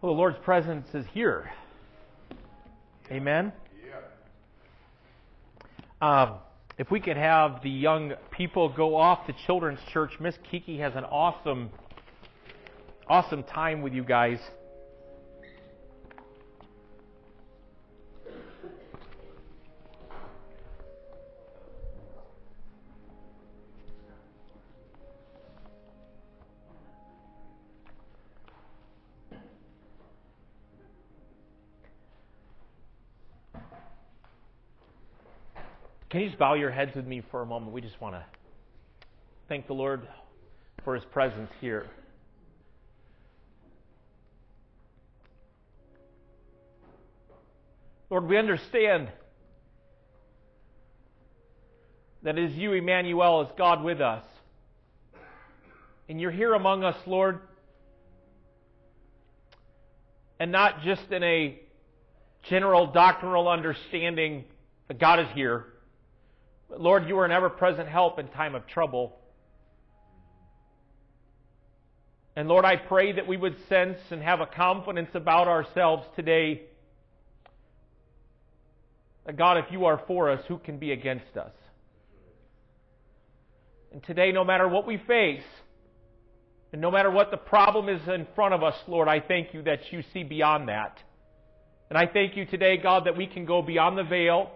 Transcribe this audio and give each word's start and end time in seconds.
Well, 0.00 0.12
the 0.12 0.18
Lord's 0.18 0.38
presence 0.44 0.86
is 0.94 1.04
here. 1.12 1.50
Amen. 3.10 3.52
Um, 6.00 6.34
if 6.78 6.88
we 6.92 7.00
could 7.00 7.16
have 7.16 7.64
the 7.64 7.70
young 7.70 8.12
people 8.30 8.68
go 8.68 8.94
off 8.94 9.26
to 9.26 9.34
Children's 9.44 9.80
Church, 9.92 10.12
Miss 10.20 10.36
Kiki 10.48 10.78
has 10.78 10.94
an 10.94 11.02
awesome, 11.02 11.70
awesome 13.08 13.42
time 13.42 13.82
with 13.82 13.92
you 13.92 14.04
guys. 14.04 14.38
Bow 36.38 36.54
your 36.54 36.70
heads 36.70 36.94
with 36.94 37.06
me 37.06 37.22
for 37.30 37.42
a 37.42 37.46
moment? 37.46 37.72
We 37.72 37.80
just 37.80 38.00
want 38.00 38.14
to 38.14 38.24
thank 39.48 39.66
the 39.66 39.72
Lord 39.72 40.06
for 40.84 40.94
his 40.94 41.04
presence 41.06 41.50
here. 41.60 41.86
Lord, 48.10 48.26
we 48.26 48.38
understand 48.38 49.08
that 52.22 52.38
it 52.38 52.50
is 52.50 52.56
you, 52.56 52.72
Emmanuel, 52.72 53.42
as 53.42 53.48
God 53.58 53.82
with 53.82 54.00
us. 54.00 54.24
And 56.08 56.20
you're 56.20 56.30
here 56.30 56.54
among 56.54 56.84
us, 56.84 56.96
Lord, 57.06 57.40
and 60.40 60.50
not 60.50 60.82
just 60.82 61.10
in 61.10 61.22
a 61.22 61.60
general 62.44 62.86
doctrinal 62.86 63.48
understanding 63.48 64.44
that 64.86 64.98
God 64.98 65.20
is 65.20 65.26
here 65.34 65.66
Lord, 66.76 67.08
you 67.08 67.18
are 67.18 67.24
an 67.24 67.32
ever 67.32 67.48
present 67.48 67.88
help 67.88 68.18
in 68.18 68.28
time 68.28 68.54
of 68.54 68.66
trouble. 68.66 69.16
And 72.36 72.48
Lord, 72.48 72.64
I 72.64 72.76
pray 72.76 73.12
that 73.12 73.26
we 73.26 73.36
would 73.36 73.56
sense 73.68 73.98
and 74.10 74.22
have 74.22 74.40
a 74.40 74.46
confidence 74.46 75.10
about 75.14 75.48
ourselves 75.48 76.06
today 76.14 76.62
that 79.26 79.36
God, 79.36 79.58
if 79.58 79.66
you 79.70 79.86
are 79.86 80.02
for 80.06 80.30
us, 80.30 80.40
who 80.46 80.58
can 80.58 80.78
be 80.78 80.92
against 80.92 81.36
us? 81.36 81.52
And 83.92 84.02
today, 84.04 84.32
no 84.32 84.44
matter 84.44 84.68
what 84.68 84.86
we 84.86 84.98
face, 84.98 85.42
and 86.72 86.80
no 86.80 86.90
matter 86.90 87.10
what 87.10 87.30
the 87.30 87.38
problem 87.38 87.88
is 87.88 88.06
in 88.08 88.26
front 88.34 88.54
of 88.54 88.62
us, 88.62 88.74
Lord, 88.86 89.08
I 89.08 89.20
thank 89.20 89.54
you 89.54 89.62
that 89.62 89.80
you 89.90 90.02
see 90.12 90.22
beyond 90.22 90.68
that. 90.68 90.98
And 91.88 91.98
I 91.98 92.06
thank 92.06 92.36
you 92.36 92.44
today, 92.44 92.76
God, 92.76 93.06
that 93.06 93.16
we 93.16 93.26
can 93.26 93.46
go 93.46 93.62
beyond 93.62 93.96
the 93.96 94.04
veil 94.04 94.50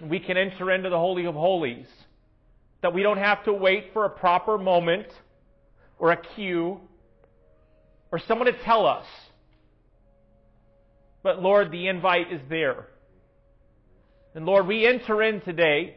we 0.00 0.20
can 0.20 0.36
enter 0.36 0.70
into 0.70 0.90
the 0.90 0.98
Holy 0.98 1.26
of 1.26 1.34
Holies. 1.34 1.86
That 2.82 2.94
we 2.94 3.02
don't 3.02 3.18
have 3.18 3.44
to 3.44 3.52
wait 3.52 3.90
for 3.92 4.04
a 4.04 4.10
proper 4.10 4.58
moment 4.58 5.06
or 5.98 6.10
a 6.10 6.16
cue 6.16 6.80
or 8.10 8.18
someone 8.18 8.46
to 8.46 8.62
tell 8.64 8.86
us. 8.86 9.06
But 11.22 11.40
Lord, 11.40 11.70
the 11.70 11.88
invite 11.88 12.32
is 12.32 12.40
there. 12.48 12.86
And 14.34 14.44
Lord, 14.44 14.66
we 14.66 14.86
enter 14.86 15.22
in 15.22 15.40
today, 15.42 15.96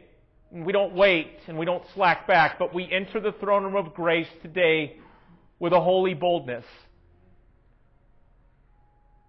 and 0.52 0.64
we 0.64 0.72
don't 0.72 0.94
wait 0.94 1.38
and 1.48 1.58
we 1.58 1.64
don't 1.64 1.82
slack 1.94 2.26
back, 2.26 2.58
but 2.58 2.74
we 2.74 2.88
enter 2.90 3.20
the 3.20 3.32
throne 3.32 3.64
room 3.64 3.76
of 3.76 3.94
grace 3.94 4.28
today 4.42 4.96
with 5.58 5.72
a 5.72 5.80
holy 5.80 6.14
boldness. 6.14 6.64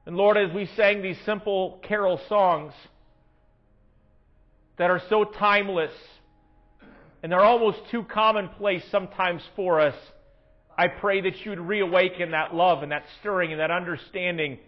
And 0.05 0.15
Lord, 0.15 0.37
as 0.37 0.53
we 0.53 0.69
sang 0.77 1.01
these 1.01 1.17
simple 1.25 1.79
carol 1.83 2.19
songs, 2.29 2.73
that 4.77 4.89
are 4.89 5.01
so 5.09 5.23
timeless 5.23 5.91
and 7.23 7.31
they're 7.31 7.43
almost 7.43 7.79
too 7.91 8.03
commonplace 8.03 8.83
sometimes 8.91 9.41
for 9.55 9.81
us. 9.81 9.95
I 10.77 10.87
pray 10.87 11.21
that 11.21 11.45
you'd 11.45 11.59
reawaken 11.59 12.31
that 12.31 12.53
love 12.53 12.83
and 12.83 12.91
that 12.91 13.03
stirring 13.19 13.51
and 13.51 13.59
that 13.59 13.71
understanding 13.71 14.59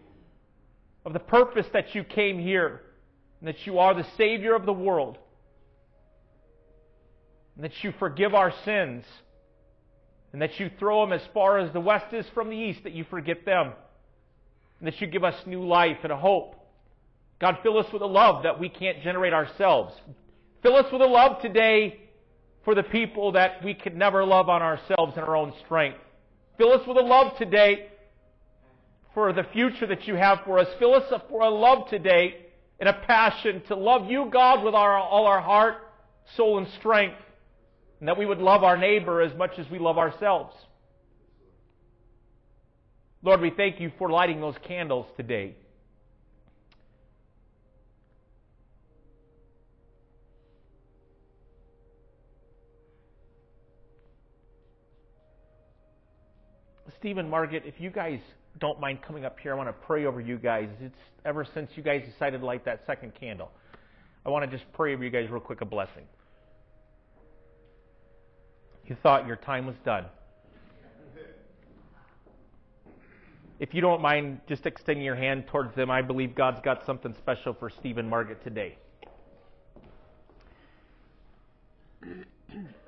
of 1.06 1.14
the 1.14 1.19
purpose 1.19 1.68
that 1.74 1.94
you 1.94 2.03
came 2.03 2.40
here 2.40 2.81
and 3.40 3.48
that 3.48 3.66
you 3.66 3.80
are 3.80 3.94
the 3.94 4.08
Savior 4.18 4.56
of 4.56 4.66
the 4.66 4.74
world 4.74 5.18
and 7.56 7.64
that 7.64 7.84
you 7.84 7.94
forgive 8.00 8.34
our 8.34 8.52
sins 8.66 9.06
and 10.34 10.42
that 10.42 10.59
you 10.59 10.72
throw 10.80 11.02
them 11.02 11.14
as 11.14 11.22
far 11.34 11.59
as 11.59 11.72
the 11.72 11.80
west 11.80 12.14
is 12.14 12.25
from 12.34 12.50
the 12.50 12.56
east, 12.56 12.84
that 12.84 12.94
you 12.94 13.03
forget 13.09 13.46
them 13.46 13.74
and 14.80 14.88
that 14.88 15.00
you 15.00 15.08
give 15.08 15.24
us 15.24 15.36
new 15.46 15.66
life 15.66 15.98
and 16.03 16.12
a 16.12 16.18
hope 16.18 16.56
God, 17.39 17.59
fill 17.63 17.77
us 17.77 17.91
with 17.94 18.01
a 18.01 18.07
love 18.07 18.44
that 18.44 18.59
we 18.59 18.69
can't 18.69 19.01
generate 19.01 19.33
ourselves. 19.33 19.94
Fill 20.61 20.75
us 20.75 20.91
with 20.91 21.01
a 21.01 21.05
love 21.05 21.41
today 21.41 22.00
for 22.66 22.75
the 22.75 22.83
people 22.83 23.31
that 23.31 23.63
we 23.63 23.73
could 23.73 23.95
never 23.95 24.25
love 24.25 24.50
on 24.50 24.61
ourselves 24.61 25.13
in 25.16 25.23
our 25.23 25.35
own 25.35 25.53
strength. 25.66 26.00
Fill 26.57 26.73
us 26.73 26.85
with 26.85 26.97
a 26.97 27.01
love 27.01 27.38
today 27.38 27.88
for 29.13 29.31
the 29.31 29.45
future 29.53 29.88
that 29.88 30.05
you 30.05 30.16
have 30.16 30.39
for 30.45 30.59
us. 30.59 30.67
Fill 30.77 30.94
us 30.94 31.11
for 31.29 31.41
a 31.41 31.50
love 31.50 31.89
today 31.89 32.45
and 32.79 32.89
a 32.89 32.94
passion 32.94 33.61
to 33.67 33.75
love 33.75 34.09
you, 34.09 34.29
God, 34.31 34.63
with 34.63 34.75
our, 34.75 34.97
all 34.97 35.25
our 35.25 35.41
heart, 35.41 35.77
soul, 36.35 36.57
and 36.57 36.67
strength. 36.79 37.17
And 38.00 38.07
that 38.07 38.17
we 38.17 38.25
would 38.25 38.39
love 38.39 38.63
our 38.63 38.77
neighbor 38.77 39.21
as 39.21 39.35
much 39.38 39.57
as 39.57 39.69
we 39.69 39.79
love 39.79 39.97
ourselves. 39.97 40.56
Lord, 43.21 43.41
we 43.41 43.50
thank 43.50 43.79
you 43.79 43.91
for 43.97 44.09
lighting 44.09 44.39
those 44.39 44.56
candles 44.66 45.06
today. 45.17 45.56
Stephen, 57.00 57.30
Margaret, 57.30 57.64
if 57.66 57.76
you 57.80 57.90
guys 57.90 58.20
don't 58.60 58.78
mind 58.80 59.02
coming 59.02 59.24
up 59.24 59.40
here, 59.40 59.54
I 59.54 59.56
want 59.56 59.70
to 59.70 59.74
pray 59.74 60.06
over 60.06 60.20
you 60.20 60.38
guys. 60.38 60.68
It's 60.82 60.94
ever 61.24 61.48
since 61.54 61.72
you 61.76 61.84
guys 61.84 62.04
decided 62.06 62.42
to 62.42 62.46
light 62.46 62.66
that 62.66 62.82
second 62.86 63.14
candle. 63.18 63.52
I 64.26 64.30
want 64.30 64.50
to 64.50 64.58
just 64.58 64.70
pray 64.74 64.94
over 64.94 65.04
you 65.04 65.10
guys 65.10 65.30
real 65.30 65.40
quick 65.40 65.62
a 65.62 65.66
blessing. 65.66 66.04
You 68.86 68.98
thought 69.02 69.26
your 69.28 69.38
time 69.38 69.66
was 69.66 69.78
done. 69.86 70.08
If 73.60 73.74
you 73.74 73.80
don't 73.80 74.02
mind 74.02 74.42
just 74.50 74.66
extending 74.66 75.06
your 75.06 75.16
hand 75.16 75.48
towards 75.48 75.74
them, 75.76 75.90
I 75.90 76.02
believe 76.02 76.36
God's 76.36 76.60
got 76.64 76.86
something 76.86 77.14
special 77.18 77.54
for 77.54 77.70
Stephen 77.70 78.10
Margaret 78.10 78.44
today. 78.44 78.78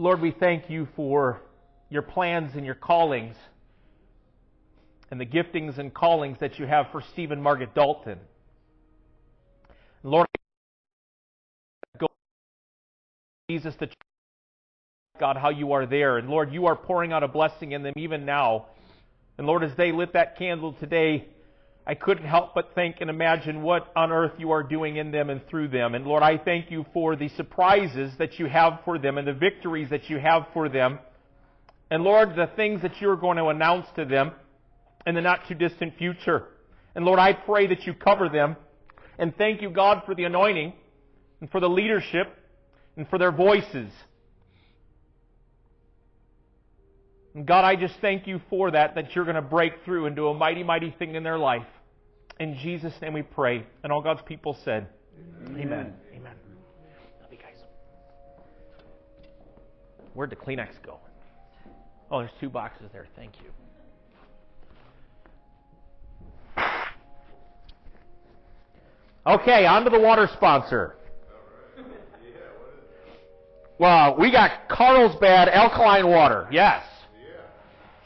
Lord, 0.00 0.20
we 0.20 0.30
thank 0.30 0.70
you 0.70 0.86
for 0.94 1.40
your 1.90 2.02
plans 2.02 2.54
and 2.54 2.64
your 2.64 2.76
callings 2.76 3.34
and 5.10 5.20
the 5.20 5.26
giftings 5.26 5.76
and 5.76 5.92
callings 5.92 6.38
that 6.38 6.56
you 6.56 6.68
have 6.68 6.92
for 6.92 7.02
Stephen 7.12 7.42
Margaret 7.42 7.74
Dalton. 7.74 8.20
Lord, 10.04 10.28
Jesus 13.50 13.74
the 13.80 13.88
God, 15.18 15.36
how 15.36 15.50
you 15.50 15.72
are 15.72 15.84
there. 15.84 16.16
And 16.18 16.28
Lord, 16.28 16.52
you 16.52 16.66
are 16.66 16.76
pouring 16.76 17.12
out 17.12 17.24
a 17.24 17.28
blessing 17.28 17.72
in 17.72 17.82
them 17.82 17.94
even 17.96 18.24
now. 18.24 18.66
And 19.36 19.48
Lord, 19.48 19.64
as 19.64 19.74
they 19.76 19.90
lit 19.90 20.12
that 20.12 20.38
candle 20.38 20.74
today, 20.74 21.26
I 21.88 21.94
couldn't 21.94 22.26
help 22.26 22.54
but 22.54 22.74
think 22.74 22.96
and 23.00 23.08
imagine 23.08 23.62
what 23.62 23.90
on 23.96 24.12
earth 24.12 24.32
you 24.36 24.50
are 24.50 24.62
doing 24.62 24.96
in 24.98 25.10
them 25.10 25.30
and 25.30 25.40
through 25.48 25.68
them. 25.68 25.94
And 25.94 26.06
Lord, 26.06 26.22
I 26.22 26.36
thank 26.36 26.70
you 26.70 26.84
for 26.92 27.16
the 27.16 27.30
surprises 27.30 28.12
that 28.18 28.38
you 28.38 28.44
have 28.44 28.80
for 28.84 28.98
them 28.98 29.16
and 29.16 29.26
the 29.26 29.32
victories 29.32 29.88
that 29.88 30.10
you 30.10 30.18
have 30.18 30.48
for 30.52 30.68
them. 30.68 30.98
And 31.90 32.04
Lord, 32.04 32.36
the 32.36 32.50
things 32.56 32.82
that 32.82 33.00
you're 33.00 33.16
going 33.16 33.38
to 33.38 33.46
announce 33.46 33.86
to 33.96 34.04
them 34.04 34.32
in 35.06 35.14
the 35.14 35.22
not 35.22 35.48
too 35.48 35.54
distant 35.54 35.96
future. 35.96 36.44
And 36.94 37.06
Lord, 37.06 37.18
I 37.18 37.32
pray 37.32 37.68
that 37.68 37.86
you 37.86 37.94
cover 37.94 38.28
them. 38.28 38.56
And 39.18 39.34
thank 39.38 39.62
you, 39.62 39.70
God, 39.70 40.02
for 40.04 40.14
the 40.14 40.24
anointing 40.24 40.74
and 41.40 41.50
for 41.50 41.58
the 41.58 41.70
leadership 41.70 42.26
and 42.98 43.08
for 43.08 43.18
their 43.18 43.32
voices. 43.32 43.90
And 47.34 47.46
God, 47.46 47.64
I 47.64 47.76
just 47.76 47.94
thank 48.02 48.26
you 48.26 48.42
for 48.50 48.72
that, 48.72 48.94
that 48.96 49.14
you're 49.14 49.24
going 49.24 49.36
to 49.36 49.42
break 49.42 49.72
through 49.86 50.04
and 50.04 50.14
do 50.14 50.28
a 50.28 50.34
mighty, 50.34 50.62
mighty 50.62 50.94
thing 50.98 51.14
in 51.14 51.22
their 51.22 51.38
life. 51.38 51.64
In 52.40 52.56
Jesus' 52.58 52.94
name 53.02 53.14
we 53.14 53.22
pray. 53.22 53.66
And 53.82 53.92
all 53.92 54.00
God's 54.00 54.22
people 54.22 54.56
said, 54.64 54.88
Amen. 55.46 55.60
Amen. 55.60 55.94
Amen. 56.14 56.34
Love 57.20 57.32
you 57.32 57.38
guys. 57.38 57.56
Where'd 60.14 60.30
the 60.30 60.36
Kleenex 60.36 60.70
go? 60.84 60.98
Oh, 62.10 62.20
there's 62.20 62.30
two 62.40 62.48
boxes 62.48 62.88
there. 62.92 63.06
Thank 63.16 63.34
you. 63.42 63.50
Okay, 69.26 69.66
on 69.66 69.84
to 69.84 69.90
the 69.90 70.00
water 70.00 70.26
sponsor. 70.34 70.94
Well, 73.78 74.16
we 74.18 74.32
got 74.32 74.68
Carlsbad 74.68 75.48
alkaline 75.48 76.08
water. 76.08 76.48
Yes. 76.50 76.82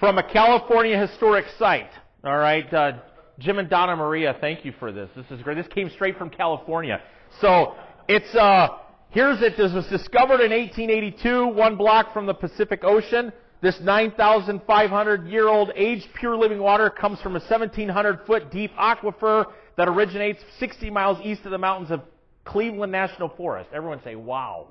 from 0.01 0.19
a 0.19 0.23
California 0.33 0.99
historic 0.99 1.47
site. 1.59 1.91
All 2.25 2.37
right, 2.37 2.73
uh, 2.75 2.93
Jim 3.39 3.59
and 3.59 3.69
Donna 3.69 3.97
Maria, 3.97 4.37
thank 4.41 4.65
you 4.65 4.73
for 4.79 4.93
this. 4.93 5.09
This 5.17 5.27
is 5.31 5.43
great. 5.43 5.57
This 5.57 5.67
came 5.69 5.91
straight 5.91 6.19
from 6.19 6.31
California. 6.31 7.01
So 7.41 7.75
it's 8.09 8.35
uh, 8.35 8.69
here's 9.11 9.41
it. 9.43 9.57
This 9.57 9.73
was 9.73 9.87
discovered 9.87 10.41
in 10.41 10.51
1882, 10.51 11.49
one 11.49 11.77
block 11.77 12.13
from 12.13 12.27
the 12.27 12.35
Pacific 12.35 12.81
Ocean. 12.85 13.33
This 13.63 13.79
9,500 13.81 15.29
year 15.29 15.49
old 15.49 15.71
aged 15.77 16.09
pure 16.19 16.37
living 16.37 16.59
water 16.59 16.91
comes 16.91 17.21
from 17.21 17.37
a 17.37 17.39
1,700 17.39 18.21
foot 18.27 18.51
deep 18.51 18.73
aquifer 18.75 19.47
that 19.77 19.89
originates 19.89 20.41
60 20.59 20.91
miles 20.91 21.19
east 21.25 21.45
of 21.45 21.53
the 21.53 21.59
mountains 21.59 21.91
of 21.91 22.03
Cleveland 22.45 22.91
National 22.91 23.29
Forest. 23.29 23.71
Everyone 23.73 24.01
say, 24.03 24.17
wow. 24.17 24.67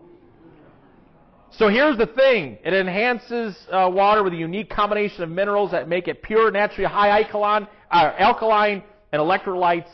So 1.52 1.68
here's 1.68 1.98
the 1.98 2.06
thing. 2.06 2.58
It 2.64 2.74
enhances 2.74 3.58
uh, 3.72 3.90
water 3.92 4.24
with 4.24 4.34
a 4.34 4.38
unique 4.38 4.70
combination 4.70 5.24
of 5.24 5.30
minerals 5.30 5.72
that 5.72 5.88
make 5.88 6.08
it 6.08 6.22
pure, 6.22 6.52
naturally 6.52 6.90
high 6.90 7.10
alkaline, 7.10 7.68
uh, 7.92 8.14
alkaline 8.18 8.84
and 9.12 9.22
electrolytes, 9.22 9.90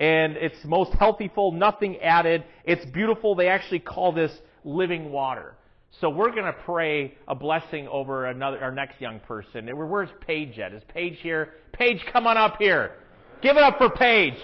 and 0.00 0.36
it's 0.36 0.56
most 0.64 0.92
healthy 0.94 1.30
full, 1.34 1.52
nothing 1.52 1.98
added. 1.98 2.44
It's 2.64 2.84
beautiful. 2.86 3.34
They 3.34 3.48
actually 3.48 3.80
call 3.80 4.12
this 4.12 4.32
living 4.64 5.12
water. 5.12 5.54
So 6.00 6.08
we're 6.08 6.30
going 6.30 6.44
to 6.44 6.54
pray 6.64 7.14
a 7.28 7.34
blessing 7.34 7.86
over 7.86 8.26
another, 8.26 8.58
our 8.58 8.72
next 8.72 9.00
young 9.00 9.20
person. 9.20 9.68
Where's 9.76 10.08
Paige 10.26 10.58
at? 10.58 10.72
Is 10.72 10.82
Paige 10.88 11.18
here? 11.20 11.50
Paige, 11.72 12.00
come 12.12 12.26
on 12.26 12.36
up 12.36 12.56
here. 12.58 12.92
Give 13.42 13.56
it 13.56 13.62
up 13.62 13.76
for 13.76 13.90
Paige. 13.90 14.38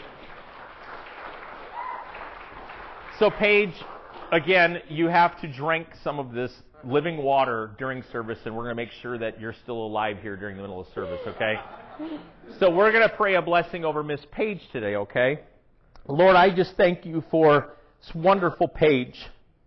So 3.19 3.31
Paige, 3.31 3.73
again, 4.31 4.79
you 4.89 5.07
have 5.07 5.41
to 5.41 5.53
drink 5.53 5.89
some 6.05 6.19
of 6.19 6.33
this 6.33 6.53
living 6.85 7.17
water 7.17 7.71
during 7.79 8.05
service, 8.13 8.39
and 8.45 8.55
we're 8.55 8.65
going 8.65 8.77
to 8.77 8.83
make 8.83 8.93
sure 9.03 9.19
that 9.19 9.41
you're 9.41 9.55
still 9.63 9.85
alive 9.87 10.19
here 10.21 10.37
during 10.37 10.57
the 10.57 10.63
middle 10.63 10.81
of 10.81 10.87
service, 10.95 11.21
okay? 11.27 11.55
So 12.61 12.71
we're 12.71 12.93
going 12.93 13.09
to 13.09 13.15
pray 13.17 13.35
a 13.35 13.43
blessing 13.43 13.85
over 13.85 14.05
Miss 14.05 14.21
Paige 14.31 14.61
today, 14.71 14.95
okay? 14.95 15.41
Lord, 16.07 16.37
I 16.37 16.55
just 16.55 16.77
thank 16.77 17.05
you 17.05 17.25
for 17.29 17.75
this 18.01 18.15
wonderful 18.15 18.69
Paige, 18.69 19.19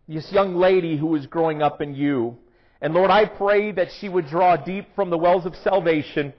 this 0.07 0.31
young 0.31 0.55
lady 0.55 0.97
who 0.97 1.13
is 1.15 1.25
growing 1.25 1.61
up 1.61 1.81
in 1.81 1.93
you. 1.93 2.37
And 2.81 2.93
Lord, 2.93 3.11
I 3.11 3.25
pray 3.25 3.73
that 3.73 3.89
she 3.99 4.07
would 4.07 4.27
draw 4.27 4.55
deep 4.55 4.87
from 4.95 5.09
the 5.09 5.17
wells 5.17 5.45
of 5.45 5.55
salvation. 5.57 6.33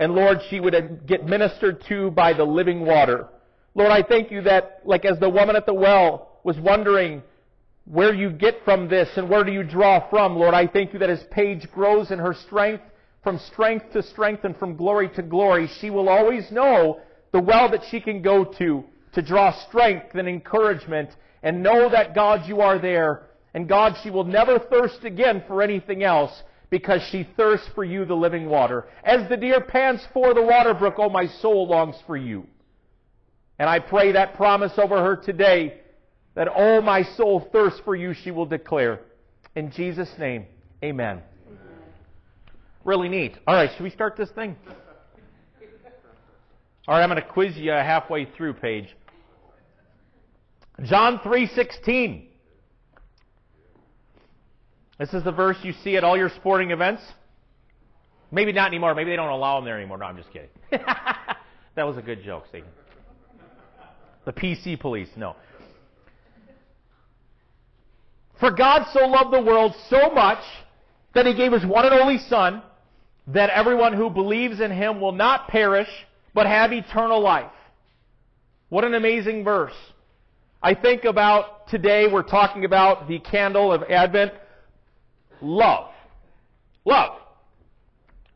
And 0.00 0.14
Lord, 0.14 0.40
she 0.50 0.58
would 0.58 1.06
get 1.06 1.24
ministered 1.24 1.84
to 1.88 2.10
by 2.10 2.32
the 2.32 2.44
living 2.44 2.84
water. 2.84 3.28
Lord, 3.76 3.92
I 3.92 4.02
thank 4.02 4.32
you 4.32 4.42
that, 4.42 4.80
like 4.84 5.04
as 5.04 5.20
the 5.20 5.30
woman 5.30 5.54
at 5.54 5.64
the 5.64 5.74
well 5.74 6.40
was 6.42 6.58
wondering 6.58 7.22
where 7.84 8.12
you 8.12 8.30
get 8.30 8.64
from 8.64 8.88
this 8.88 9.08
and 9.16 9.30
where 9.30 9.44
do 9.44 9.52
you 9.52 9.62
draw 9.62 10.10
from, 10.10 10.36
Lord, 10.36 10.54
I 10.54 10.66
thank 10.66 10.92
you 10.92 10.98
that 10.98 11.10
as 11.10 11.22
Paige 11.30 11.70
grows 11.70 12.10
in 12.10 12.18
her 12.18 12.34
strength, 12.34 12.82
from 13.26 13.40
strength 13.40 13.90
to 13.92 14.04
strength 14.04 14.44
and 14.44 14.56
from 14.56 14.76
glory 14.76 15.08
to 15.08 15.20
glory, 15.20 15.68
she 15.80 15.90
will 15.90 16.08
always 16.08 16.48
know 16.52 17.00
the 17.32 17.40
well 17.40 17.68
that 17.68 17.82
she 17.90 18.00
can 18.00 18.22
go 18.22 18.44
to 18.44 18.84
to 19.14 19.20
draw 19.20 19.50
strength 19.66 20.14
and 20.14 20.28
encouragement 20.28 21.10
and 21.42 21.60
know 21.60 21.88
that 21.90 22.14
God, 22.14 22.46
you 22.46 22.60
are 22.60 22.78
there. 22.78 23.26
And 23.52 23.68
God, 23.68 23.96
she 24.00 24.10
will 24.10 24.22
never 24.22 24.60
thirst 24.60 25.02
again 25.02 25.42
for 25.48 25.60
anything 25.60 26.04
else 26.04 26.30
because 26.70 27.02
she 27.10 27.28
thirsts 27.36 27.68
for 27.74 27.82
you, 27.82 28.04
the 28.04 28.14
living 28.14 28.48
water. 28.48 28.84
As 29.02 29.28
the 29.28 29.36
deer 29.36 29.60
pants 29.60 30.06
for 30.14 30.32
the 30.32 30.42
water 30.42 30.72
brook, 30.72 30.94
oh, 30.98 31.08
my 31.08 31.26
soul 31.26 31.66
longs 31.66 31.96
for 32.06 32.16
you. 32.16 32.46
And 33.58 33.68
I 33.68 33.80
pray 33.80 34.12
that 34.12 34.36
promise 34.36 34.78
over 34.78 35.02
her 35.02 35.16
today 35.16 35.80
that, 36.36 36.46
oh, 36.54 36.80
my 36.80 37.02
soul 37.02 37.48
thirsts 37.50 37.80
for 37.84 37.96
you, 37.96 38.14
she 38.14 38.30
will 38.30 38.46
declare. 38.46 39.00
In 39.56 39.72
Jesus' 39.72 40.12
name, 40.16 40.46
amen. 40.84 41.22
Really 42.86 43.08
neat. 43.08 43.36
All 43.48 43.54
right, 43.56 43.68
should 43.76 43.82
we 43.82 43.90
start 43.90 44.16
this 44.16 44.30
thing? 44.30 44.54
All 46.86 46.94
right, 46.94 47.02
I'm 47.02 47.08
going 47.08 47.20
to 47.20 47.28
quiz 47.28 47.56
you 47.56 47.72
uh, 47.72 47.82
halfway 47.82 48.26
through, 48.36 48.54
Paige. 48.54 48.86
John 50.84 51.18
3:16. 51.18 52.28
This 55.00 55.12
is 55.12 55.24
the 55.24 55.32
verse 55.32 55.56
you 55.64 55.72
see 55.82 55.96
at 55.96 56.04
all 56.04 56.16
your 56.16 56.28
sporting 56.28 56.70
events. 56.70 57.02
Maybe 58.30 58.52
not 58.52 58.68
anymore. 58.68 58.94
Maybe 58.94 59.10
they 59.10 59.16
don't 59.16 59.30
allow 59.30 59.56
them 59.56 59.64
there 59.64 59.76
anymore. 59.76 59.98
No, 59.98 60.04
I'm 60.04 60.16
just 60.16 60.32
kidding. 60.32 60.48
that 60.70 61.82
was 61.82 61.96
a 61.96 62.02
good 62.02 62.22
joke, 62.22 62.44
Stephen. 62.48 62.68
The 64.26 64.32
PC 64.32 64.78
police, 64.78 65.08
no. 65.16 65.34
For 68.38 68.52
God 68.52 68.86
so 68.92 69.06
loved 69.06 69.32
the 69.32 69.42
world 69.42 69.74
so 69.90 70.10
much 70.10 70.42
that 71.14 71.26
he 71.26 71.34
gave 71.34 71.50
his 71.52 71.66
one 71.66 71.84
and 71.84 71.94
only 71.94 72.18
Son, 72.18 72.62
that 73.28 73.50
everyone 73.50 73.92
who 73.92 74.10
believes 74.10 74.60
in 74.60 74.70
him 74.70 75.00
will 75.00 75.12
not 75.12 75.48
perish, 75.48 75.88
but 76.34 76.46
have 76.46 76.72
eternal 76.72 77.20
life. 77.20 77.50
What 78.68 78.84
an 78.84 78.94
amazing 78.94 79.44
verse. 79.44 79.74
I 80.62 80.74
think 80.74 81.04
about 81.04 81.68
today, 81.68 82.06
we're 82.10 82.22
talking 82.22 82.64
about 82.64 83.08
the 83.08 83.18
candle 83.18 83.72
of 83.72 83.82
Advent. 83.84 84.32
Love. 85.40 85.90
Love. 86.84 87.18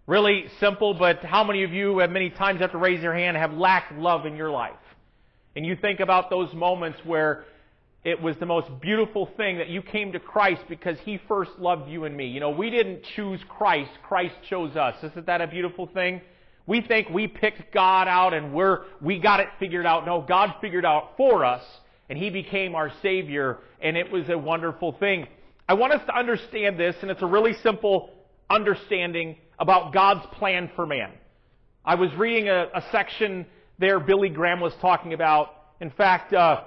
Really 0.07 0.47
simple, 0.59 0.95
but 0.95 1.25
how 1.25 1.45
many 1.45 1.63
of 1.63 1.73
you 1.73 1.99
have 1.99 2.11
many 2.11 2.31
times 2.31 2.61
have 2.61 2.73
to 2.73 2.79
raise 2.79 3.03
your 3.03 3.15
hand 3.15 3.37
have 3.37 3.53
lacked 3.53 3.93
love 3.93 4.27
in 4.27 4.37
your 4.37 4.51
life? 4.51 4.73
And 5.55 5.65
you 5.65 5.77
think 5.77 6.01
about 6.01 6.31
those 6.31 6.53
moments 6.53 6.99
where 7.05 7.45
it 8.05 8.20
was 8.20 8.37
the 8.38 8.47
most 8.47 8.69
beautiful 8.81 9.29
thing 9.37 9.58
that 9.58 9.69
you 9.69 9.82
came 9.82 10.12
to 10.12 10.20
Christ 10.20 10.62
because 10.69 10.99
He 11.00 11.20
first 11.29 11.50
loved 11.58 11.91
you 11.91 12.05
and 12.05 12.17
me. 12.17 12.26
You 12.26 12.41
know, 12.41 12.50
we 12.50 12.70
didn't 12.70 13.02
choose 13.14 13.41
Christ, 13.49 13.91
Christ 14.06 14.35
chose 14.49 14.76
us. 14.76 14.97
Isn't 15.02 15.26
that 15.26 15.41
a 15.41 15.47
beautiful 15.47 15.87
thing? 15.87 16.23
We 16.67 16.81
think 16.81 17.08
we 17.11 17.26
picked 17.26 17.73
God 17.75 18.08
out 18.08 18.32
and 18.32 18.55
we're, 18.55 18.85
we 19.00 19.19
got 19.19 19.41
it 19.41 19.49
figured 19.58 19.87
out. 19.87 20.06
No, 20.06 20.23
God 20.23 20.55
figured 20.61 20.85
out 20.85 21.17
for 21.17 21.44
us 21.44 21.62
and 22.11 22.19
he 22.19 22.29
became 22.29 22.75
our 22.75 22.93
Savior, 23.02 23.58
and 23.81 23.97
it 23.97 24.11
was 24.11 24.29
a 24.29 24.37
wonderful 24.37 24.93
thing. 24.99 25.29
I 25.69 25.75
want 25.75 25.93
us 25.93 26.05
to 26.06 26.19
understand 26.19 26.79
this, 26.79 26.97
and 27.02 27.11
it's 27.11 27.23
a 27.23 27.26
really 27.26 27.55
simple 27.62 28.11
understanding 28.50 29.37
about 29.61 29.93
God's 29.94 30.26
plan 30.32 30.69
for 30.75 30.85
man. 30.85 31.12
I 31.85 31.94
was 31.94 32.12
reading 32.17 32.49
a, 32.49 32.67
a 32.75 32.82
section 32.91 33.47
there 33.79 34.00
Billy 34.00 34.29
Graham 34.29 34.58
was 34.58 34.73
talking 34.81 35.12
about. 35.12 35.55
In 35.81 35.91
fact, 35.91 36.32
uh, 36.32 36.64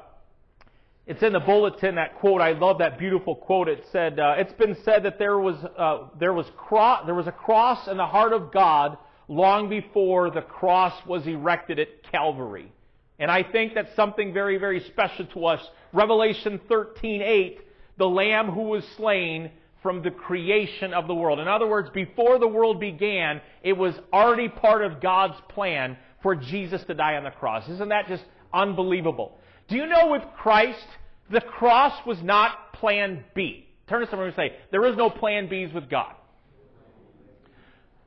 it's 1.06 1.22
in 1.22 1.34
the 1.34 1.40
bulletin, 1.40 1.96
that 1.96 2.20
quote. 2.20 2.40
I 2.40 2.54
love 2.54 2.78
that 2.78 2.98
beautiful 2.98 3.36
quote. 3.36 3.68
It 3.68 3.86
said, 3.92 4.20
uh, 4.20 4.36
It's 4.38 4.54
been 4.54 4.78
said 4.86 5.04
that 5.04 5.20
there 5.20 5.38
was, 5.38 5.58
uh, 5.78 6.08
there, 6.18 6.34
was 6.34 6.46
cro- 6.56 7.06
there 7.06 7.16
was 7.16 7.28
a 7.28 7.32
cross 7.32 7.88
in 7.88 7.98
the 7.98 8.06
heart 8.06 8.32
of 8.32 8.54
God 8.54 8.98
long 9.28 9.70
before 9.70 10.30
the 10.30 10.42
cross 10.42 10.94
was 11.06 11.28
erected 11.28 11.80
at 11.80 12.04
Calvary. 12.10 12.72
And 13.20 13.30
I 13.30 13.44
think 13.44 13.74
that's 13.74 13.94
something 13.96 14.34
very, 14.34 14.58
very 14.58 14.80
special 14.82 15.26
to 15.28 15.46
us. 15.46 15.70
Revelation 15.92 16.60
13:8, 16.70 17.60
the 17.98 18.08
lamb 18.08 18.52
who 18.52 18.64
was 18.64 18.86
slain 18.96 19.52
from 19.82 20.02
the 20.02 20.12
creation 20.12 20.94
of 20.94 21.08
the 21.08 21.14
world. 21.14 21.40
In 21.40 21.48
other 21.50 21.68
words, 21.68 21.90
before 21.90 22.40
the 22.40 22.48
world 22.48 22.80
began, 22.80 23.42
it 23.62 23.74
was 23.74 23.94
already 24.14 24.48
part 24.48 24.84
of 24.84 25.02
God's 25.02 25.40
plan 25.50 25.98
for 26.22 26.36
Jesus 26.36 26.82
to 26.86 26.94
die 26.94 27.18
on 27.18 27.26
the 27.26 27.32
cross. 27.32 27.68
Isn't 27.68 27.90
that 27.90 28.08
just 28.08 28.24
unbelievable? 28.54 29.38
Do 29.68 29.76
you 29.76 29.86
know 29.86 30.08
with 30.08 30.24
Christ, 30.38 30.86
the 31.32 31.42
cross 31.42 31.94
was 32.06 32.22
not 32.22 32.74
plan 32.74 33.24
B? 33.34 33.68
Turn 33.88 34.02
to 34.02 34.10
someone 34.10 34.28
and 34.28 34.36
say, 34.36 34.56
there 34.72 34.86
is 34.86 34.96
no 34.96 35.10
plan 35.10 35.48
Bs 35.48 35.74
with 35.74 35.90
God. 35.90 36.14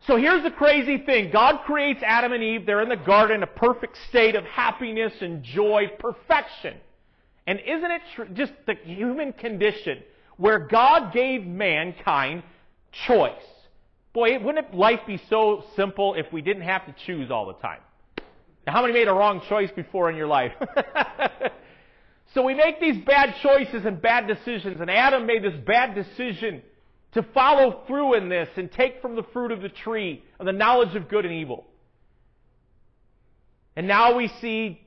So 0.07 0.17
here's 0.17 0.45
the 0.45 0.51
crazy 0.53 0.99
thing. 0.99 1.31
God 1.33 1.61
creates 1.65 2.01
Adam 2.05 2.33
and 2.33 2.43
Eve. 2.43 2.65
They're 2.65 2.83
in 2.83 2.89
the 2.89 2.97
garden, 2.97 3.43
a 3.43 3.47
perfect 3.47 3.99
state 4.09 4.37
of 4.37 4.45
happiness 4.45 5.13
and 5.21 5.43
joy, 5.43 5.91
perfection. 5.99 6.77
And 7.47 7.59
isn't 7.61 7.91
it 7.91 8.03
tr- 8.15 8.25
just 8.33 8.53
the 8.67 8.75
human 8.85 9.33
condition 9.33 10.03
where 10.37 10.61
God 10.61 11.13
gave 11.13 11.45
mankind 11.45 12.45
choice? 13.07 13.33
Boy, 14.13 14.39
wouldn't 14.39 14.75
life 14.75 15.01
be 15.07 15.21
so 15.29 15.65
simple 15.75 16.15
if 16.15 16.33
we 16.33 16.41
didn't 16.41 16.63
have 16.63 16.87
to 16.87 16.95
choose 17.05 17.31
all 17.31 17.47
the 17.47 17.55
time? 17.55 17.81
Now, 18.66 18.73
how 18.73 18.82
many 18.82 18.94
made 18.94 19.08
a 19.08 19.12
wrong 19.12 19.42
choice 19.49 19.70
before 19.70 20.11
in 20.11 20.16
your 20.16 20.26
life? 20.26 20.52
so 22.35 22.42
we 22.42 22.54
make 22.54 22.80
these 22.80 23.04
bad 23.04 23.37
choices 23.42 23.85
and 23.85 24.02
bad 24.02 24.26
decisions, 24.26 24.80
and 24.80 24.90
Adam 24.90 25.26
made 25.26 25.44
this 25.44 25.54
bad 25.64 25.94
decision 25.94 26.62
to 27.12 27.23
follow 27.32 27.82
through 27.87 28.14
in 28.14 28.28
this 28.28 28.49
and 28.56 28.70
take 28.70 29.00
from 29.00 29.14
the 29.14 29.23
fruit 29.32 29.52
of 29.52 29.62
the 29.62 29.68
tree 29.68 30.23
of 30.40 30.46
the 30.46 30.52
knowledge 30.52 30.96
of 30.96 31.08
good 31.08 31.25
and 31.25 31.35
evil. 31.35 31.64
And 33.76 33.87
now 33.87 34.16
we 34.16 34.28
see 34.40 34.80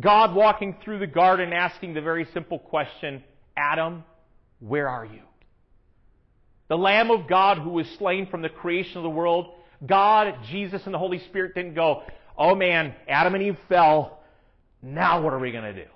God 0.00 0.34
walking 0.34 0.76
through 0.82 1.00
the 1.00 1.06
garden 1.06 1.52
asking 1.52 1.94
the 1.94 2.00
very 2.00 2.26
simple 2.32 2.58
question, 2.58 3.22
Adam, 3.56 4.04
where 4.60 4.88
are 4.88 5.04
you? 5.04 5.22
The 6.68 6.78
Lamb 6.78 7.10
of 7.10 7.28
God 7.28 7.58
who 7.58 7.70
was 7.70 7.86
slain 7.98 8.26
from 8.26 8.42
the 8.42 8.48
creation 8.48 8.96
of 8.96 9.02
the 9.02 9.10
world, 9.10 9.54
God, 9.84 10.34
Jesus, 10.50 10.82
and 10.84 10.94
the 10.94 10.98
Holy 10.98 11.18
Spirit 11.28 11.54
didn't 11.54 11.74
go, 11.74 12.02
oh 12.38 12.54
man, 12.54 12.94
Adam 13.08 13.34
and 13.34 13.42
Eve 13.42 13.58
fell. 13.68 14.20
Now 14.82 15.20
what 15.20 15.32
are 15.32 15.38
we 15.38 15.50
going 15.52 15.74
to 15.74 15.84
do? 15.84 15.90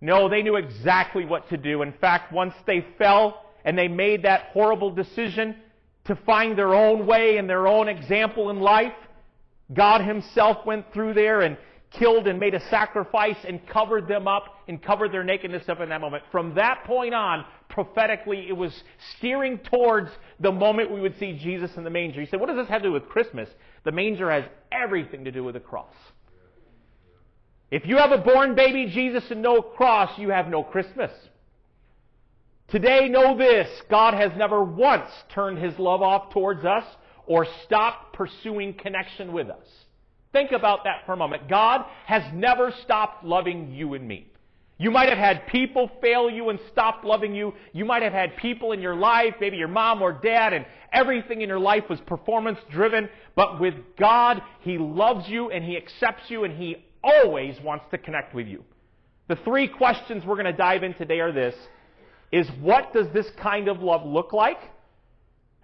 No, 0.00 0.28
they 0.28 0.42
knew 0.42 0.56
exactly 0.56 1.24
what 1.24 1.48
to 1.50 1.56
do. 1.56 1.82
In 1.82 1.92
fact, 1.92 2.32
once 2.32 2.54
they 2.66 2.84
fell, 2.98 3.42
and 3.64 3.78
they 3.78 3.88
made 3.88 4.24
that 4.24 4.48
horrible 4.52 4.90
decision, 4.90 5.56
to 6.04 6.16
find 6.26 6.56
their 6.56 6.74
own 6.74 7.06
way 7.06 7.38
and 7.38 7.48
their 7.48 7.66
own 7.66 7.88
example 7.88 8.50
in 8.50 8.60
life. 8.60 8.92
God 9.72 10.02
Himself 10.02 10.64
went 10.66 10.92
through 10.92 11.14
there 11.14 11.40
and 11.40 11.56
killed 11.90 12.26
and 12.26 12.38
made 12.38 12.54
a 12.54 12.60
sacrifice 12.68 13.36
and 13.46 13.66
covered 13.68 14.08
them 14.08 14.28
up 14.28 14.44
and 14.68 14.82
covered 14.82 15.12
their 15.12 15.24
nakedness 15.24 15.68
up 15.68 15.80
in 15.80 15.88
that 15.88 16.00
moment. 16.00 16.24
From 16.30 16.54
that 16.54 16.84
point 16.84 17.14
on, 17.14 17.44
prophetically, 17.68 18.46
it 18.48 18.56
was 18.56 18.82
steering 19.16 19.58
towards 19.58 20.10
the 20.40 20.52
moment 20.52 20.90
we 20.90 21.00
would 21.00 21.18
see 21.18 21.38
Jesus 21.38 21.76
in 21.76 21.84
the 21.84 21.90
manger. 21.90 22.20
You 22.20 22.26
said, 22.26 22.40
what 22.40 22.48
does 22.48 22.56
this 22.56 22.68
have 22.68 22.82
to 22.82 22.88
do 22.88 22.92
with 22.92 23.08
Christmas? 23.08 23.48
The 23.84 23.92
manger 23.92 24.30
has 24.30 24.44
everything 24.72 25.24
to 25.24 25.30
do 25.30 25.44
with 25.44 25.54
the 25.54 25.60
cross. 25.60 25.94
If 27.70 27.86
you 27.86 27.96
have 27.98 28.12
a 28.12 28.18
born 28.18 28.54
baby 28.54 28.86
Jesus 28.86 29.30
and 29.30 29.42
no 29.42 29.60
cross, 29.60 30.18
you 30.18 30.30
have 30.30 30.48
no 30.48 30.62
Christmas. 30.62 31.10
Today, 32.68 33.08
know 33.08 33.36
this 33.36 33.68
God 33.90 34.14
has 34.14 34.32
never 34.36 34.62
once 34.62 35.10
turned 35.34 35.58
his 35.58 35.78
love 35.78 36.02
off 36.02 36.32
towards 36.32 36.64
us 36.64 36.84
or 37.26 37.46
stopped 37.64 38.14
pursuing 38.14 38.74
connection 38.74 39.32
with 39.32 39.48
us. 39.48 39.66
Think 40.32 40.52
about 40.52 40.84
that 40.84 41.06
for 41.06 41.12
a 41.12 41.16
moment. 41.16 41.48
God 41.48 41.84
has 42.06 42.22
never 42.32 42.72
stopped 42.82 43.24
loving 43.24 43.72
you 43.72 43.94
and 43.94 44.06
me. 44.06 44.28
You 44.76 44.90
might 44.90 45.08
have 45.08 45.18
had 45.18 45.46
people 45.46 45.90
fail 46.00 46.28
you 46.28 46.48
and 46.50 46.58
stop 46.72 47.04
loving 47.04 47.34
you. 47.34 47.54
You 47.72 47.84
might 47.84 48.02
have 48.02 48.12
had 48.12 48.36
people 48.36 48.72
in 48.72 48.80
your 48.80 48.96
life, 48.96 49.34
maybe 49.40 49.56
your 49.56 49.68
mom 49.68 50.02
or 50.02 50.12
dad, 50.12 50.52
and 50.52 50.66
everything 50.92 51.42
in 51.42 51.48
your 51.48 51.60
life 51.60 51.84
was 51.88 52.00
performance 52.00 52.58
driven. 52.70 53.08
But 53.36 53.60
with 53.60 53.74
God, 53.98 54.42
He 54.60 54.76
loves 54.78 55.28
you 55.28 55.50
and 55.50 55.64
He 55.64 55.76
accepts 55.76 56.28
you 56.28 56.44
and 56.44 56.56
He 56.56 56.84
always 57.04 57.60
wants 57.60 57.84
to 57.92 57.98
connect 57.98 58.34
with 58.34 58.48
you. 58.48 58.64
The 59.28 59.36
three 59.36 59.68
questions 59.68 60.24
we're 60.24 60.34
going 60.34 60.46
to 60.46 60.52
dive 60.52 60.82
in 60.82 60.94
today 60.94 61.20
are 61.20 61.32
this 61.32 61.54
is 62.32 62.48
what 62.60 62.92
does 62.92 63.06
this 63.14 63.26
kind 63.40 63.68
of 63.68 63.80
love 63.80 64.04
look 64.04 64.32
like? 64.32 64.58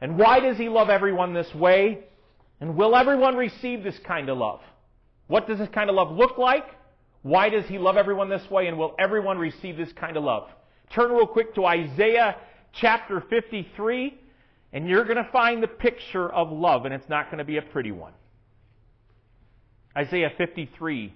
And 0.01 0.17
why 0.17 0.41
does 0.41 0.57
he 0.57 0.69
love 0.69 0.89
everyone 0.89 1.35
this 1.35 1.53
way? 1.55 2.05
And 2.61 2.77
will 2.77 2.95
everyone 2.95 3.37
receive 3.37 3.83
this 3.83 3.99
kind 4.07 4.29
of 4.29 4.39
love? 4.39 4.61
What 5.27 5.49
does 5.49 5.59
this 5.59 5.69
kind 5.75 5.91
of 5.91 5.97
love 5.97 6.13
look 6.13 6.39
like? 6.39 6.65
Why 7.23 7.51
does 7.51 7.67
he 7.67 7.79
love 7.79 7.97
everyone 7.97 8.29
this 8.29 8.49
way? 8.51 8.67
And 8.67 8.79
will 8.79 8.95
everyone 8.99 9.39
receive 9.39 9.77
this 9.77 9.93
kind 9.93 10.17
of 10.17 10.25
love? 10.25 10.49
Turn 10.91 11.11
real 11.13 11.27
quick 11.27 11.55
to 11.55 11.67
Isaiah 11.67 12.37
chapter 12.73 13.23
53, 13.29 14.19
and 14.73 14.89
you're 14.89 15.05
going 15.05 15.17
to 15.17 15.29
find 15.31 15.63
the 15.63 15.69
picture 15.69 16.29
of 16.29 16.51
love, 16.51 16.85
and 16.85 16.95
it's 16.95 17.09
not 17.09 17.27
going 17.27 17.39
to 17.39 17.45
be 17.45 17.59
a 17.59 17.63
pretty 17.63 17.93
one. 17.93 18.13
Isaiah 19.97 20.33
53. 20.37 21.15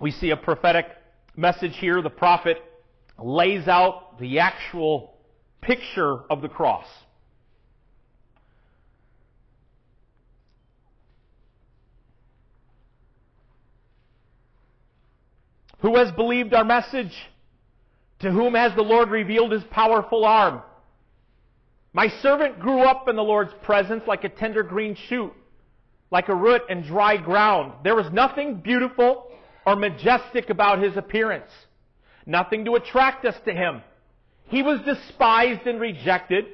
We 0.00 0.12
see 0.12 0.30
a 0.30 0.36
prophetic 0.36 0.86
message 1.36 1.76
here. 1.76 2.00
The 2.00 2.10
prophet 2.10 2.62
lays 3.18 3.66
out 3.66 4.18
the 4.20 4.38
actual 4.38 5.17
picture 5.68 6.20
of 6.30 6.40
the 6.40 6.48
cross. 6.48 6.86
Who 15.80 15.96
has 15.96 16.10
believed 16.12 16.54
our 16.54 16.64
message? 16.64 17.12
To 18.20 18.30
whom 18.30 18.54
has 18.54 18.74
the 18.74 18.82
Lord 18.82 19.10
revealed 19.10 19.52
his 19.52 19.62
powerful 19.70 20.24
arm? 20.24 20.62
My 21.92 22.08
servant 22.22 22.60
grew 22.60 22.80
up 22.80 23.06
in 23.06 23.14
the 23.14 23.22
Lord's 23.22 23.52
presence 23.62 24.04
like 24.06 24.24
a 24.24 24.30
tender 24.30 24.62
green 24.62 24.96
shoot, 25.08 25.32
like 26.10 26.30
a 26.30 26.34
root 26.34 26.62
in 26.70 26.82
dry 26.82 27.18
ground. 27.18 27.74
There 27.84 27.94
was 27.94 28.10
nothing 28.10 28.62
beautiful 28.62 29.30
or 29.66 29.76
majestic 29.76 30.48
about 30.48 30.82
his 30.82 30.96
appearance. 30.96 31.50
Nothing 32.24 32.64
to 32.64 32.74
attract 32.74 33.26
us 33.26 33.36
to 33.44 33.52
him. 33.52 33.82
He 34.48 34.62
was 34.62 34.80
despised 34.80 35.66
and 35.66 35.80
rejected, 35.80 36.46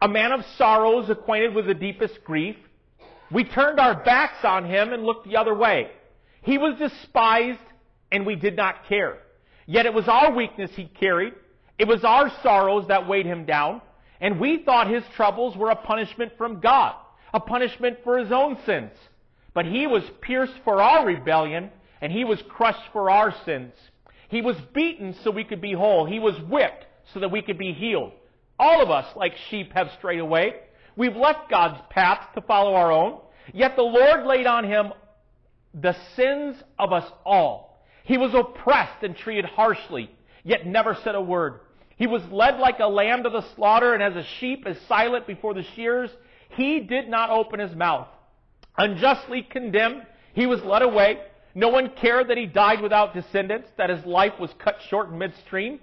a 0.00 0.08
man 0.08 0.32
of 0.32 0.44
sorrows, 0.56 1.08
acquainted 1.08 1.54
with 1.54 1.66
the 1.66 1.74
deepest 1.74 2.22
grief. 2.24 2.56
We 3.30 3.44
turned 3.44 3.80
our 3.80 4.02
backs 4.04 4.44
on 4.44 4.66
him 4.66 4.92
and 4.92 5.04
looked 5.04 5.26
the 5.26 5.36
other 5.36 5.54
way. 5.54 5.90
He 6.42 6.58
was 6.58 6.78
despised 6.78 7.58
and 8.12 8.26
we 8.26 8.36
did 8.36 8.56
not 8.56 8.86
care. 8.86 9.18
Yet 9.66 9.86
it 9.86 9.94
was 9.94 10.08
our 10.08 10.32
weakness 10.32 10.70
he 10.74 10.86
carried. 10.86 11.34
It 11.78 11.86
was 11.86 12.04
our 12.04 12.30
sorrows 12.42 12.86
that 12.88 13.08
weighed 13.08 13.26
him 13.26 13.44
down. 13.44 13.82
And 14.20 14.40
we 14.40 14.62
thought 14.64 14.90
his 14.90 15.04
troubles 15.14 15.56
were 15.56 15.70
a 15.70 15.76
punishment 15.76 16.32
from 16.36 16.60
God, 16.60 16.96
a 17.32 17.40
punishment 17.40 17.98
for 18.04 18.18
his 18.18 18.32
own 18.32 18.58
sins. 18.66 18.92
But 19.54 19.66
he 19.66 19.86
was 19.86 20.02
pierced 20.20 20.54
for 20.64 20.82
our 20.82 21.06
rebellion 21.06 21.70
and 22.00 22.12
he 22.12 22.24
was 22.24 22.42
crushed 22.48 22.92
for 22.92 23.10
our 23.10 23.34
sins. 23.44 23.72
He 24.28 24.42
was 24.42 24.56
beaten 24.74 25.14
so 25.22 25.30
we 25.30 25.44
could 25.44 25.60
be 25.60 25.72
whole. 25.72 26.04
He 26.04 26.18
was 26.18 26.38
whipped 26.40 26.84
so 27.12 27.20
that 27.20 27.30
we 27.30 27.42
could 27.42 27.58
be 27.58 27.72
healed. 27.72 28.12
All 28.58 28.82
of 28.82 28.90
us, 28.90 29.06
like 29.16 29.34
sheep, 29.50 29.72
have 29.72 29.90
strayed 29.98 30.20
away. 30.20 30.54
We've 30.96 31.16
left 31.16 31.50
God's 31.50 31.80
path 31.90 32.28
to 32.34 32.40
follow 32.42 32.74
our 32.74 32.90
own. 32.90 33.20
Yet 33.52 33.76
the 33.76 33.82
Lord 33.82 34.26
laid 34.26 34.46
on 34.46 34.64
him 34.64 34.92
the 35.74 35.96
sins 36.16 36.56
of 36.78 36.92
us 36.92 37.10
all. 37.24 37.84
He 38.04 38.18
was 38.18 38.34
oppressed 38.34 39.02
and 39.02 39.16
treated 39.16 39.44
harshly, 39.44 40.10
yet 40.42 40.66
never 40.66 40.96
said 41.04 41.14
a 41.14 41.20
word. 41.20 41.60
He 41.96 42.06
was 42.06 42.22
led 42.30 42.58
like 42.58 42.78
a 42.78 42.86
lamb 42.86 43.24
to 43.24 43.30
the 43.30 43.44
slaughter, 43.54 43.92
and 43.92 44.02
as 44.02 44.16
a 44.16 44.26
sheep 44.38 44.66
is 44.66 44.78
silent 44.88 45.26
before 45.26 45.54
the 45.54 45.64
shears, 45.74 46.10
he 46.50 46.80
did 46.80 47.08
not 47.08 47.30
open 47.30 47.60
his 47.60 47.74
mouth. 47.74 48.08
Unjustly 48.76 49.42
condemned, 49.42 50.06
he 50.32 50.46
was 50.46 50.62
led 50.62 50.82
away. 50.82 51.18
No 51.54 51.68
one 51.68 51.90
cared 51.96 52.28
that 52.28 52.38
he 52.38 52.46
died 52.46 52.80
without 52.80 53.14
descendants, 53.14 53.68
that 53.76 53.90
his 53.90 54.04
life 54.04 54.38
was 54.38 54.50
cut 54.58 54.76
short 54.88 55.10
in 55.10 55.18
midstream. 55.18 55.80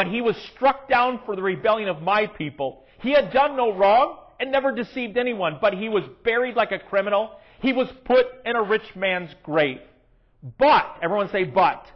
But 0.00 0.06
he 0.06 0.22
was 0.22 0.34
struck 0.54 0.88
down 0.88 1.20
for 1.26 1.36
the 1.36 1.42
rebellion 1.42 1.90
of 1.90 2.00
my 2.00 2.26
people. 2.26 2.84
He 3.02 3.12
had 3.12 3.34
done 3.34 3.54
no 3.54 3.74
wrong 3.74 4.16
and 4.40 4.50
never 4.50 4.74
deceived 4.74 5.18
anyone, 5.18 5.58
but 5.60 5.74
he 5.74 5.90
was 5.90 6.04
buried 6.24 6.56
like 6.56 6.72
a 6.72 6.78
criminal. 6.78 7.32
He 7.60 7.74
was 7.74 7.86
put 8.06 8.24
in 8.46 8.56
a 8.56 8.62
rich 8.62 8.96
man's 8.96 9.28
grave. 9.42 9.82
But, 10.58 10.86
everyone 11.02 11.28
say 11.28 11.44
but. 11.44 11.86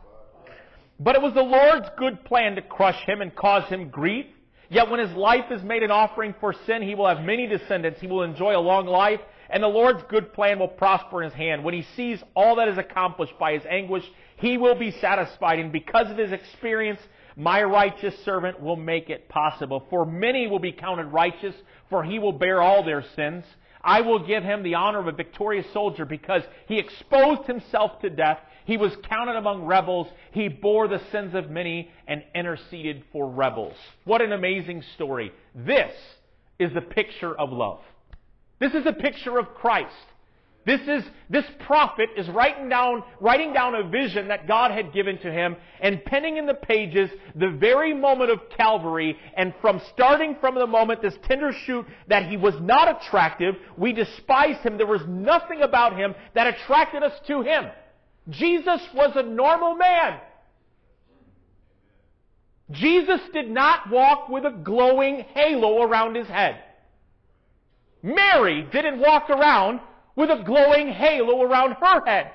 But 1.00 1.16
it 1.16 1.22
was 1.22 1.32
the 1.32 1.40
Lord's 1.40 1.88
good 1.96 2.22
plan 2.26 2.56
to 2.56 2.60
crush 2.60 3.02
him 3.06 3.22
and 3.22 3.34
cause 3.34 3.64
him 3.70 3.88
grief. 3.88 4.26
Yet 4.68 4.90
when 4.90 5.00
his 5.00 5.16
life 5.16 5.50
is 5.50 5.62
made 5.62 5.82
an 5.82 5.90
offering 5.90 6.34
for 6.40 6.54
sin, 6.66 6.82
he 6.82 6.94
will 6.94 7.08
have 7.08 7.22
many 7.22 7.46
descendants. 7.46 8.02
He 8.02 8.06
will 8.06 8.22
enjoy 8.22 8.54
a 8.54 8.60
long 8.60 8.84
life 8.84 9.20
and 9.50 9.62
the 9.62 9.68
Lord's 9.68 10.02
good 10.08 10.32
plan 10.32 10.58
will 10.58 10.68
prosper 10.68 11.22
in 11.22 11.30
his 11.30 11.36
hand. 11.36 11.64
When 11.64 11.74
he 11.74 11.86
sees 11.96 12.22
all 12.34 12.56
that 12.56 12.68
is 12.68 12.78
accomplished 12.78 13.38
by 13.38 13.52
his 13.52 13.62
anguish, 13.68 14.04
he 14.36 14.56
will 14.56 14.74
be 14.74 14.90
satisfied, 14.90 15.58
and 15.58 15.70
because 15.70 16.10
of 16.10 16.18
his 16.18 16.32
experience, 16.32 17.00
my 17.36 17.62
righteous 17.62 18.14
servant 18.24 18.60
will 18.60 18.76
make 18.76 19.10
it 19.10 19.28
possible. 19.28 19.86
For 19.90 20.06
many 20.06 20.46
will 20.46 20.58
be 20.58 20.72
counted 20.72 21.06
righteous, 21.06 21.54
for 21.90 22.04
he 22.04 22.18
will 22.18 22.32
bear 22.32 22.62
all 22.62 22.84
their 22.84 23.04
sins. 23.16 23.44
I 23.82 24.00
will 24.00 24.26
give 24.26 24.42
him 24.42 24.62
the 24.62 24.76
honor 24.76 25.00
of 25.00 25.08
a 25.08 25.12
victorious 25.12 25.66
soldier 25.72 26.04
because 26.04 26.42
he 26.66 26.78
exposed 26.78 27.46
himself 27.46 28.00
to 28.00 28.08
death. 28.08 28.38
He 28.64 28.78
was 28.78 28.96
counted 29.08 29.36
among 29.36 29.64
rebels. 29.64 30.06
He 30.32 30.48
bore 30.48 30.88
the 30.88 31.02
sins 31.12 31.34
of 31.34 31.50
many 31.50 31.90
and 32.08 32.24
interceded 32.34 33.04
for 33.12 33.28
rebels. 33.28 33.76
What 34.04 34.22
an 34.22 34.32
amazing 34.32 34.82
story. 34.94 35.32
This 35.54 35.92
is 36.58 36.72
the 36.72 36.80
picture 36.80 37.34
of 37.34 37.52
love. 37.52 37.80
This 38.58 38.72
is 38.72 38.86
a 38.86 38.92
picture 38.92 39.38
of 39.38 39.54
Christ. 39.54 39.92
This 40.66 40.80
is, 40.88 41.04
this 41.28 41.44
prophet 41.66 42.08
is 42.16 42.26
writing 42.28 42.70
down, 42.70 43.02
writing 43.20 43.52
down 43.52 43.74
a 43.74 43.86
vision 43.86 44.28
that 44.28 44.48
God 44.48 44.70
had 44.70 44.94
given 44.94 45.18
to 45.18 45.30
him 45.30 45.56
and 45.80 46.02
penning 46.04 46.38
in 46.38 46.46
the 46.46 46.54
pages 46.54 47.10
the 47.34 47.50
very 47.50 47.92
moment 47.92 48.30
of 48.30 48.40
Calvary 48.56 49.18
and 49.36 49.52
from 49.60 49.82
starting 49.92 50.36
from 50.40 50.54
the 50.54 50.66
moment 50.66 51.02
this 51.02 51.16
tender 51.24 51.52
shoot 51.66 51.84
that 52.08 52.30
he 52.30 52.38
was 52.38 52.54
not 52.62 52.96
attractive, 52.96 53.56
we 53.76 53.92
despised 53.92 54.60
him. 54.60 54.78
There 54.78 54.86
was 54.86 55.06
nothing 55.06 55.60
about 55.60 55.98
him 55.98 56.14
that 56.34 56.46
attracted 56.46 57.02
us 57.02 57.12
to 57.26 57.42
him. 57.42 57.66
Jesus 58.30 58.80
was 58.94 59.12
a 59.16 59.22
normal 59.22 59.74
man. 59.74 60.18
Jesus 62.70 63.20
did 63.34 63.50
not 63.50 63.90
walk 63.90 64.30
with 64.30 64.46
a 64.46 64.50
glowing 64.50 65.26
halo 65.34 65.82
around 65.82 66.14
his 66.14 66.26
head. 66.26 66.58
Mary 68.02 68.66
didn't 68.72 69.00
walk 69.00 69.28
around 69.28 69.80
with 70.16 70.30
a 70.30 70.42
glowing 70.44 70.88
halo 70.88 71.42
around 71.42 71.76
her 71.80 72.04
head. 72.04 72.30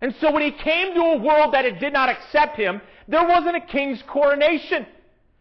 And 0.00 0.14
so 0.20 0.30
when 0.32 0.42
he 0.42 0.52
came 0.52 0.94
to 0.94 1.00
a 1.00 1.18
world 1.18 1.54
that 1.54 1.64
it 1.64 1.80
did 1.80 1.92
not 1.92 2.08
accept 2.08 2.56
him, 2.56 2.80
there 3.08 3.26
wasn't 3.26 3.56
a 3.56 3.60
king's 3.60 4.02
coronation. 4.06 4.86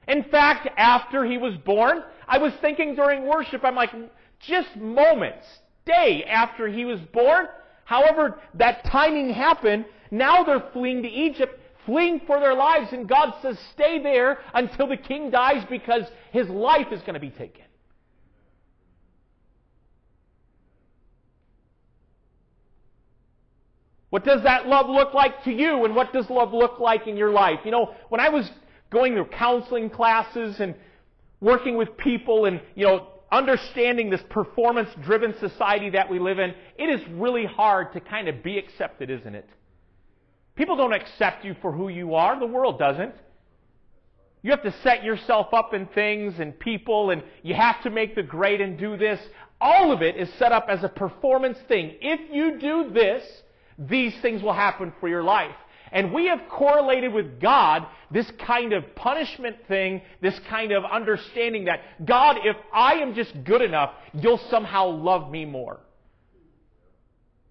In 0.07 0.23
fact, 0.23 0.67
after 0.77 1.25
he 1.25 1.37
was 1.37 1.55
born, 1.57 2.03
I 2.27 2.37
was 2.37 2.53
thinking 2.61 2.95
during 2.95 3.27
worship, 3.27 3.63
I'm 3.63 3.75
like, 3.75 3.93
just 4.39 4.75
moments, 4.75 5.45
day 5.85 6.23
after 6.23 6.67
he 6.67 6.85
was 6.85 6.99
born, 7.13 7.47
however 7.85 8.39
that 8.55 8.85
timing 8.85 9.31
happened, 9.31 9.85
now 10.09 10.43
they're 10.43 10.63
fleeing 10.73 11.03
to 11.03 11.09
Egypt 11.09 11.59
fleeing 11.87 12.19
for 12.27 12.39
their 12.39 12.53
lives, 12.53 12.91
and 12.91 13.07
God 13.07 13.33
says, 13.41 13.57
Stay 13.71 14.03
there 14.03 14.37
until 14.53 14.87
the 14.87 14.97
king 14.97 15.31
dies 15.31 15.65
because 15.67 16.03
his 16.31 16.47
life 16.49 16.87
is 16.91 16.99
going 17.01 17.15
to 17.15 17.19
be 17.19 17.31
taken. 17.31 17.63
What 24.17 24.25
does 24.25 24.41
that 24.45 24.65
love 24.65 24.89
look 24.89 25.13
like 25.13 25.43
to 25.43 25.51
you? 25.51 25.85
And 25.85 25.95
what 25.95 26.11
does 26.11 26.27
love 26.27 26.51
look 26.51 26.79
like 26.79 27.05
in 27.05 27.17
your 27.17 27.29
life? 27.29 27.59
You 27.63 27.69
know, 27.69 27.93
when 28.09 28.19
I 28.19 28.29
was 28.29 28.49
going 28.89 29.13
through 29.13 29.25
counseling 29.25 29.91
classes 29.91 30.59
and 30.59 30.73
working 31.39 31.77
with 31.77 31.95
people 31.97 32.45
and, 32.45 32.59
you 32.73 32.87
know, 32.87 33.09
understanding 33.31 34.09
this 34.09 34.23
performance 34.27 34.89
driven 35.03 35.37
society 35.37 35.91
that 35.91 36.09
we 36.09 36.17
live 36.17 36.39
in, 36.39 36.55
it 36.79 36.89
is 36.89 37.07
really 37.09 37.45
hard 37.45 37.93
to 37.93 37.99
kind 37.99 38.27
of 38.27 38.41
be 38.41 38.57
accepted, 38.57 39.11
isn't 39.11 39.35
it? 39.35 39.47
People 40.55 40.77
don't 40.77 40.93
accept 40.93 41.45
you 41.45 41.55
for 41.61 41.71
who 41.71 41.87
you 41.87 42.15
are. 42.15 42.39
The 42.39 42.47
world 42.47 42.79
doesn't. 42.79 43.13
You 44.41 44.49
have 44.49 44.63
to 44.63 44.73
set 44.81 45.03
yourself 45.03 45.53
up 45.53 45.75
in 45.75 45.85
things 45.85 46.39
and 46.39 46.59
people, 46.59 47.11
and 47.11 47.21
you 47.43 47.53
have 47.53 47.83
to 47.83 47.91
make 47.91 48.15
the 48.15 48.23
grade 48.23 48.61
and 48.61 48.79
do 48.79 48.97
this. 48.97 49.19
All 49.61 49.91
of 49.91 50.01
it 50.01 50.15
is 50.15 50.27
set 50.39 50.51
up 50.51 50.65
as 50.69 50.83
a 50.83 50.89
performance 50.89 51.59
thing. 51.67 51.97
If 52.01 52.33
you 52.33 52.57
do 52.57 52.89
this, 52.91 53.43
these 53.77 54.13
things 54.21 54.41
will 54.41 54.53
happen 54.53 54.93
for 54.99 55.07
your 55.07 55.23
life. 55.23 55.55
And 55.91 56.13
we 56.13 56.27
have 56.27 56.41
correlated 56.49 57.13
with 57.13 57.39
God 57.39 57.87
this 58.11 58.29
kind 58.45 58.73
of 58.73 58.95
punishment 58.95 59.55
thing, 59.67 60.01
this 60.21 60.37
kind 60.49 60.71
of 60.71 60.83
understanding 60.83 61.65
that, 61.65 61.79
God, 62.05 62.37
if 62.43 62.57
I 62.73 62.95
am 62.95 63.13
just 63.15 63.31
good 63.45 63.61
enough, 63.61 63.93
you'll 64.13 64.41
somehow 64.49 64.89
love 64.89 65.31
me 65.31 65.45
more. 65.45 65.79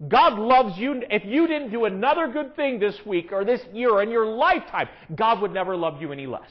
God 0.07 0.37
loves 0.37 0.77
you. 0.77 1.01
If 1.09 1.25
you 1.25 1.47
didn't 1.47 1.71
do 1.71 1.85
another 1.85 2.27
good 2.27 2.55
thing 2.55 2.79
this 2.79 2.95
week 3.05 3.31
or 3.31 3.43
this 3.43 3.61
year 3.73 3.89
or 3.89 4.03
in 4.03 4.11
your 4.11 4.27
lifetime, 4.27 4.87
God 5.15 5.41
would 5.41 5.51
never 5.51 5.75
love 5.75 5.99
you 5.99 6.11
any 6.11 6.27
less. 6.27 6.49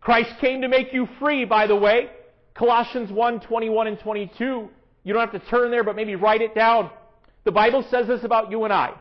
Christ 0.00 0.30
came 0.40 0.62
to 0.62 0.68
make 0.68 0.92
you 0.92 1.08
free, 1.20 1.44
by 1.44 1.68
the 1.68 1.76
way. 1.76 2.10
Colossians 2.54 3.12
1, 3.12 3.40
21 3.40 3.86
and 3.86 3.98
22. 4.00 4.68
You 5.04 5.12
don't 5.12 5.30
have 5.30 5.40
to 5.40 5.48
turn 5.48 5.70
there, 5.70 5.84
but 5.84 5.94
maybe 5.94 6.16
write 6.16 6.42
it 6.42 6.54
down. 6.54 6.90
The 7.44 7.52
Bible 7.52 7.84
says 7.90 8.06
this 8.06 8.22
about 8.24 8.50
you 8.50 8.64
and 8.64 8.72
I. 8.72 8.94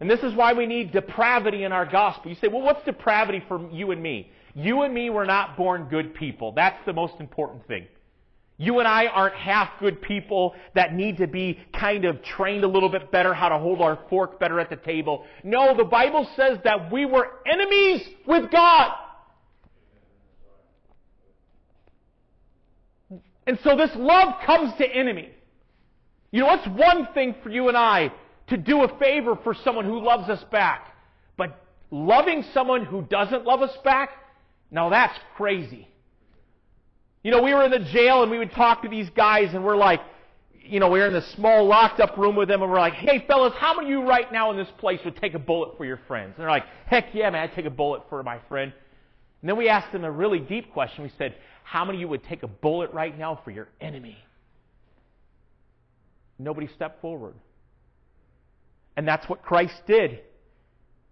And 0.00 0.10
this 0.10 0.20
is 0.20 0.34
why 0.34 0.52
we 0.52 0.66
need 0.66 0.92
depravity 0.92 1.64
in 1.64 1.72
our 1.72 1.86
gospel. 1.86 2.30
You 2.30 2.36
say, 2.40 2.48
well, 2.48 2.62
what's 2.62 2.84
depravity 2.84 3.42
for 3.46 3.70
you 3.70 3.92
and 3.92 4.02
me? 4.02 4.30
You 4.54 4.82
and 4.82 4.92
me 4.92 5.10
were 5.10 5.24
not 5.24 5.56
born 5.56 5.84
good 5.84 6.14
people. 6.14 6.52
That's 6.52 6.84
the 6.84 6.92
most 6.92 7.14
important 7.20 7.66
thing. 7.68 7.86
You 8.58 8.78
and 8.80 8.86
I 8.86 9.06
aren't 9.06 9.34
half 9.34 9.70
good 9.80 10.02
people 10.02 10.54
that 10.74 10.94
need 10.94 11.16
to 11.18 11.26
be 11.26 11.58
kind 11.74 12.04
of 12.04 12.22
trained 12.22 12.64
a 12.64 12.68
little 12.68 12.88
bit 12.88 13.10
better 13.10 13.32
how 13.32 13.48
to 13.48 13.58
hold 13.58 13.80
our 13.80 13.98
fork 14.10 14.38
better 14.38 14.60
at 14.60 14.70
the 14.70 14.76
table. 14.76 15.24
No, 15.42 15.76
the 15.76 15.84
Bible 15.84 16.28
says 16.36 16.58
that 16.64 16.92
we 16.92 17.06
were 17.06 17.28
enemies 17.46 18.02
with 18.26 18.50
God. 18.50 18.92
And 23.46 23.58
so 23.64 23.76
this 23.76 23.90
love 23.96 24.34
comes 24.44 24.74
to 24.74 24.86
enemy. 24.86 25.30
You 26.32 26.40
know, 26.40 26.52
it's 26.54 26.66
one 26.66 27.06
thing 27.14 27.36
for 27.42 27.50
you 27.50 27.68
and 27.68 27.76
I 27.76 28.10
to 28.48 28.56
do 28.56 28.82
a 28.82 28.98
favor 28.98 29.38
for 29.44 29.54
someone 29.54 29.84
who 29.84 30.02
loves 30.02 30.28
us 30.28 30.42
back. 30.50 30.88
But 31.36 31.62
loving 31.90 32.44
someone 32.54 32.84
who 32.84 33.02
doesn't 33.02 33.44
love 33.44 33.62
us 33.62 33.76
back, 33.84 34.10
now 34.70 34.88
that's 34.88 35.16
crazy. 35.36 35.86
You 37.22 37.30
know, 37.30 37.42
we 37.42 37.54
were 37.54 37.64
in 37.64 37.70
the 37.70 37.78
jail 37.78 38.22
and 38.22 38.30
we 38.30 38.38
would 38.38 38.50
talk 38.52 38.82
to 38.82 38.88
these 38.88 39.08
guys 39.10 39.54
and 39.54 39.62
we're 39.62 39.76
like, 39.76 40.00
you 40.64 40.80
know, 40.80 40.88
we 40.88 41.00
we're 41.00 41.08
in 41.08 41.12
this 41.12 41.28
small 41.32 41.66
locked 41.66 42.00
up 42.00 42.16
room 42.16 42.34
with 42.34 42.48
them 42.48 42.62
and 42.62 42.70
we're 42.70 42.80
like, 42.80 42.94
hey 42.94 43.24
fellas, 43.26 43.52
how 43.58 43.74
many 43.74 43.88
of 43.88 43.90
you 43.90 44.08
right 44.08 44.32
now 44.32 44.50
in 44.50 44.56
this 44.56 44.68
place 44.78 45.00
would 45.04 45.16
take 45.16 45.34
a 45.34 45.38
bullet 45.38 45.76
for 45.76 45.84
your 45.84 46.00
friends? 46.08 46.34
And 46.36 46.42
they're 46.42 46.50
like, 46.50 46.64
heck 46.86 47.14
yeah, 47.14 47.30
man, 47.30 47.42
I'd 47.42 47.54
take 47.54 47.66
a 47.66 47.70
bullet 47.70 48.02
for 48.08 48.22
my 48.22 48.38
friend. 48.48 48.72
And 49.42 49.48
then 49.48 49.56
we 49.56 49.68
asked 49.68 49.92
them 49.92 50.04
a 50.04 50.10
really 50.10 50.38
deep 50.38 50.72
question. 50.72 51.04
We 51.04 51.12
said, 51.18 51.34
how 51.64 51.84
many 51.84 51.98
of 51.98 52.00
you 52.00 52.08
would 52.08 52.24
take 52.24 52.42
a 52.42 52.48
bullet 52.48 52.90
right 52.92 53.16
now 53.16 53.40
for 53.44 53.50
your 53.50 53.68
enemy? 53.80 54.16
Nobody 56.42 56.68
stepped 56.74 57.00
forward. 57.00 57.34
And 58.96 59.06
that's 59.06 59.28
what 59.28 59.42
Christ 59.42 59.74
did. 59.86 60.20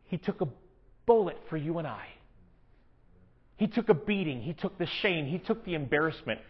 He 0.04 0.18
took 0.18 0.40
a 0.40 0.48
bullet 1.06 1.38
for 1.48 1.56
you 1.56 1.78
and 1.78 1.86
I. 1.86 2.06
He 3.56 3.66
took 3.66 3.88
a 3.88 3.94
beating. 3.94 4.40
He 4.40 4.54
took 4.54 4.78
the 4.78 4.88
shame. 5.02 5.26
He 5.26 5.38
took 5.38 5.64
the 5.64 5.74
embarrassment. 5.74 6.40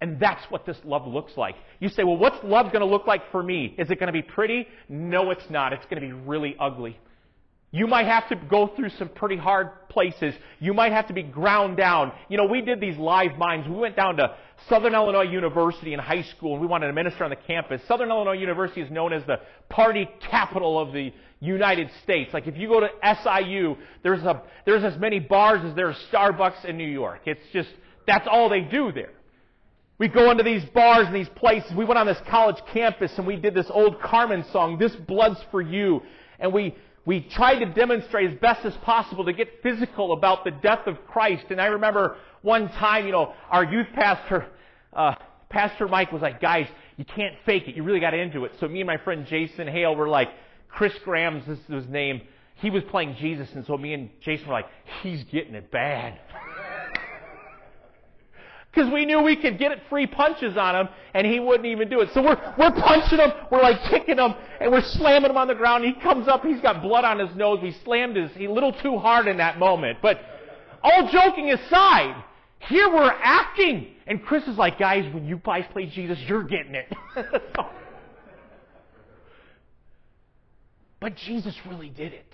And 0.00 0.18
that's 0.18 0.42
what 0.50 0.64
this 0.64 0.78
love 0.84 1.06
looks 1.06 1.36
like. 1.36 1.54
You 1.78 1.88
say, 1.90 2.04
well, 2.04 2.16
what's 2.16 2.42
love 2.42 2.72
going 2.72 2.80
to 2.80 2.86
look 2.86 3.06
like 3.06 3.30
for 3.30 3.42
me? 3.42 3.74
Is 3.78 3.90
it 3.90 3.98
going 3.98 4.06
to 4.06 4.12
be 4.12 4.22
pretty? 4.22 4.66
No, 4.88 5.30
it's 5.30 5.48
not. 5.50 5.72
It's 5.72 5.84
going 5.84 6.00
to 6.00 6.06
be 6.06 6.12
really 6.12 6.56
ugly. 6.58 6.98
You 7.72 7.86
might 7.86 8.06
have 8.06 8.28
to 8.30 8.36
go 8.36 8.66
through 8.74 8.90
some 8.98 9.08
pretty 9.10 9.36
hard 9.36 9.88
places. 9.88 10.34
You 10.58 10.74
might 10.74 10.90
have 10.90 11.06
to 11.06 11.14
be 11.14 11.22
ground 11.22 11.76
down. 11.76 12.12
You 12.28 12.36
know, 12.36 12.46
we 12.46 12.62
did 12.62 12.80
these 12.80 12.96
live 12.96 13.36
mines. 13.38 13.68
We 13.68 13.76
went 13.76 13.94
down 13.94 14.16
to 14.16 14.34
Southern 14.68 14.94
Illinois 14.94 15.22
University 15.22 15.94
in 15.94 16.00
high 16.00 16.22
school 16.22 16.52
and 16.52 16.60
we 16.60 16.66
wanted 16.66 16.86
to 16.86 16.92
minister 16.92 17.24
on 17.24 17.30
the 17.30 17.36
campus. 17.36 17.80
Southern 17.88 18.10
Illinois 18.10 18.32
University 18.32 18.80
is 18.80 18.90
known 18.90 19.12
as 19.12 19.24
the 19.26 19.40
party 19.68 20.08
capital 20.30 20.78
of 20.78 20.92
the 20.92 21.12
United 21.40 21.90
States. 22.02 22.32
Like 22.32 22.46
if 22.46 22.56
you 22.56 22.68
go 22.68 22.80
to 22.80 22.88
SIU, 23.02 23.76
there's 24.02 24.22
a, 24.22 24.42
there's 24.66 24.84
as 24.84 24.98
many 24.98 25.18
bars 25.18 25.64
as 25.64 25.74
there 25.74 25.88
are 25.88 25.96
Starbucks 26.12 26.64
in 26.64 26.76
New 26.76 26.88
York. 26.88 27.22
It's 27.26 27.40
just, 27.52 27.70
that's 28.06 28.28
all 28.30 28.48
they 28.48 28.60
do 28.60 28.92
there. 28.92 29.12
We 29.98 30.08
go 30.08 30.30
into 30.30 30.42
these 30.42 30.64
bars 30.66 31.06
and 31.06 31.14
these 31.14 31.28
places. 31.28 31.72
We 31.74 31.84
went 31.84 31.98
on 31.98 32.06
this 32.06 32.20
college 32.28 32.56
campus 32.72 33.12
and 33.18 33.26
we 33.26 33.36
did 33.36 33.54
this 33.54 33.70
old 33.70 34.00
Carman 34.00 34.44
song, 34.50 34.78
This 34.78 34.96
Blood's 34.96 35.40
for 35.50 35.60
You. 35.60 36.02
And 36.38 36.52
we, 36.54 36.74
we 37.10 37.22
tried 37.22 37.58
to 37.58 37.66
demonstrate 37.66 38.30
as 38.30 38.38
best 38.38 38.64
as 38.64 38.72
possible 38.84 39.24
to 39.24 39.32
get 39.32 39.64
physical 39.64 40.12
about 40.12 40.44
the 40.44 40.52
death 40.52 40.86
of 40.86 40.96
Christ. 41.08 41.46
And 41.50 41.60
I 41.60 41.66
remember 41.66 42.16
one 42.42 42.68
time, 42.68 43.04
you 43.04 43.10
know, 43.10 43.34
our 43.50 43.64
youth 43.64 43.88
pastor, 43.92 44.46
uh, 44.92 45.16
Pastor 45.48 45.88
Mike 45.88 46.12
was 46.12 46.22
like, 46.22 46.40
guys, 46.40 46.68
you 46.98 47.04
can't 47.04 47.34
fake 47.44 47.66
it. 47.66 47.74
You 47.74 47.82
really 47.82 47.98
got 47.98 48.14
into 48.14 48.44
it. 48.44 48.52
So 48.60 48.68
me 48.68 48.78
and 48.80 48.86
my 48.86 48.98
friend 48.98 49.26
Jason 49.26 49.66
Hale 49.66 49.96
were 49.96 50.08
like, 50.08 50.28
Chris 50.68 50.92
Graham's, 51.04 51.44
this 51.48 51.58
is 51.58 51.82
his 51.82 51.88
name. 51.88 52.20
He 52.58 52.70
was 52.70 52.84
playing 52.84 53.16
Jesus, 53.18 53.48
and 53.56 53.66
so 53.66 53.76
me 53.76 53.92
and 53.92 54.10
Jason 54.20 54.46
were 54.46 54.52
like, 54.52 54.68
he's 55.02 55.24
getting 55.24 55.56
it 55.56 55.72
bad. 55.72 56.16
Because 58.72 58.92
we 58.92 59.04
knew 59.04 59.20
we 59.20 59.34
could 59.34 59.58
get 59.58 59.72
it 59.72 59.80
free 59.88 60.06
punches 60.06 60.56
on 60.56 60.76
him, 60.76 60.88
and 61.12 61.26
he 61.26 61.40
wouldn't 61.40 61.66
even 61.66 61.88
do 61.88 62.00
it. 62.00 62.10
So 62.14 62.22
we're, 62.22 62.38
we're 62.56 62.70
punching 62.70 63.18
him, 63.18 63.32
we're 63.50 63.62
like 63.62 63.82
kicking 63.84 64.18
him, 64.18 64.34
and 64.60 64.70
we're 64.70 64.82
slamming 64.82 65.30
him 65.30 65.36
on 65.36 65.48
the 65.48 65.56
ground. 65.56 65.84
He 65.84 65.92
comes 65.92 66.28
up, 66.28 66.44
he's 66.44 66.60
got 66.60 66.80
blood 66.80 67.04
on 67.04 67.18
his 67.18 67.34
nose. 67.34 67.58
We 67.60 67.72
slammed 67.84 68.14
his, 68.16 68.30
he 68.32 68.44
a 68.44 68.52
little 68.52 68.72
too 68.72 68.98
hard 68.98 69.26
in 69.26 69.38
that 69.38 69.58
moment. 69.58 69.98
But 70.00 70.20
all 70.84 71.08
joking 71.08 71.50
aside, 71.50 72.22
here 72.60 72.88
we're 72.88 73.10
acting. 73.10 73.88
And 74.06 74.22
Chris 74.24 74.46
is 74.46 74.56
like, 74.56 74.78
guys, 74.78 75.12
when 75.12 75.26
you 75.26 75.40
guys 75.44 75.64
play 75.72 75.86
Jesus, 75.86 76.20
you're 76.28 76.44
getting 76.44 76.76
it. 76.76 76.92
but 81.00 81.16
Jesus 81.16 81.56
really 81.66 81.88
did 81.88 82.12
it. 82.12 82.32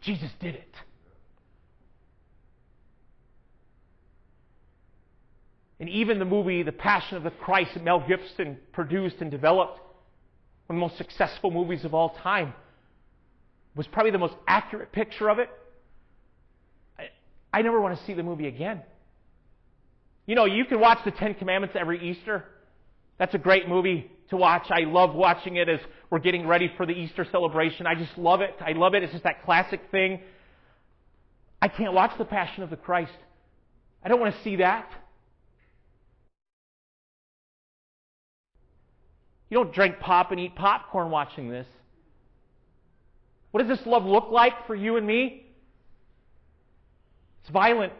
Jesus 0.00 0.30
did 0.40 0.54
it. 0.54 0.74
And 5.82 5.90
even 5.90 6.20
the 6.20 6.24
movie 6.24 6.62
The 6.62 6.70
Passion 6.70 7.16
of 7.16 7.24
the 7.24 7.32
Christ 7.32 7.74
that 7.74 7.82
Mel 7.82 8.04
Gibson 8.06 8.56
produced 8.72 9.16
and 9.18 9.32
developed, 9.32 9.80
one 10.68 10.76
of 10.76 10.80
the 10.80 10.80
most 10.80 10.96
successful 10.96 11.50
movies 11.50 11.84
of 11.84 11.92
all 11.92 12.10
time, 12.22 12.54
was 13.74 13.88
probably 13.88 14.12
the 14.12 14.18
most 14.18 14.36
accurate 14.46 14.92
picture 14.92 15.28
of 15.28 15.40
it. 15.40 15.50
I, 16.96 17.08
I 17.52 17.62
never 17.62 17.80
want 17.80 17.98
to 17.98 18.04
see 18.04 18.14
the 18.14 18.22
movie 18.22 18.46
again. 18.46 18.82
You 20.24 20.36
know, 20.36 20.44
you 20.44 20.66
can 20.66 20.78
watch 20.78 21.00
the 21.04 21.10
Ten 21.10 21.34
Commandments 21.34 21.74
every 21.76 22.12
Easter. 22.12 22.44
That's 23.18 23.34
a 23.34 23.38
great 23.38 23.68
movie 23.68 24.08
to 24.30 24.36
watch. 24.36 24.68
I 24.70 24.84
love 24.84 25.16
watching 25.16 25.56
it 25.56 25.68
as 25.68 25.80
we're 26.10 26.20
getting 26.20 26.46
ready 26.46 26.72
for 26.76 26.86
the 26.86 26.92
Easter 26.92 27.26
celebration. 27.32 27.88
I 27.88 27.96
just 27.96 28.16
love 28.16 28.40
it. 28.40 28.54
I 28.64 28.70
love 28.70 28.94
it. 28.94 29.02
It's 29.02 29.10
just 29.10 29.24
that 29.24 29.44
classic 29.44 29.80
thing. 29.90 30.20
I 31.60 31.66
can't 31.66 31.92
watch 31.92 32.16
The 32.18 32.24
Passion 32.24 32.62
of 32.62 32.70
the 32.70 32.76
Christ. 32.76 33.10
I 34.04 34.08
don't 34.08 34.20
want 34.20 34.36
to 34.36 34.42
see 34.42 34.54
that. 34.56 34.88
You 39.52 39.58
don't 39.58 39.74
drink 39.74 40.00
pop 40.00 40.30
and 40.30 40.40
eat 40.40 40.54
popcorn 40.56 41.10
watching 41.10 41.50
this. 41.50 41.66
What 43.50 43.62
does 43.62 43.76
this 43.76 43.86
love 43.86 44.02
look 44.02 44.30
like 44.30 44.66
for 44.66 44.74
you 44.74 44.96
and 44.96 45.06
me? 45.06 45.44
It's 47.42 47.50
violent. 47.50 47.92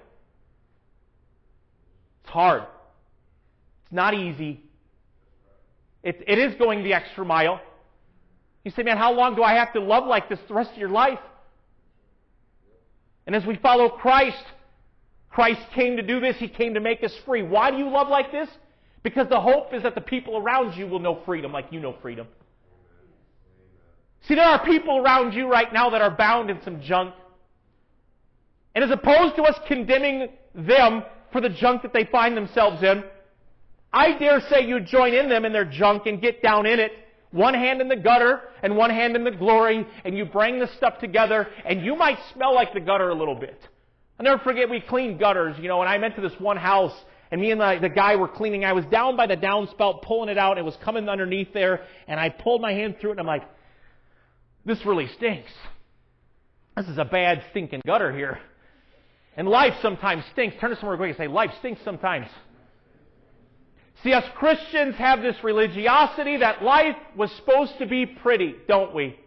It's 2.23 2.31
hard. 2.31 2.63
It's 2.63 3.93
not 3.93 4.15
easy. 4.15 4.63
It, 6.03 6.25
it 6.27 6.39
is 6.39 6.55
going 6.55 6.85
the 6.85 6.95
extra 6.95 7.23
mile. 7.23 7.61
You 8.65 8.71
say, 8.71 8.83
man, 8.83 8.97
how 8.97 9.13
long 9.13 9.37
do 9.37 9.43
I 9.43 9.57
have 9.57 9.75
to 9.75 9.81
love 9.81 10.07
like 10.07 10.31
this 10.31 10.39
the 10.49 10.55
rest 10.55 10.71
of 10.73 10.79
your 10.79 10.89
life? 10.89 11.21
And 13.27 13.37
as 13.37 13.45
we 13.45 13.57
follow 13.57 13.91
Christ, 13.91 14.43
Christ 15.29 15.61
came 15.75 15.99
to 15.99 16.03
do 16.03 16.19
this. 16.19 16.35
He 16.39 16.49
came 16.49 16.73
to 16.73 16.81
make 16.81 17.05
us 17.05 17.15
free. 17.27 17.43
Why 17.43 17.71
do 17.71 17.77
you 17.77 17.91
love 17.91 18.09
like 18.09 18.33
this? 18.33 18.49
Because 19.03 19.29
the 19.29 19.41
hope 19.41 19.75
is 19.75 19.83
that 19.83 19.95
the 19.95 20.01
people 20.01 20.37
around 20.37 20.77
you 20.77 20.87
will 20.87 21.01
know 21.01 21.21
freedom 21.25 21.53
like 21.53 21.67
you 21.71 21.81
know 21.81 21.97
freedom. 22.01 22.27
See, 24.29 24.37
there 24.37 24.45
are 24.45 24.65
people 24.65 24.99
around 24.99 25.33
you 25.35 25.51
right 25.51 25.73
now 25.73 25.91
that 25.91 26.01
are 26.01 26.11
bound 26.11 26.51
in 26.51 26.63
some 26.63 26.81
junk. 26.81 27.15
And 28.75 28.85
as 28.85 28.91
opposed 28.91 29.37
to 29.37 29.43
us 29.43 29.59
condemning 29.67 30.29
them 30.55 31.03
for 31.33 31.41
the 31.41 31.49
junk 31.49 31.83
that 31.83 31.93
they 31.93 32.05
find 32.05 32.37
themselves 32.37 32.83
in, 32.83 33.03
I 33.93 34.17
dare 34.19 34.41
say 34.49 34.67
you 34.67 34.81
join 34.81 35.13
in 35.13 35.29
them 35.29 35.45
in 35.45 35.53
their 35.53 35.65
junk 35.65 36.07
and 36.07 36.21
get 36.21 36.43
down 36.43 36.67
in 36.67 36.79
it. 36.79 36.93
One 37.33 37.55
hand 37.55 37.81
in 37.81 37.89
the 37.89 37.97
gutter 37.97 38.41
and 38.63 38.77
one 38.77 38.91
hand 38.91 39.17
in 39.17 39.25
the 39.25 39.31
glory, 39.31 39.87
and 40.05 40.17
you 40.17 40.27
bring 40.27 40.59
the 40.59 40.69
stuff 40.77 40.99
together, 40.99 41.49
and 41.65 41.83
you 41.83 41.97
might 41.97 42.19
smell 42.33 42.55
like 42.55 42.75
the 42.75 42.81
gutter 42.81 43.09
a 43.09 43.15
little 43.15 43.35
bit. 43.35 43.59
I'll 44.19 44.25
never 44.25 44.43
forget 44.43 44.69
we 44.69 44.81
cleaned 44.81 45.19
gutters, 45.19 45.57
you 45.59 45.69
know, 45.69 45.81
and 45.81 45.89
I 45.89 45.99
went 45.99 46.15
to 46.17 46.21
this 46.21 46.39
one 46.39 46.59
house, 46.59 46.95
and 47.33 47.41
me 47.41 47.51
and 47.51 47.59
the, 47.59 47.79
the 47.81 47.89
guy 47.89 48.17
were 48.17 48.29
cleaning. 48.29 48.63
I 48.63 48.75
was 48.75 48.85
down 48.85 49.17
by 49.17 49.27
the 49.27 49.39
downspout 49.39 50.03
pulling 50.03 50.29
it 50.29 50.37
out. 50.37 50.59
It 50.59 50.65
was 50.67 50.77
coming 50.85 51.09
underneath 51.09 51.55
there, 51.55 51.81
and 52.07 52.21
I 52.21 52.29
pulled 52.29 52.61
my 52.61 52.75
hand 52.75 52.97
through 53.01 53.11
it, 53.11 53.13
and 53.15 53.21
I'm 53.21 53.27
like, 53.27 53.49
this 54.67 54.85
really 54.85 55.09
stinks. 55.17 55.51
This 56.77 56.89
is 56.89 56.99
a 56.99 57.07
bad 57.07 57.43
stinking 57.51 57.81
gutter 57.87 58.13
here. 58.13 58.39
And 59.35 59.49
life 59.49 59.73
sometimes 59.81 60.25
stinks. 60.33 60.57
Turn 60.61 60.71
to 60.71 60.77
somewhere 60.77 60.99
quick 60.99 61.09
and 61.09 61.17
say, 61.17 61.27
life 61.27 61.51
stinks 61.59 61.81
sometimes. 61.87 62.27
See, 64.03 64.13
us 64.13 64.25
Christians 64.35 64.95
have 64.97 65.23
this 65.23 65.37
religiosity 65.43 66.37
that 66.37 66.63
life 66.63 66.97
was 67.17 67.33
supposed 67.33 67.79
to 67.79 67.87
be 67.87 68.05
pretty, 68.05 68.55
don't 68.69 68.95
we? 68.95 69.19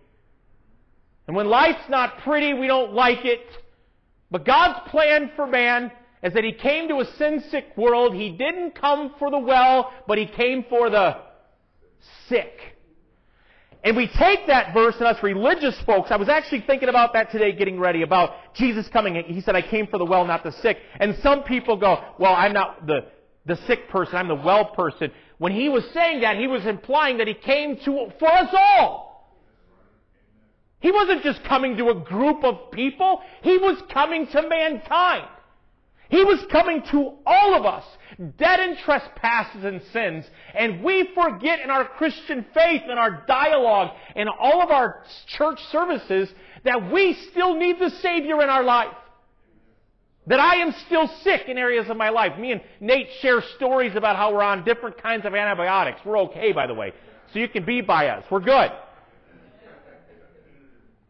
And 1.26 1.36
when 1.36 1.48
life's 1.48 1.90
not 1.90 2.20
pretty, 2.20 2.54
we 2.54 2.68
don't 2.68 2.94
like 2.94 3.26
it. 3.26 3.42
But 4.30 4.46
God's 4.46 4.90
plan 4.92 5.32
for 5.36 5.48
man 5.48 5.92
is 6.26 6.34
that 6.34 6.44
He 6.44 6.54
came 6.54 6.90
to 6.90 7.00
a 7.00 7.06
sin 7.18 7.44
sick 7.52 7.68
world. 7.78 8.16
He 8.16 8.32
didn't 8.32 8.72
come 8.76 9.14
for 9.20 9.30
the 9.30 9.38
well, 9.38 9.94
but 10.08 10.18
He 10.18 10.26
came 10.26 10.66
for 10.68 10.90
the 10.90 11.18
sick. 12.28 12.60
And 13.84 13.96
we 13.96 14.08
take 14.08 14.48
that 14.48 14.74
verse 14.74 14.96
and 14.96 15.06
us 15.06 15.22
religious 15.22 15.80
folks, 15.82 16.10
I 16.10 16.16
was 16.16 16.28
actually 16.28 16.62
thinking 16.62 16.90
about 16.90 17.14
that 17.14 17.32
today 17.32 17.52
getting 17.52 17.80
ready 17.80 18.02
about 18.02 18.56
Jesus 18.56 18.88
coming. 18.88 19.24
He 19.28 19.42
said, 19.42 19.56
I 19.56 19.62
came 19.62 19.86
for 19.86 20.00
the 20.00 20.06
well, 20.06 20.26
not 20.26 20.44
the 20.44 20.52
sick. 20.54 20.80
And 21.00 21.16
some 21.22 21.44
people 21.44 21.78
go, 21.78 22.04
well, 22.18 22.34
I'm 22.34 22.52
not 22.52 22.88
the, 22.88 23.06
the 23.46 23.58
sick 23.68 23.88
person, 23.90 24.16
I'm 24.16 24.28
the 24.28 24.34
well 24.34 24.66
person. 24.66 25.12
When 25.38 25.52
he 25.52 25.70
was 25.70 25.86
saying 25.94 26.22
that, 26.22 26.38
he 26.38 26.48
was 26.48 26.66
implying 26.66 27.20
that 27.20 27.28
he 27.28 27.36
came 27.36 27.78
to, 27.82 28.12
for 28.18 28.28
us 28.28 28.50
all. 28.52 29.06
He 30.80 30.92
wasn't 30.92 31.22
just 31.22 31.44
coming 31.44 31.78
to 31.78 31.90
a 31.90 31.96
group 31.96 32.44
of 32.44 32.72
people, 32.72 33.22
he 33.44 33.58
was 33.58 33.80
coming 33.92 34.26
to 34.26 34.50
mankind. 34.50 35.28
He 36.10 36.24
was 36.24 36.44
coming 36.52 36.84
to 36.92 37.14
all 37.26 37.56
of 37.56 37.66
us, 37.66 37.84
dead 38.38 38.60
in 38.60 38.78
trespasses 38.78 39.64
and 39.64 39.82
sins. 39.92 40.26
And 40.54 40.84
we 40.84 41.10
forget 41.16 41.60
in 41.62 41.70
our 41.70 41.86
Christian 41.86 42.46
faith 42.54 42.84
and 42.88 43.00
our 43.00 43.24
dialogue 43.28 43.96
and 44.16 44.30
all 44.30 44.62
of 44.62 44.70
our 44.70 45.04
church 45.28 45.60
services 45.72 46.30
that 46.64 46.92
we 46.92 47.14
still 47.32 47.56
need 47.56 47.80
the 47.80 47.90
Savior 47.90 48.42
in 48.42 48.50
our 48.50 48.64
life. 48.64 48.94
That 50.28 50.40
I 50.40 50.56
am 50.56 50.74
still 50.88 51.08
sick 51.24 51.44
in 51.48 51.58
areas 51.58 51.88
of 51.90 51.98
my 51.98 52.10
life. 52.10 52.38
Me 52.40 52.52
and 52.52 52.62
Nate 52.80 53.10
share 53.22 53.44
stories 53.58 53.96
about 53.96 54.16
how 54.16 54.34
we're 54.34 54.42
on 54.42 54.64
different 54.66 55.02
kinds 55.02 55.26
of 55.26 55.36
antibiotics. 55.36 56.02
We're 56.04 56.20
okay, 56.22 56.52
by 56.52 56.66
the 56.66 56.74
way. 56.74 56.94
So 57.32 57.40
you 57.40 57.48
can 57.48 57.64
be 57.64 57.82
by 57.82 58.08
us. 58.08 58.24
We're 58.32 58.40
good. 58.40 58.72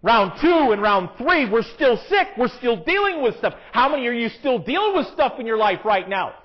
Round 0.05 0.39
two 0.39 0.71
and 0.71 0.83
round 0.83 1.09
three, 1.17 1.49
we're 1.49 1.63
still 1.63 1.97
sick. 2.07 2.27
We're 2.37 2.55
still 2.59 2.83
dealing 2.83 3.23
with 3.23 3.39
stuff. 3.39 3.55
How 3.71 3.89
many 3.89 4.05
are 4.05 4.13
you 4.13 4.29
still 4.29 4.59
dealing 4.59 4.95
with 4.95 5.07
stuff 5.07 5.39
in 5.39 5.47
your 5.47 5.57
life 5.57 5.79
right 5.83 6.07
now? 6.07 6.35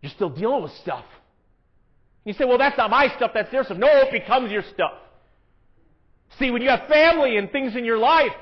You're 0.00 0.12
still 0.12 0.30
dealing 0.30 0.62
with 0.62 0.72
stuff. 0.80 1.04
You 2.24 2.32
say, 2.32 2.46
well, 2.46 2.56
that's 2.56 2.78
not 2.78 2.88
my 2.88 3.14
stuff, 3.14 3.32
that's 3.34 3.50
their 3.50 3.62
stuff. 3.62 3.76
No, 3.76 3.88
it 3.88 4.10
becomes 4.10 4.50
your 4.50 4.62
stuff. 4.72 4.92
See, 6.38 6.50
when 6.50 6.62
you 6.62 6.70
have 6.70 6.88
family 6.88 7.36
and 7.36 7.52
things 7.52 7.76
in 7.76 7.84
your 7.84 7.98
life, 7.98 8.32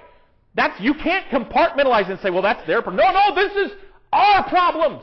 that's, 0.55 0.81
you 0.81 0.95
can't 0.95 1.27
compartmentalize 1.27 2.09
and 2.09 2.21
say, 2.21 2.31
well, 2.31 2.43
that's 2.43 2.65
their 2.69 2.83
problem. 2.83 3.05
No, 3.05 3.11
no, 3.11 3.35
this 3.35 3.53
is 3.67 3.77
our 4.13 4.49
problems. 4.49 5.03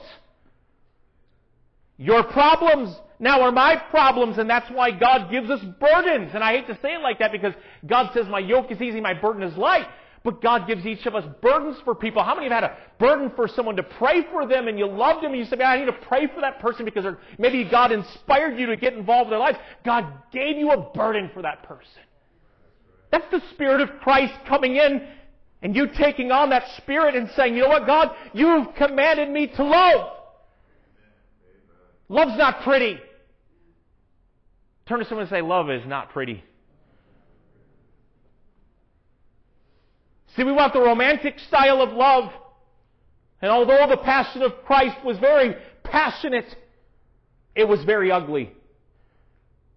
Your 1.97 2.23
problems 2.23 2.95
now 3.19 3.41
are 3.41 3.51
my 3.51 3.75
problems, 3.75 4.37
and 4.37 4.49
that's 4.49 4.69
why 4.69 4.91
God 4.91 5.31
gives 5.31 5.49
us 5.49 5.63
burdens. 5.79 6.31
And 6.33 6.43
I 6.43 6.53
hate 6.53 6.67
to 6.67 6.77
say 6.81 6.93
it 6.93 7.01
like 7.01 7.19
that 7.19 7.31
because 7.31 7.53
God 7.85 8.11
says, 8.13 8.27
My 8.27 8.39
yoke 8.39 8.71
is 8.71 8.81
easy, 8.81 8.99
my 8.99 9.13
burden 9.13 9.43
is 9.43 9.55
light. 9.57 9.87
But 10.23 10.41
God 10.41 10.65
gives 10.65 10.87
each 10.87 11.05
of 11.05 11.13
us 11.13 11.23
burdens 11.39 11.77
for 11.85 11.93
people. 11.93 12.23
How 12.23 12.33
many 12.33 12.49
have 12.49 12.63
had 12.63 12.71
a 12.71 12.77
burden 12.97 13.31
for 13.35 13.47
someone 13.47 13.75
to 13.75 13.83
pray 13.83 14.25
for 14.31 14.47
them 14.47 14.67
and 14.67 14.79
you 14.79 14.87
loved 14.87 15.23
them 15.23 15.33
and 15.33 15.39
you 15.39 15.45
said, 15.45 15.59
Man, 15.59 15.67
I 15.67 15.77
need 15.77 15.85
to 15.85 16.07
pray 16.07 16.27
for 16.33 16.41
that 16.41 16.59
person 16.59 16.83
because 16.83 17.05
maybe 17.37 17.63
God 17.69 17.91
inspired 17.91 18.59
you 18.59 18.65
to 18.65 18.75
get 18.75 18.93
involved 18.93 19.27
in 19.27 19.31
their 19.31 19.39
lives? 19.39 19.59
God 19.85 20.11
gave 20.33 20.57
you 20.57 20.71
a 20.71 20.81
burden 20.93 21.29
for 21.31 21.43
that 21.43 21.63
person. 21.63 22.01
That's 23.11 23.29
the 23.31 23.41
Spirit 23.53 23.81
of 23.81 24.01
Christ 24.01 24.33
coming 24.47 24.75
in 24.75 25.07
and 25.61 25.75
you 25.75 25.87
taking 25.95 26.31
on 26.31 26.49
that 26.49 26.63
Spirit 26.77 27.15
and 27.15 27.29
saying, 27.35 27.55
You 27.55 27.61
know 27.61 27.69
what, 27.69 27.85
God, 27.85 28.09
you've 28.33 28.73
commanded 28.75 29.29
me 29.29 29.47
to 29.47 29.63
love. 29.63 30.14
Love's 32.09 32.37
not 32.37 32.61
pretty. 32.61 32.99
Turn 34.87 34.99
to 34.99 35.05
someone 35.05 35.23
and 35.23 35.29
say, 35.29 35.41
Love 35.41 35.69
is 35.69 35.85
not 35.85 36.11
pretty. 36.11 36.43
See, 40.35 40.43
we 40.43 40.51
want 40.51 40.73
the 40.73 40.81
romantic 40.81 41.39
style 41.39 41.81
of 41.81 41.93
love. 41.93 42.31
And 43.41 43.51
although 43.51 43.87
the 43.89 43.97
passion 43.97 44.41
of 44.41 44.51
Christ 44.65 44.97
was 45.03 45.17
very 45.17 45.55
passionate, 45.83 46.55
it 47.55 47.67
was 47.67 47.83
very 47.85 48.11
ugly. 48.11 48.51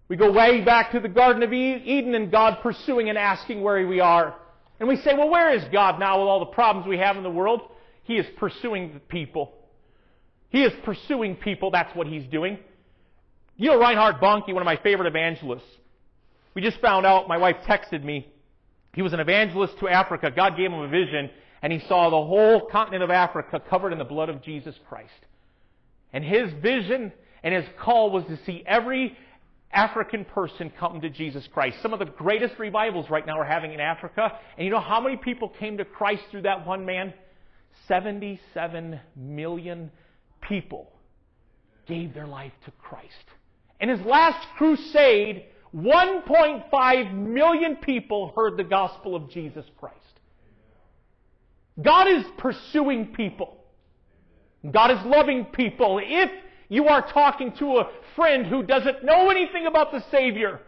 We 0.09 0.17
go 0.17 0.31
way 0.31 0.61
back 0.61 0.91
to 0.91 0.99
the 0.99 1.07
Garden 1.07 1.43
of 1.43 1.53
Eden 1.53 2.15
and 2.15 2.31
God 2.31 2.59
pursuing 2.61 3.09
and 3.09 3.17
asking 3.17 3.61
where 3.61 3.87
we 3.87 3.99
are. 3.99 4.35
And 4.79 4.89
we 4.89 4.97
say, 4.97 5.13
well, 5.13 5.29
where 5.29 5.53
is 5.53 5.63
God 5.71 5.99
now 5.99 6.19
with 6.19 6.27
all 6.27 6.39
the 6.39 6.47
problems 6.47 6.87
we 6.87 6.97
have 6.97 7.15
in 7.15 7.23
the 7.23 7.29
world? 7.29 7.61
He 8.03 8.15
is 8.15 8.25
pursuing 8.37 8.93
the 8.93 8.99
people. 8.99 9.53
He 10.49 10.63
is 10.63 10.73
pursuing 10.83 11.35
people. 11.35 11.71
That's 11.71 11.95
what 11.95 12.07
he's 12.07 12.25
doing. 12.25 12.59
You 13.55 13.69
know 13.69 13.79
Reinhard 13.79 14.21
Bonnke, 14.21 14.53
one 14.53 14.61
of 14.61 14.65
my 14.65 14.77
favorite 14.77 15.07
evangelists. 15.07 15.67
We 16.55 16.61
just 16.61 16.79
found 16.81 17.05
out, 17.05 17.27
my 17.27 17.37
wife 17.37 17.57
texted 17.67 18.03
me, 18.03 18.27
he 18.93 19.01
was 19.01 19.13
an 19.13 19.19
evangelist 19.19 19.77
to 19.79 19.87
Africa. 19.87 20.31
God 20.31 20.57
gave 20.57 20.71
him 20.71 20.79
a 20.79 20.87
vision, 20.87 21.29
and 21.61 21.71
he 21.71 21.79
saw 21.87 22.09
the 22.09 22.17
whole 22.17 22.67
continent 22.71 23.03
of 23.03 23.11
Africa 23.11 23.61
covered 23.69 23.93
in 23.93 23.99
the 23.99 24.05
blood 24.05 24.29
of 24.29 24.41
Jesus 24.41 24.75
Christ. 24.87 25.11
And 26.11 26.23
his 26.23 26.51
vision 26.61 27.13
and 27.43 27.53
his 27.53 27.65
call 27.79 28.11
was 28.11 28.25
to 28.25 28.37
see 28.45 28.63
every 28.65 29.15
African 29.71 30.25
person 30.25 30.71
come 30.79 31.01
to 31.01 31.09
Jesus 31.09 31.47
Christ. 31.53 31.77
Some 31.81 31.93
of 31.93 31.99
the 31.99 32.05
greatest 32.05 32.57
revivals 32.57 33.09
right 33.09 33.25
now 33.25 33.39
are 33.39 33.45
having 33.45 33.73
in 33.73 33.79
Africa. 33.79 34.31
And 34.57 34.65
you 34.65 34.71
know 34.71 34.79
how 34.79 34.99
many 34.99 35.17
people 35.17 35.49
came 35.49 35.77
to 35.77 35.85
Christ 35.85 36.23
through 36.31 36.41
that 36.43 36.65
one 36.65 36.85
man? 36.85 37.13
77 37.87 38.99
million 39.15 39.91
people 40.49 40.91
gave 41.87 42.13
their 42.13 42.27
life 42.27 42.51
to 42.65 42.71
Christ. 42.71 43.07
In 43.79 43.87
his 43.87 44.01
last 44.01 44.45
crusade, 44.57 45.45
1.5 45.73 47.13
million 47.13 47.75
people 47.77 48.33
heard 48.35 48.57
the 48.57 48.63
gospel 48.63 49.15
of 49.15 49.29
Jesus 49.29 49.65
Christ. 49.79 49.95
God 51.81 52.07
is 52.07 52.25
pursuing 52.37 53.13
people. 53.13 53.63
God 54.69 54.91
is 54.91 55.05
loving 55.05 55.45
people. 55.45 56.01
If 56.03 56.29
you 56.67 56.87
are 56.87 57.07
talking 57.07 57.53
to 57.53 57.77
a 57.77 57.89
friend 58.15 58.45
who 58.45 58.63
doesn't 58.63 59.05
know 59.05 59.29
anything 59.29 59.67
about 59.67 59.91
the 59.91 60.03
Savior, 60.11 60.59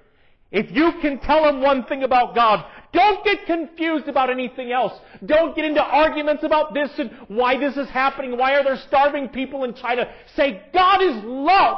if 0.52 0.72
you 0.72 0.94
can 1.02 1.20
tell 1.20 1.48
him 1.48 1.62
one 1.62 1.86
thing 1.86 2.04
about 2.04 2.36
God, 2.36 2.66
don't 2.94 3.24
get 3.24 3.46
confused 3.46 4.08
about 4.08 4.30
anything 4.30 4.72
else. 4.72 4.94
Don't 5.26 5.56
get 5.56 5.66
into 5.66 5.82
arguments 5.82 6.44
about 6.44 6.74
this 6.74 6.90
and 6.98 7.12
why 7.28 7.58
this 7.58 7.78
is 7.78 7.90
happening. 7.90 8.38
Why 8.38 8.56
are 8.56 8.64
there 8.64 8.78
starving 8.88 9.30
people 9.30 9.64
in 9.64 9.74
China? 9.74 10.12
Say, 10.36 10.62
God 10.74 11.02
is 11.02 11.24
love. 11.24 11.78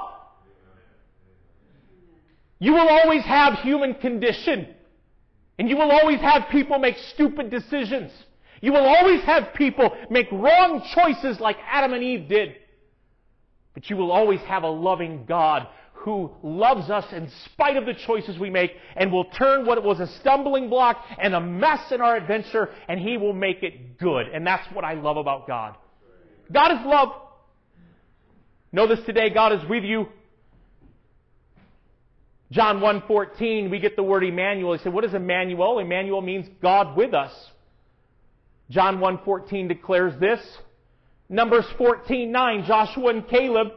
You 2.59 2.73
will 2.73 2.87
always 2.87 3.23
have 3.23 3.59
human 3.59 3.93
condition. 3.95 4.67
And 5.59 5.69
you 5.69 5.77
will 5.77 5.91
always 5.91 6.19
have 6.19 6.49
people 6.49 6.79
make 6.79 6.97
stupid 7.13 7.51
decisions. 7.51 8.11
You 8.61 8.71
will 8.71 8.85
always 8.85 9.21
have 9.23 9.53
people 9.53 9.95
make 10.09 10.31
wrong 10.31 10.81
choices 10.95 11.39
like 11.39 11.57
Adam 11.69 11.93
and 11.93 12.01
Eve 12.01 12.27
did. 12.27 12.55
But 13.73 13.89
you 13.89 13.97
will 13.97 14.11
always 14.11 14.39
have 14.41 14.63
a 14.63 14.69
loving 14.69 15.25
God 15.25 15.67
who 16.03 16.29
loves 16.43 16.89
us 16.89 17.05
in 17.13 17.29
spite 17.45 17.77
of 17.77 17.85
the 17.85 17.93
choices 17.93 18.37
we 18.37 18.49
make 18.49 18.71
and 18.97 19.09
will 19.11 19.23
turn 19.23 19.65
what 19.65 19.81
was 19.83 20.01
a 20.01 20.07
stumbling 20.19 20.69
block 20.69 20.97
and 21.17 21.33
a 21.33 21.39
mess 21.39 21.91
in 21.91 22.01
our 22.01 22.17
adventure 22.17 22.69
and 22.89 22.99
he 22.99 23.15
will 23.15 23.31
make 23.31 23.63
it 23.63 23.97
good. 23.97 24.27
And 24.27 24.45
that's 24.45 24.67
what 24.73 24.83
I 24.83 24.95
love 24.95 25.15
about 25.15 25.47
God. 25.47 25.77
God 26.51 26.71
is 26.71 26.85
love. 26.85 27.09
Know 28.73 28.85
this 28.85 28.99
today, 29.05 29.29
God 29.29 29.53
is 29.53 29.69
with 29.69 29.85
you. 29.85 30.07
John 32.51 32.79
1.14, 32.81 33.71
we 33.71 33.79
get 33.79 33.95
the 33.95 34.03
word 34.03 34.25
Emmanuel. 34.25 34.73
He 34.73 34.83
said, 34.83 34.93
what 34.93 35.05
is 35.05 35.13
Emmanuel? 35.13 35.79
Emmanuel 35.79 36.21
means 36.21 36.47
God 36.61 36.97
with 36.97 37.13
us. 37.13 37.31
John 38.69 38.97
1.14 38.97 39.69
declares 39.69 40.19
this. 40.19 40.41
Numbers 41.29 41.65
14.9, 41.79 42.67
Joshua 42.67 43.07
and 43.07 43.27
Caleb 43.27 43.69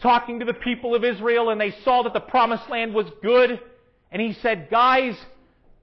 talking 0.00 0.40
to 0.40 0.44
the 0.44 0.54
people 0.54 0.94
of 0.94 1.04
Israel 1.04 1.50
and 1.50 1.60
they 1.60 1.74
saw 1.84 2.02
that 2.02 2.12
the 2.12 2.20
promised 2.20 2.68
land 2.68 2.94
was 2.94 3.06
good. 3.22 3.60
And 4.10 4.22
he 4.22 4.34
said, 4.34 4.68
guys, 4.70 5.16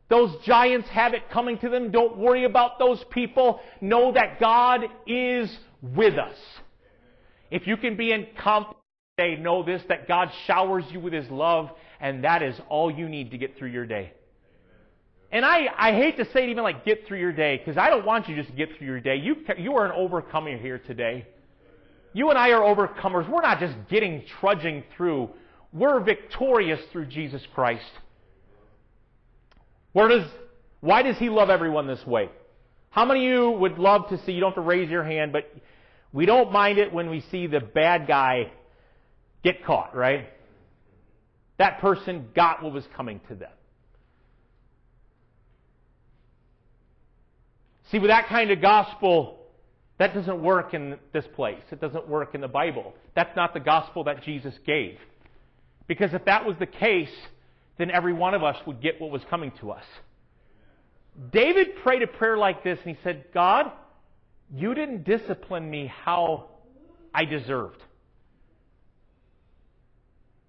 those 0.10 0.36
giants 0.43 0.88
have 0.89 1.13
it 1.13 1.30
coming 1.30 1.58
to 1.60 1.69
them. 1.69 1.91
Don't 1.91 2.17
worry 2.17 2.45
about 2.45 2.78
those 2.80 3.04
people. 3.10 3.60
Know 3.82 4.12
that 4.13 4.39
God 4.39 4.82
is 5.08 5.56
with 5.82 6.17
us. 6.17 6.38
If 7.49 7.67
you 7.67 7.78
can 7.78 7.97
be 7.97 8.12
in 8.12 8.28
confidence 8.38 8.80
today, 9.17 9.39
know 9.41 9.63
this, 9.63 9.82
that 9.89 10.08
God 10.08 10.32
showers 10.47 10.86
you 10.91 10.99
with 10.99 11.13
His 11.13 11.30
love, 11.30 11.69
and 11.99 12.23
that 12.23 12.41
is 12.41 12.56
all 12.69 12.89
you 12.89 13.08
need 13.08 13.32
to 13.32 13.38
get 13.38 13.58
through 13.58 13.69
your 13.69 13.86
day. 13.86 14.12
And 15.32 15.43
I, 15.43 15.67
I 15.76 15.91
hate 15.93 16.17
to 16.17 16.26
say 16.32 16.43
it 16.43 16.49
even 16.49 16.63
like 16.63 16.86
get 16.86 17.08
through 17.08 17.19
your 17.19 17.32
day, 17.32 17.58
because 17.58 17.78
I 17.78 17.89
don't 17.89 18.06
want 18.06 18.28
you 18.30 18.36
just 18.36 18.49
to 18.49 18.56
get 18.56 18.69
through 18.78 18.88
your 18.88 18.99
day. 18.99 19.15
You, 19.15 19.38
you 19.58 19.76
are 19.76 19.86
an 19.86 19.91
overcomer 19.91 20.58
here 20.58 20.80
today. 20.80 21.28
You 22.13 22.30
and 22.30 22.38
I 22.38 22.52
are 22.52 22.62
overcomers. 22.62 23.30
We're 23.30 23.41
not 23.41 23.60
just 23.60 23.76
getting, 23.89 24.23
trudging 24.39 24.84
through. 24.95 25.30
We're 25.71 25.99
victorious 25.99 26.80
through 26.91 27.08
Jesus 27.08 27.41
Christ. 27.56 27.84
Where 29.93 30.08
does, 30.08 30.28
why 30.80 31.02
does 31.02 31.17
He 31.17 31.30
love 31.30 31.49
everyone 31.49 31.88
this 31.88 32.06
way? 32.06 32.30
How 32.91 33.06
many 33.06 33.26
of 33.28 33.34
you 33.34 33.52
would 33.52 33.80
love 33.80 34.10
to 34.10 34.23
see, 34.23 34.34
you 34.34 34.39
don't 34.39 34.52
have 34.52 34.63
to 34.63 34.67
raise 34.67 34.89
your 34.89 35.04
hand, 35.04 35.34
but 35.34 35.52
we 36.12 36.28
don't 36.28 36.52
mind 36.52 36.78
it 36.78 36.93
when 36.93 37.10
we 37.10 37.21
see 37.32 37.47
the 37.47 37.60
bad 37.60 38.08
guy 38.08 38.52
get 39.43 39.65
caught, 39.65 39.95
right? 39.95 40.30
That 41.58 41.80
person 41.82 42.30
got 42.36 42.62
what 42.62 42.71
was 42.71 42.86
coming 42.95 43.19
to 43.30 43.36
them. 43.36 43.49
See, 47.91 47.99
with 47.99 48.10
that 48.10 48.28
kind 48.28 48.52
of 48.52 48.62
gospel, 48.62 49.42
that 50.03 50.13
doesn't 50.13 50.43
work 50.43 50.73
in 50.73 50.97
this 51.13 51.23
place. 51.33 51.61
It 51.71 51.79
doesn't 51.79 52.09
work 52.09 52.35
in 52.35 52.41
the 52.41 52.47
Bible. 52.49 52.93
That's 53.15 53.33
not 53.37 53.53
the 53.53 53.61
gospel 53.61 54.03
that 54.03 54.21
Jesus 54.21 54.53
gave. 54.65 54.97
Because 55.87 56.13
if 56.13 56.25
that 56.25 56.45
was 56.45 56.57
the 56.59 56.65
case, 56.65 57.13
then 57.77 57.89
every 57.89 58.11
one 58.11 58.33
of 58.33 58.43
us 58.43 58.57
would 58.67 58.81
get 58.81 58.99
what 58.99 59.11
was 59.11 59.21
coming 59.29 59.53
to 59.61 59.71
us. 59.71 59.85
David 61.31 61.77
prayed 61.83 62.01
a 62.01 62.07
prayer 62.07 62.37
like 62.37 62.65
this, 62.65 62.79
and 62.83 62.97
he 62.97 63.01
said, 63.01 63.27
God, 63.33 63.71
you 64.53 64.73
didn't 64.73 65.05
discipline 65.05 65.69
me 65.69 65.87
how 66.03 66.49
I 67.13 67.23
deserved. 67.23 67.81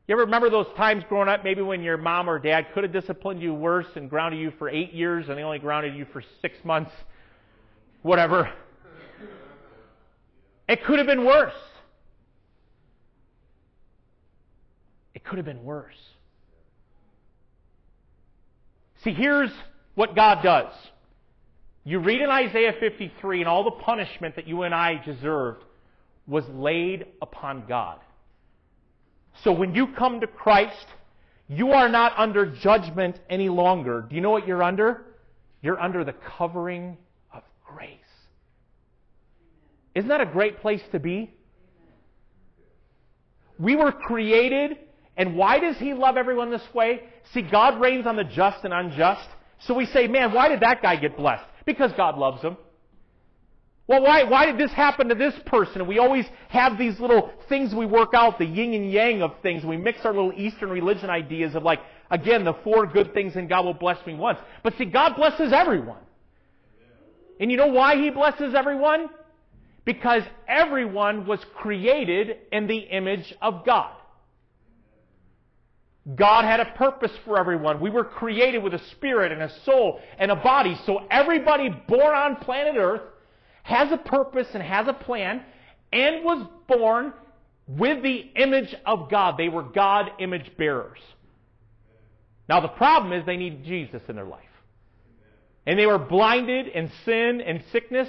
You 0.09 0.17
ever 0.17 0.25
remember 0.25 0.51
those 0.51 0.67
times 0.77 1.05
growing 1.09 1.29
up, 1.29 1.45
maybe 1.45 1.63
when 1.63 1.81
your 1.81 1.97
mom 1.97 2.29
or 2.29 2.41
dad 2.41 2.67
could 2.75 2.83
have 2.83 2.93
disciplined 2.93 3.41
you 3.41 3.55
worse 3.55 3.87
and 3.95 4.11
grounded 4.11 4.41
you 4.41 4.53
for 4.59 4.69
eight 4.69 4.93
years 4.93 5.29
and 5.29 5.39
they 5.39 5.45
only 5.45 5.61
grounded 5.61 5.95
you 5.95 6.07
for 6.13 6.25
six 6.43 6.57
months? 6.65 6.91
Whatever. 8.03 8.53
It 10.69 10.85
could 10.85 10.99
have 10.99 11.07
been 11.07 11.25
worse. 11.25 11.53
It 15.15 15.25
could 15.25 15.37
have 15.37 15.47
been 15.47 15.65
worse. 15.65 15.95
See, 19.03 19.13
here's 19.13 19.51
what 19.95 20.15
God 20.15 20.43
does. 20.43 20.73
You 21.85 21.99
read 21.99 22.23
in 22.23 22.31
Isaiah 22.31 22.75
53, 22.81 23.41
and 23.41 23.49
all 23.49 23.65
the 23.65 23.71
punishment 23.71 24.37
that 24.37 24.49
you 24.49 24.63
and 24.63 24.75
I 24.75 25.03
deserved 25.05 25.63
was 26.27 26.45
laid 26.49 27.07
upon 27.21 27.67
God. 27.69 27.99
So 29.43 29.53
when 29.53 29.75
you 29.75 29.89
come 29.89 30.21
to 30.21 30.27
Christ, 30.27 30.87
you 31.49 31.73
are 31.73 31.91
not 31.91 32.15
under 32.17 32.47
judgment 32.47 33.21
any 33.29 33.51
longer. 33.51 34.07
Do 34.09 34.15
you 34.15 34.23
know 34.23 34.31
what 34.31 34.47
you're 34.47 34.63
under? 34.63 35.05
You're 35.61 35.79
under 35.79 36.05
the 36.05 36.15
covering 36.39 36.97
of 37.33 37.43
grace. 37.67 37.99
Isn't 39.95 40.09
that 40.09 40.21
a 40.21 40.27
great 40.27 40.61
place 40.61 40.83
to 40.93 40.99
be? 40.99 41.35
We 43.59 43.77
were 43.77 43.93
created, 43.93 44.79
and 45.17 45.37
why 45.37 45.61
does 45.61 45.77
He 45.77 45.95
love 45.95 46.17
everyone 46.17 46.51
this 46.51 46.67
way? 46.75 47.05
See, 47.33 47.43
God 47.43 47.81
rains 47.81 48.07
on 48.07 48.17
the 48.17 48.25
just 48.25 48.65
and 48.65 48.75
unjust. 48.75 49.29
So 49.61 49.75
we 49.75 49.87
say, 49.87 50.09
man, 50.09 50.33
why 50.33 50.49
did 50.49 50.61
that 50.61 50.83
guy 50.83 50.97
get 50.97 51.17
blessed? 51.17 51.45
Because 51.65 51.93
God 51.97 52.19
loves 52.19 52.43
him. 52.43 52.57
Well, 53.87 54.03
why, 54.03 54.25
why 54.25 54.47
did 54.47 54.59
this 54.59 54.73
happen 54.73 55.09
to 55.09 55.15
this 55.15 55.35
person? 55.47 55.83
And 55.83 55.89
we 55.89 55.99
always 55.99 56.25
have 56.49 56.79
these 56.79 56.99
little 56.99 57.31
things 57.49 57.75
we 57.75 57.85
work 57.85 58.15
out, 58.15 58.39
the 58.39 58.47
yin 58.47 58.73
and 58.73 58.91
yang 58.91 59.23
of 59.23 59.33
things. 59.43 59.65
We 59.65 59.77
mix 59.77 60.01
our 60.05 60.13
little 60.13 60.33
Eastern 60.35 60.71
religion 60.71 61.11
ideas 61.11 61.55
of 61.55 61.63
like, 61.63 61.81
again, 62.11 62.45
the 62.45 62.55
four 62.65 62.87
good 62.87 63.13
things 63.13 63.37
and 63.37 63.49
God 63.49 63.65
will 63.65 63.75
bless 63.75 64.05
me 64.07 64.15
once. 64.15 64.39
But 64.63 64.77
see, 64.79 64.87
God 64.87 65.17
blesses 65.17 65.53
everyone. 65.53 66.01
And 67.39 67.51
you 67.51 67.59
know 67.59 67.67
why 67.67 67.97
He 67.97 68.11
blesses 68.11 68.55
everyone? 68.55 69.11
Because 69.85 70.23
everyone 70.49 71.27
was 71.27 71.41
created 71.57 72.37
in 72.53 72.67
the 72.67 72.79
image 72.79 73.35
of 73.43 73.65
God. 73.67 73.93
God 76.15 76.45
had 76.45 76.61
a 76.61 76.67
purpose 76.77 77.13
for 77.25 77.39
everyone. 77.39 77.81
We 77.81 77.91
were 77.91 78.05
created 78.05 78.63
with 78.63 78.75
a 78.75 78.85
spirit 78.91 79.33
and 79.33 79.43
a 79.43 79.51
soul 79.65 80.01
and 80.19 80.31
a 80.31 80.37
body. 80.37 80.79
So 80.85 81.03
everybody 81.11 81.71
born 81.89 82.15
on 82.15 82.37
planet 82.37 82.77
Earth 82.77 83.03
has 83.63 83.91
a 83.91 83.97
purpose 83.97 84.49
and 84.53 84.63
has 84.63 84.87
a 84.87 84.93
plan 84.93 85.43
and 85.93 86.23
was 86.25 86.47
born 86.69 87.15
with 87.67 88.03
the 88.03 88.19
image 88.37 88.75
of 88.85 89.11
God. 89.11 89.39
They 89.39 89.49
were 89.49 89.63
God 89.63 90.11
image 90.19 90.51
bearers. 90.59 90.99
Now 92.49 92.61
the 92.61 92.69
problem 92.69 93.13
is 93.15 93.25
they 93.25 93.39
need 93.39 93.65
Jesus 93.65 94.03
in 94.09 94.17
their 94.17 94.27
life. 94.27 94.43
And 95.67 95.79
they 95.79 95.87
were 95.87 95.99
blinded 95.99 96.69
in 96.69 96.91
sin 97.07 97.41
and 97.41 97.63
sickness. 97.73 98.09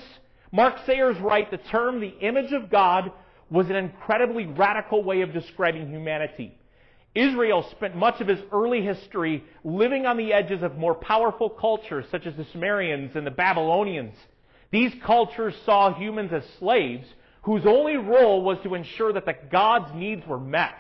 Mark 0.55 0.85
Sayers 0.85 1.19
right, 1.19 1.51
the 1.51 1.57
term 1.57 1.99
the 1.99 2.15
image 2.21 2.53
of 2.53 2.69
God 2.69 3.11
was 3.49 3.69
an 3.69 3.75
incredibly 3.75 4.45
radical 4.45 5.03
way 5.03 5.19
of 5.19 5.33
describing 5.33 5.89
humanity. 5.89 6.57
Israel 7.13 7.67
spent 7.71 7.93
much 7.93 8.21
of 8.21 8.29
his 8.29 8.39
early 8.53 8.81
history 8.81 9.43
living 9.65 10.05
on 10.05 10.15
the 10.15 10.31
edges 10.31 10.63
of 10.63 10.77
more 10.77 10.95
powerful 10.95 11.49
cultures 11.49 12.05
such 12.09 12.25
as 12.25 12.37
the 12.37 12.45
Sumerians 12.53 13.17
and 13.17 13.27
the 13.27 13.31
Babylonians. 13.31 14.15
These 14.71 14.93
cultures 15.05 15.53
saw 15.65 15.93
humans 15.93 16.31
as 16.31 16.45
slaves 16.57 17.05
whose 17.41 17.65
only 17.65 17.97
role 17.97 18.41
was 18.41 18.57
to 18.63 18.75
ensure 18.75 19.11
that 19.11 19.25
the 19.25 19.35
God's 19.51 19.93
needs 19.93 20.25
were 20.25 20.39
met. 20.39 20.75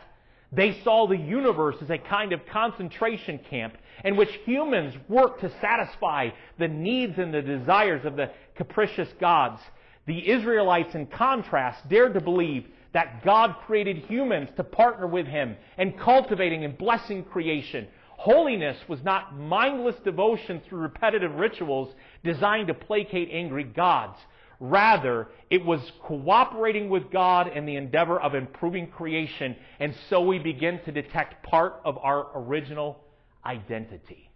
They 0.55 0.79
saw 0.83 1.05
the 1.05 1.17
universe 1.17 1.75
as 1.81 1.89
a 1.89 1.97
kind 1.97 2.31
of 2.31 2.45
concentration 2.45 3.39
camp 3.49 3.77
in 4.03 4.15
which 4.15 4.29
humans 4.45 4.93
worked 5.09 5.41
to 5.41 5.51
satisfy 5.59 6.29
the 6.57 6.67
needs 6.67 7.17
and 7.17 7.33
the 7.33 7.41
desires 7.41 8.05
of 8.05 8.15
the 8.15 8.31
capricious 8.55 9.09
gods. 9.19 9.61
The 10.05 10.29
Israelites, 10.29 10.95
in 10.95 11.07
contrast, 11.07 11.87
dared 11.89 12.13
to 12.13 12.21
believe 12.21 12.67
that 12.93 13.23
God 13.25 13.55
created 13.65 13.97
humans 14.05 14.49
to 14.55 14.63
partner 14.63 15.07
with 15.07 15.27
Him 15.27 15.57
in 15.77 15.93
cultivating 15.93 16.63
and 16.63 16.77
blessing 16.77 17.23
creation. 17.23 17.87
Holiness 18.11 18.77
was 18.87 19.03
not 19.03 19.37
mindless 19.37 19.97
devotion 20.05 20.61
through 20.61 20.79
repetitive 20.79 21.35
rituals 21.35 21.93
designed 22.23 22.67
to 22.67 22.73
placate 22.73 23.29
angry 23.31 23.65
gods. 23.65 24.17
Rather, 24.59 25.27
it 25.49 25.63
was 25.65 25.81
cooperating 26.03 26.89
with 26.89 27.11
God 27.11 27.55
in 27.55 27.65
the 27.65 27.75
endeavor 27.75 28.19
of 28.19 28.35
improving 28.35 28.87
creation, 28.87 29.55
and 29.79 29.93
so 30.09 30.21
we 30.21 30.39
begin 30.39 30.79
to 30.85 30.91
detect 30.91 31.43
part 31.43 31.81
of 31.83 31.97
our 31.97 32.27
original 32.35 32.99
identity. 33.45 34.29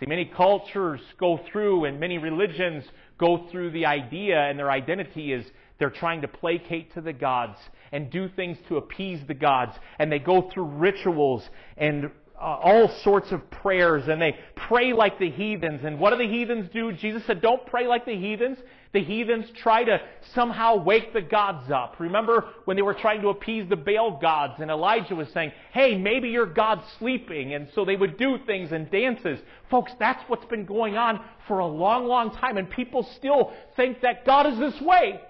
See, 0.00 0.06
many 0.06 0.24
cultures 0.24 1.00
go 1.18 1.40
through, 1.50 1.84
and 1.84 2.00
many 2.00 2.18
religions 2.18 2.84
go 3.18 3.46
through 3.50 3.70
the 3.70 3.86
idea, 3.86 4.40
and 4.40 4.58
their 4.58 4.70
identity 4.70 5.32
is 5.32 5.44
they're 5.78 5.90
trying 5.90 6.22
to 6.22 6.28
placate 6.28 6.94
to 6.94 7.00
the 7.00 7.12
gods 7.12 7.58
and 7.92 8.10
do 8.10 8.28
things 8.28 8.58
to 8.68 8.76
appease 8.76 9.20
the 9.26 9.34
gods, 9.34 9.76
and 9.98 10.10
they 10.10 10.18
go 10.18 10.50
through 10.52 10.64
rituals 10.64 11.48
and 11.76 12.10
uh, 12.36 12.58
all 12.62 12.88
sorts 13.02 13.30
of 13.30 13.48
prayers 13.50 14.08
and 14.08 14.20
they 14.20 14.36
pray 14.56 14.92
like 14.92 15.18
the 15.20 15.30
heathens. 15.30 15.82
And 15.84 16.00
what 16.00 16.10
do 16.10 16.16
the 16.16 16.28
heathens 16.30 16.68
do? 16.72 16.92
Jesus 16.92 17.22
said, 17.26 17.40
don't 17.40 17.64
pray 17.66 17.86
like 17.86 18.04
the 18.04 18.16
heathens. 18.16 18.58
The 18.94 19.04
heathens 19.04 19.44
try 19.56 19.84
to 19.84 20.00
somehow 20.34 20.82
wake 20.82 21.12
the 21.12 21.20
gods 21.20 21.70
up. 21.70 21.96
Remember 21.98 22.46
when 22.64 22.76
they 22.76 22.82
were 22.82 22.94
trying 22.94 23.20
to 23.20 23.28
appease 23.28 23.68
the 23.68 23.76
Baal 23.76 24.18
gods 24.18 24.54
and 24.60 24.70
Elijah 24.70 25.14
was 25.14 25.28
saying, 25.34 25.52
hey, 25.72 25.98
maybe 25.98 26.30
your 26.30 26.46
God's 26.46 26.84
sleeping. 26.98 27.52
And 27.52 27.68
so 27.74 27.84
they 27.84 27.96
would 27.96 28.16
do 28.16 28.38
things 28.46 28.72
and 28.72 28.90
dances. 28.90 29.38
Folks, 29.70 29.92
that's 29.98 30.22
what's 30.28 30.46
been 30.46 30.64
going 30.64 30.96
on 30.96 31.20
for 31.46 31.58
a 31.58 31.66
long, 31.66 32.06
long 32.06 32.30
time. 32.30 32.56
And 32.56 32.70
people 32.70 33.02
still 33.16 33.52
think 33.76 34.00
that 34.00 34.24
God 34.24 34.46
is 34.46 34.58
this 34.58 34.80
way. 34.80 35.20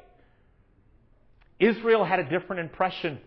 Israel 1.59 2.05
had 2.05 2.20
a 2.20 2.29
different 2.29 2.61
impression 2.61 3.18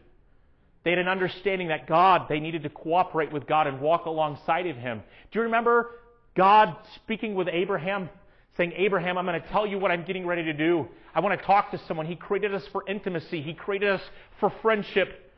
they 0.87 0.91
had 0.91 0.99
an 0.99 1.09
understanding 1.09 1.67
that 1.67 1.85
God, 1.85 2.27
they 2.29 2.39
needed 2.39 2.63
to 2.63 2.69
cooperate 2.69 3.33
with 3.33 3.45
God 3.45 3.67
and 3.67 3.81
walk 3.81 4.05
alongside 4.05 4.67
of 4.67 4.77
Him. 4.77 5.03
Do 5.31 5.39
you 5.39 5.43
remember 5.43 5.99
God 6.33 6.77
speaking 6.95 7.35
with 7.35 7.49
Abraham, 7.51 8.09
saying, 8.57 8.73
Abraham, 8.75 9.17
I'm 9.17 9.25
going 9.25 9.41
to 9.41 9.47
tell 9.49 9.65
you 9.65 9.77
what 9.79 9.91
I'm 9.91 10.03
getting 10.03 10.25
ready 10.25 10.43
to 10.43 10.53
do. 10.53 10.87
I 11.13 11.19
want 11.19 11.39
to 11.39 11.45
talk 11.45 11.71
to 11.71 11.79
someone. 11.87 12.05
He 12.05 12.15
created 12.15 12.53
us 12.53 12.63
for 12.71 12.83
intimacy, 12.87 13.41
He 13.41 13.53
created 13.53 13.89
us 13.89 14.01
for 14.39 14.51
friendship. 14.61 15.31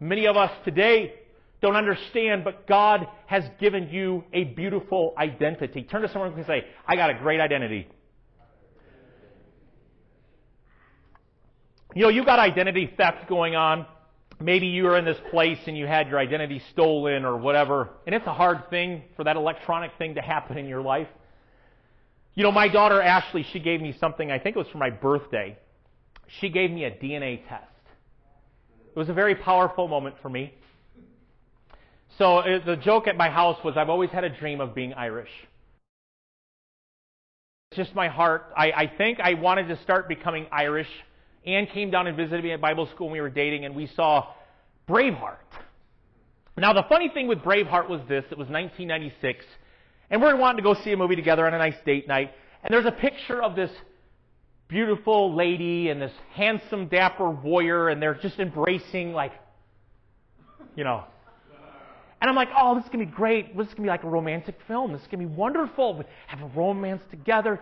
Many 0.00 0.26
of 0.26 0.36
us 0.36 0.50
today 0.64 1.14
don't 1.60 1.76
understand, 1.76 2.42
but 2.42 2.66
God 2.66 3.06
has 3.26 3.44
given 3.60 3.88
you 3.90 4.24
a 4.32 4.42
beautiful 4.42 5.14
identity. 5.16 5.84
Turn 5.84 6.02
to 6.02 6.08
someone 6.08 6.32
and 6.32 6.46
say, 6.46 6.64
I 6.86 6.96
got 6.96 7.10
a 7.10 7.14
great 7.14 7.40
identity. 7.40 7.86
You 11.94 12.02
know, 12.02 12.08
you 12.08 12.24
got 12.24 12.40
identity 12.40 12.92
theft 12.96 13.28
going 13.28 13.54
on 13.54 13.86
maybe 14.42 14.66
you 14.66 14.86
are 14.88 14.98
in 14.98 15.04
this 15.04 15.18
place 15.30 15.58
and 15.66 15.76
you 15.76 15.86
had 15.86 16.08
your 16.08 16.18
identity 16.18 16.62
stolen 16.70 17.24
or 17.24 17.36
whatever, 17.36 17.90
and 18.06 18.14
it's 18.14 18.26
a 18.26 18.32
hard 18.32 18.68
thing 18.70 19.02
for 19.16 19.24
that 19.24 19.36
electronic 19.36 19.92
thing 19.98 20.14
to 20.16 20.20
happen 20.20 20.58
in 20.58 20.66
your 20.66 20.82
life. 20.82 21.08
You 22.34 22.42
know, 22.42 22.52
my 22.52 22.68
daughter 22.68 23.00
Ashley, 23.00 23.46
she 23.52 23.60
gave 23.60 23.80
me 23.80 23.94
something, 24.00 24.30
I 24.30 24.38
think 24.38 24.56
it 24.56 24.58
was 24.58 24.68
for 24.68 24.78
my 24.78 24.90
birthday. 24.90 25.58
she 26.40 26.48
gave 26.48 26.70
me 26.70 26.84
a 26.84 26.90
DNA 26.90 27.46
test. 27.48 27.66
It 28.94 28.98
was 28.98 29.08
a 29.08 29.14
very 29.14 29.34
powerful 29.34 29.88
moment 29.88 30.16
for 30.22 30.28
me. 30.28 30.52
So 32.18 32.38
uh, 32.38 32.64
the 32.64 32.76
joke 32.76 33.06
at 33.06 33.16
my 33.16 33.30
house 33.30 33.58
was 33.64 33.76
I've 33.76 33.88
always 33.88 34.10
had 34.10 34.24
a 34.24 34.30
dream 34.30 34.60
of 34.60 34.74
being 34.74 34.92
Irish. 34.94 35.30
It's 37.70 37.78
just 37.78 37.94
my 37.94 38.08
heart. 38.08 38.52
I, 38.56 38.72
I 38.72 38.92
think 38.98 39.18
I 39.18 39.34
wanted 39.34 39.68
to 39.68 39.82
start 39.82 40.08
becoming 40.08 40.46
Irish. 40.52 40.88
Anne 41.46 41.66
came 41.66 41.90
down 41.90 42.06
and 42.06 42.16
visited 42.16 42.44
me 42.44 42.52
at 42.52 42.60
Bible 42.60 42.86
school 42.94 43.06
when 43.06 43.14
we 43.14 43.20
were 43.20 43.30
dating, 43.30 43.64
and 43.64 43.74
we 43.74 43.86
saw 43.96 44.26
Braveheart. 44.88 45.38
Now, 46.58 46.74
the 46.74 46.84
funny 46.88 47.08
thing 47.08 47.28
with 47.28 47.38
Braveheart 47.38 47.88
was 47.88 48.00
this 48.08 48.24
it 48.30 48.36
was 48.36 48.48
1996, 48.48 49.44
and 50.12 50.20
we 50.20 50.28
are 50.28 50.36
wanting 50.36 50.58
to 50.58 50.62
go 50.62 50.74
see 50.74 50.92
a 50.92 50.96
movie 50.96 51.16
together 51.16 51.46
on 51.46 51.54
a 51.54 51.58
nice 51.58 51.74
date 51.86 52.06
night, 52.06 52.32
and 52.62 52.72
there's 52.72 52.84
a 52.84 52.92
picture 52.92 53.42
of 53.42 53.56
this 53.56 53.70
beautiful 54.68 55.34
lady 55.34 55.88
and 55.88 56.00
this 56.00 56.12
handsome, 56.34 56.86
dapper 56.86 57.30
warrior, 57.30 57.88
and 57.88 58.00
they're 58.00 58.14
just 58.14 58.38
embracing, 58.38 59.14
like, 59.14 59.32
you 60.76 60.84
know. 60.84 61.04
And 62.20 62.28
I'm 62.28 62.36
like, 62.36 62.50
oh, 62.56 62.74
this 62.74 62.84
is 62.84 62.90
going 62.90 63.04
to 63.04 63.10
be 63.10 63.16
great. 63.16 63.56
This 63.56 63.66
is 63.66 63.74
going 63.74 63.84
to 63.84 63.88
be 63.88 63.88
like 63.88 64.04
a 64.04 64.08
romantic 64.08 64.56
film. 64.68 64.92
This 64.92 65.00
is 65.00 65.08
going 65.08 65.22
to 65.22 65.28
be 65.28 65.34
wonderful. 65.34 65.96
We 65.96 66.04
have 66.26 66.42
a 66.42 66.54
romance 66.54 67.02
together. 67.10 67.60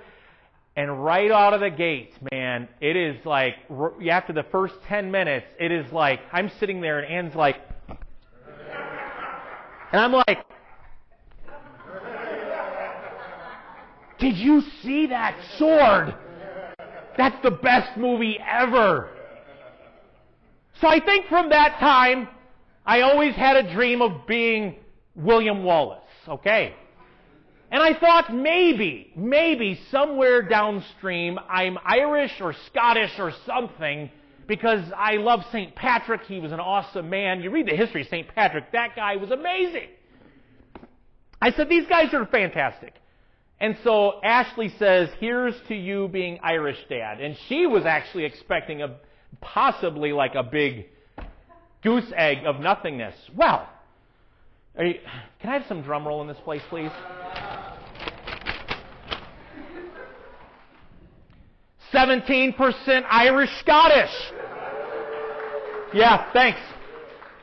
And 0.76 1.02
right 1.02 1.30
out 1.30 1.54
of 1.54 1.60
the 1.60 1.70
gate, 1.70 2.12
man, 2.32 2.68
it 2.80 2.96
is 2.96 3.24
like, 3.24 3.54
after 4.10 4.32
the 4.32 4.44
first 4.50 4.74
10 4.86 5.10
minutes, 5.10 5.46
it 5.58 5.70
is 5.70 5.90
like, 5.92 6.20
I'm 6.32 6.50
sitting 6.58 6.80
there 6.80 6.98
and 6.98 7.10
Anne's 7.10 7.34
like, 7.34 7.56
and 7.88 7.98
I'm 10.00 10.12
like, 10.12 10.44
did 14.20 14.36
you 14.36 14.62
see 14.82 15.06
that 15.06 15.36
sword? 15.56 16.14
That's 17.16 17.42
the 17.42 17.50
best 17.50 17.96
movie 17.98 18.38
ever. 18.38 19.08
So 20.80 20.88
I 20.88 21.00
think 21.00 21.26
from 21.26 21.50
that 21.50 21.78
time, 21.78 22.28
I 22.86 23.02
always 23.02 23.34
had 23.34 23.56
a 23.56 23.74
dream 23.74 24.00
of 24.00 24.26
being 24.26 24.76
William 25.14 25.64
Wallace, 25.64 26.00
okay? 26.26 26.74
And 27.70 27.82
I 27.82 27.98
thought 27.98 28.34
maybe, 28.34 29.12
maybe 29.14 29.78
somewhere 29.90 30.42
downstream 30.42 31.38
I'm 31.48 31.78
Irish 31.84 32.32
or 32.40 32.54
Scottish 32.66 33.12
or 33.18 33.32
something 33.46 34.10
because 34.46 34.82
I 34.96 35.16
love 35.16 35.44
St. 35.52 35.74
Patrick. 35.76 36.22
He 36.22 36.40
was 36.40 36.50
an 36.50 36.58
awesome 36.58 37.08
man. 37.08 37.40
You 37.42 37.50
read 37.50 37.66
the 37.66 37.76
history 37.76 38.02
of 38.02 38.08
St. 38.08 38.26
Patrick, 38.34 38.72
that 38.72 38.96
guy 38.96 39.16
was 39.16 39.30
amazing. 39.30 39.88
I 41.40 41.52
said, 41.52 41.68
these 41.68 41.86
guys 41.86 42.12
are 42.12 42.26
fantastic. 42.26 42.94
And 43.60 43.76
so 43.84 44.20
Ashley 44.24 44.72
says, 44.78 45.10
here's 45.20 45.54
to 45.68 45.74
you 45.74 46.08
being 46.08 46.38
Irish, 46.42 46.78
Dad. 46.88 47.20
And 47.20 47.36
she 47.48 47.66
was 47.66 47.84
actually 47.84 48.24
expecting 48.24 48.80
a, 48.82 48.96
possibly 49.42 50.12
like 50.12 50.34
a 50.34 50.42
big 50.42 50.86
goose 51.82 52.10
egg 52.16 52.46
of 52.46 52.58
nothingness. 52.58 53.14
Well, 53.36 53.68
you, 54.78 54.94
can 55.40 55.50
I 55.50 55.58
have 55.58 55.66
some 55.68 55.82
drum 55.82 56.06
roll 56.08 56.22
in 56.22 56.28
this 56.28 56.38
place, 56.42 56.62
please? 56.70 56.90
17% 61.92 63.02
Irish 63.10 63.50
Scottish. 63.60 64.10
Yeah, 65.92 66.32
thanks. 66.32 66.60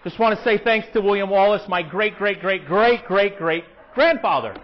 Just 0.04 0.20
want 0.20 0.38
to 0.38 0.44
say 0.44 0.58
thanks 0.64 0.88
to 0.94 1.02
William 1.02 1.30
Wallace, 1.30 1.64
my 1.68 1.84
great, 1.84 2.18
great, 2.18 2.40
great, 2.40 2.66
great, 2.66 3.06
great, 3.06 3.38
great 3.38 3.66
grandfather. 3.94 4.56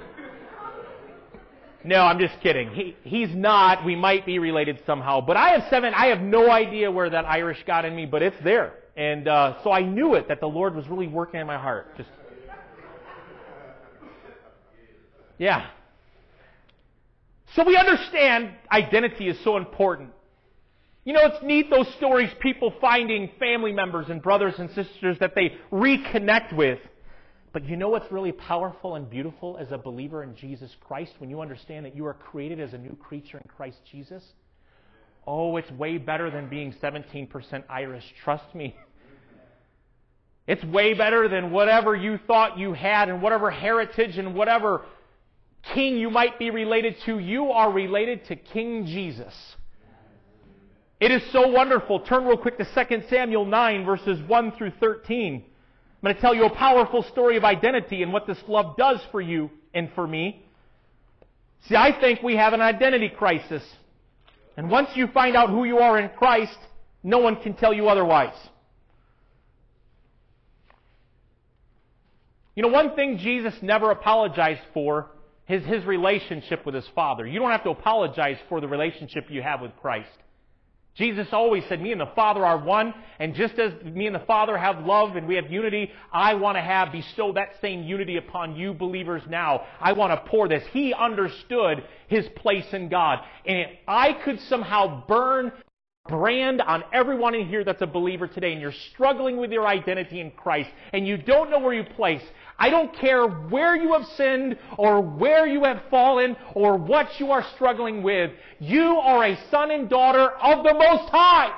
No, 1.86 1.98
I'm 2.02 2.19
just 2.19 2.39
kidding. 2.41 2.69
He, 2.72 2.96
he's 3.04 3.36
not. 3.36 3.84
We 3.84 3.96
might 3.96 4.26
be 4.26 4.39
related 4.39 4.80
somehow. 4.86 5.19
But 5.22 5.36
I 5.36 5.50
have 5.50 5.65
seven. 5.69 5.93
I 5.93 6.08
have 6.08 6.22
no 6.22 6.50
idea 6.50 6.89
where 6.89 7.10
that 7.10 7.26
Irish 7.26 7.62
got 7.67 7.84
in 7.84 7.96
me, 7.96 8.06
but 8.06 8.22
it's 8.22 8.41
there. 8.43 8.74
And 8.96 9.28
uh, 9.28 9.62
so 9.63 9.72
I 9.72 9.82
knew 9.82 10.13
it 10.15 10.28
that 10.30 10.39
the 10.39 10.48
Lord 10.48 10.76
was 10.76 10.88
really 10.88 11.08
working 11.08 11.41
in 11.41 11.48
my 11.48 11.58
heart. 11.58 11.98
Just 11.98 12.10
yeah. 15.38 15.67
So 17.56 17.63
we 17.63 17.76
understand 17.76 18.52
identity 18.72 19.28
is 19.28 19.38
so 19.43 19.58
important. 19.58 20.12
You 21.06 21.13
know, 21.13 21.22
it's 21.24 21.43
neat 21.43 21.69
those 21.69 21.88
stories, 21.96 22.30
people 22.39 22.74
finding 22.80 23.30
family 23.39 23.74
members 23.74 24.08
and 24.10 24.22
brothers 24.22 24.54
and 24.58 24.69
sisters 24.72 25.17
that 25.19 25.36
they 25.36 25.58
reconnect 25.72 26.56
with. 26.56 26.80
But 27.53 27.69
you 27.69 27.77
know 27.77 27.89
what's 27.89 28.11
really 28.11 28.31
powerful 28.31 28.95
and 28.95 29.07
beautiful 29.07 29.57
as 29.59 29.71
a 29.71 29.77
believer 29.77 30.23
in 30.23 30.35
Jesus 30.35 30.75
Christ 30.81 31.13
when 31.19 31.29
you 31.29 31.39
understand 31.39 31.85
that 31.85 31.95
you 31.95 32.05
are 32.07 32.15
created 32.15 32.59
as 32.59 32.73
a 32.73 32.79
new 32.79 32.95
creature 32.95 33.37
in 33.37 33.47
Christ 33.47 33.77
Jesus? 33.89 34.23
Oh, 35.27 35.55
it's 35.57 35.71
way 35.71 35.99
better 35.99 36.31
than 36.31 36.49
being 36.49 36.73
17% 36.81 37.63
Irish. 37.69 38.03
Trust 38.23 38.55
me. 38.55 38.75
It's 40.47 40.63
way 40.63 40.95
better 40.95 41.29
than 41.29 41.51
whatever 41.51 41.95
you 41.95 42.19
thought 42.27 42.57
you 42.57 42.73
had 42.73 43.07
and 43.07 43.21
whatever 43.21 43.51
heritage 43.51 44.17
and 44.17 44.35
whatever 44.35 44.81
king 45.73 45.97
you 45.97 46.09
might 46.09 46.39
be 46.39 46.49
related 46.49 46.95
to. 47.05 47.19
You 47.19 47.51
are 47.51 47.71
related 47.71 48.25
to 48.25 48.35
King 48.35 48.85
Jesus. 48.87 49.33
It 50.99 51.11
is 51.11 51.21
so 51.31 51.47
wonderful. 51.49 51.99
Turn 52.01 52.25
real 52.25 52.37
quick 52.37 52.57
to 52.57 52.65
2 52.65 53.03
Samuel 53.09 53.45
9, 53.45 53.85
verses 53.85 54.19
1 54.27 54.51
through 54.53 54.71
13. 54.79 55.45
I'm 56.03 56.07
going 56.07 56.15
to 56.15 56.21
tell 56.21 56.35
you 56.35 56.43
a 56.43 56.53
powerful 56.53 57.03
story 57.03 57.37
of 57.37 57.45
identity 57.45 58.03
and 58.03 58.11
what 58.11 58.27
this 58.27 58.37
love 58.49 58.75
does 58.75 58.99
for 59.09 59.21
you 59.21 59.49
and 59.73 59.89
for 59.95 60.05
me. 60.05 60.45
See, 61.69 61.77
I 61.77 61.97
think 61.97 62.21
we 62.21 62.35
have 62.35 62.51
an 62.51 62.59
identity 62.59 63.07
crisis. 63.07 63.63
And 64.57 64.69
once 64.69 64.89
you 64.95 65.07
find 65.07 65.37
out 65.37 65.49
who 65.49 65.63
you 65.63 65.77
are 65.77 65.97
in 65.97 66.09
Christ, 66.09 66.57
no 67.03 67.19
one 67.19 67.37
can 67.37 67.53
tell 67.53 67.73
you 67.73 67.87
otherwise. 67.87 68.35
You 72.53 72.63
know, 72.63 72.69
one 72.69 72.95
thing 72.95 73.17
Jesus 73.17 73.53
never 73.61 73.89
apologized 73.89 74.61
for 74.73 75.09
is 75.47 75.63
his 75.65 75.85
relationship 75.85 76.65
with 76.65 76.75
his 76.75 76.87
Father. 76.93 77.25
You 77.25 77.39
don't 77.39 77.51
have 77.51 77.63
to 77.63 77.69
apologize 77.69 78.37
for 78.49 78.59
the 78.59 78.67
relationship 78.67 79.27
you 79.29 79.41
have 79.41 79.61
with 79.61 79.71
Christ. 79.81 80.09
Jesus 80.95 81.27
always 81.32 81.63
said, 81.67 81.82
me 81.82 81.91
and 81.91 81.99
the 81.99 82.12
Father 82.15 82.45
are 82.45 82.58
one, 82.58 82.93
and 83.17 83.34
just 83.34 83.58
as 83.58 83.73
me 83.84 84.06
and 84.06 84.15
the 84.15 84.19
Father 84.19 84.56
have 84.56 84.86
love 84.86 85.15
and 85.15 85.27
we 85.27 85.36
have 85.36 85.51
unity, 85.51 85.91
I 86.12 86.36
want 86.36 86.56
to 86.56 86.62
have, 86.62 86.91
bestow 86.91 87.34
that 87.34 87.53
same 87.62 87.84
unity 87.84 88.17
upon 88.17 88.56
you 88.56 88.75
believers 88.75 89.23
now. 89.27 89.65
I 89.82 89.93
want 89.93 90.12
to 90.12 90.29
pour 90.29 90.47
this. 90.47 90.63
He 90.71 90.93
understood 90.93 91.84
his 92.08 92.27
place 92.36 92.71
in 92.73 92.89
God. 92.89 93.19
And 93.45 93.58
if 93.58 93.69
I 93.88 94.13
could 94.13 94.39
somehow 94.41 95.08
burn 95.08 95.51
brand 96.10 96.62
on 96.62 96.84
everyone 96.91 97.34
in 97.34 97.47
here 97.47 97.63
that's 97.63 97.82
a 97.82 97.88
believer 97.88 98.27
today 98.27 98.51
and 98.51 98.62
you're 98.62 98.73
struggling 98.91 99.38
with 99.38 99.51
your 99.51 99.65
identity 99.65 100.19
in 100.19 100.32
Christ 100.32 100.69
and 100.91 101.08
you 101.08 101.15
don't 101.15 101.49
know 101.49 101.60
where 101.60 101.73
you 101.73 101.86
place, 101.86 102.21
I 102.63 102.69
don't 102.69 102.97
care 102.97 103.28
where 103.28 103.76
you 103.76 103.91
have 103.91 104.06
sinned 104.15 104.58
or 104.78 105.02
where 105.02 105.45
you 105.45 105.65
have 105.65 105.82
fallen 105.91 106.38
or 106.56 106.78
what 106.78 107.19
you 107.19 107.30
are 107.34 107.43
struggling 107.56 108.04
with. 108.04 108.32
You 108.58 108.99
are 109.04 109.26
a 109.26 109.38
son 109.52 109.69
and 109.69 109.89
daughter 109.89 110.30
of 110.30 110.63
the 110.63 110.73
Most 110.73 111.10
High. 111.10 111.52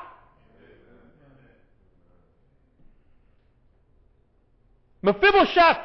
Mephibosheth. 5.04 5.78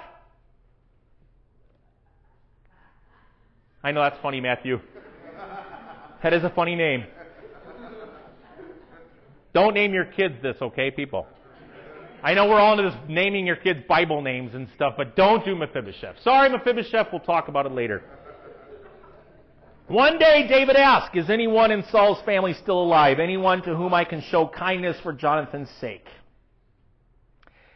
I 3.85 3.93
know 3.93 4.01
that's 4.01 4.23
funny, 4.23 4.41
Matthew. 4.41 4.81
That 6.23 6.33
is 6.33 6.45
a 6.45 6.51
funny 6.51 6.77
name. 6.77 7.05
Don't 9.53 9.75
name 9.75 9.93
your 9.93 10.07
kids 10.07 10.37
this, 10.43 10.57
okay, 10.63 10.91
people? 10.91 11.27
I 12.23 12.35
know 12.35 12.49
we're 12.49 12.61
all 12.61 12.79
into 12.79 12.91
this 12.91 12.99
naming 13.09 13.47
your 13.47 13.57
kids 13.57 13.81
Bible 13.89 14.21
names 14.21 14.55
and 14.55 14.69
stuff, 14.75 14.95
but 14.97 15.17
don't 15.17 15.45
do 15.45 15.57
Mephibosheth. 15.57 16.17
Sorry, 16.23 16.51
Mephibosheth, 16.51 17.09
we'll 17.13 17.21
talk 17.21 17.49
about 17.49 17.67
it 17.67 17.73
later. 17.73 18.03
One 19.89 20.19
day 20.19 20.47
David 20.49 20.77
asked, 20.77 21.17
Is 21.17 21.31
anyone 21.31 21.71
in 21.71 21.83
Saul's 21.91 22.23
family 22.25 22.55
still 22.55 22.81
alive? 22.81 23.19
Anyone 23.19 23.63
to 23.63 23.75
whom 23.75 23.95
I 23.95 24.05
can 24.05 24.23
show 24.31 24.47
kindness 24.47 24.97
for 25.03 25.13
Jonathan's 25.13 25.71
sake? 25.81 26.07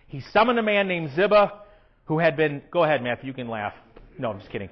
He 0.06 0.20
summoned 0.32 0.58
a 0.58 0.62
man 0.62 0.86
named 0.86 1.10
Ziba 1.16 1.60
who 2.04 2.18
had 2.18 2.36
been, 2.36 2.62
go 2.70 2.84
ahead, 2.84 3.02
Matthew, 3.02 3.28
you 3.28 3.34
can 3.34 3.48
laugh. 3.48 3.72
No, 4.18 4.30
I'm 4.30 4.38
just 4.38 4.52
kidding. 4.52 4.68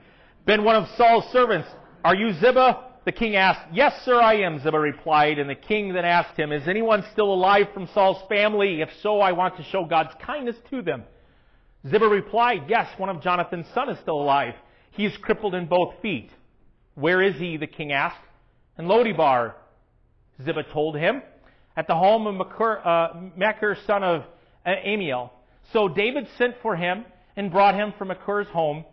Been 0.46 0.64
one 0.64 0.76
of 0.76 0.86
Saul's 0.96 1.24
servants. 1.32 1.68
Are 2.04 2.14
you 2.14 2.32
Ziba? 2.34 2.91
The 3.04 3.12
king 3.12 3.34
asked, 3.34 3.60
Yes, 3.72 4.04
sir, 4.04 4.20
I 4.20 4.34
am, 4.36 4.60
Ziba 4.60 4.78
replied. 4.78 5.38
And 5.38 5.50
the 5.50 5.56
king 5.56 5.92
then 5.92 6.04
asked 6.04 6.38
him, 6.38 6.52
Is 6.52 6.68
anyone 6.68 7.04
still 7.12 7.32
alive 7.32 7.68
from 7.74 7.88
Saul's 7.88 8.22
family? 8.28 8.80
If 8.80 8.90
so, 9.02 9.20
I 9.20 9.32
want 9.32 9.56
to 9.56 9.64
show 9.64 9.84
God's 9.84 10.14
kindness 10.20 10.56
to 10.70 10.82
them. 10.82 11.04
Ziba 11.88 12.06
replied, 12.08 12.64
Yes, 12.68 12.88
one 12.98 13.08
of 13.08 13.20
Jonathan's 13.20 13.66
sons 13.74 13.96
is 13.96 13.98
still 14.02 14.20
alive. 14.20 14.54
He 14.92 15.04
is 15.04 15.16
crippled 15.16 15.54
in 15.54 15.66
both 15.66 15.94
feet. 16.00 16.30
Where 16.94 17.22
is 17.22 17.36
he? 17.36 17.56
the 17.56 17.66
king 17.66 17.92
asked. 17.92 18.22
And 18.78 18.86
Lodebar, 18.86 19.54
Ziba 20.44 20.62
told 20.64 20.96
him, 20.96 21.22
at 21.76 21.86
the 21.86 21.94
home 21.94 22.26
of 22.26 22.34
Machir, 22.34 22.80
uh, 22.84 23.76
son 23.86 24.04
of 24.04 24.22
uh, 24.64 24.70
Ammiel. 24.86 25.30
So 25.72 25.88
David 25.88 26.28
sent 26.36 26.56
for 26.62 26.76
him 26.76 27.04
and 27.34 27.50
brought 27.50 27.74
him 27.74 27.94
from 27.98 28.08
Machir's 28.08 28.48
home. 28.48 28.84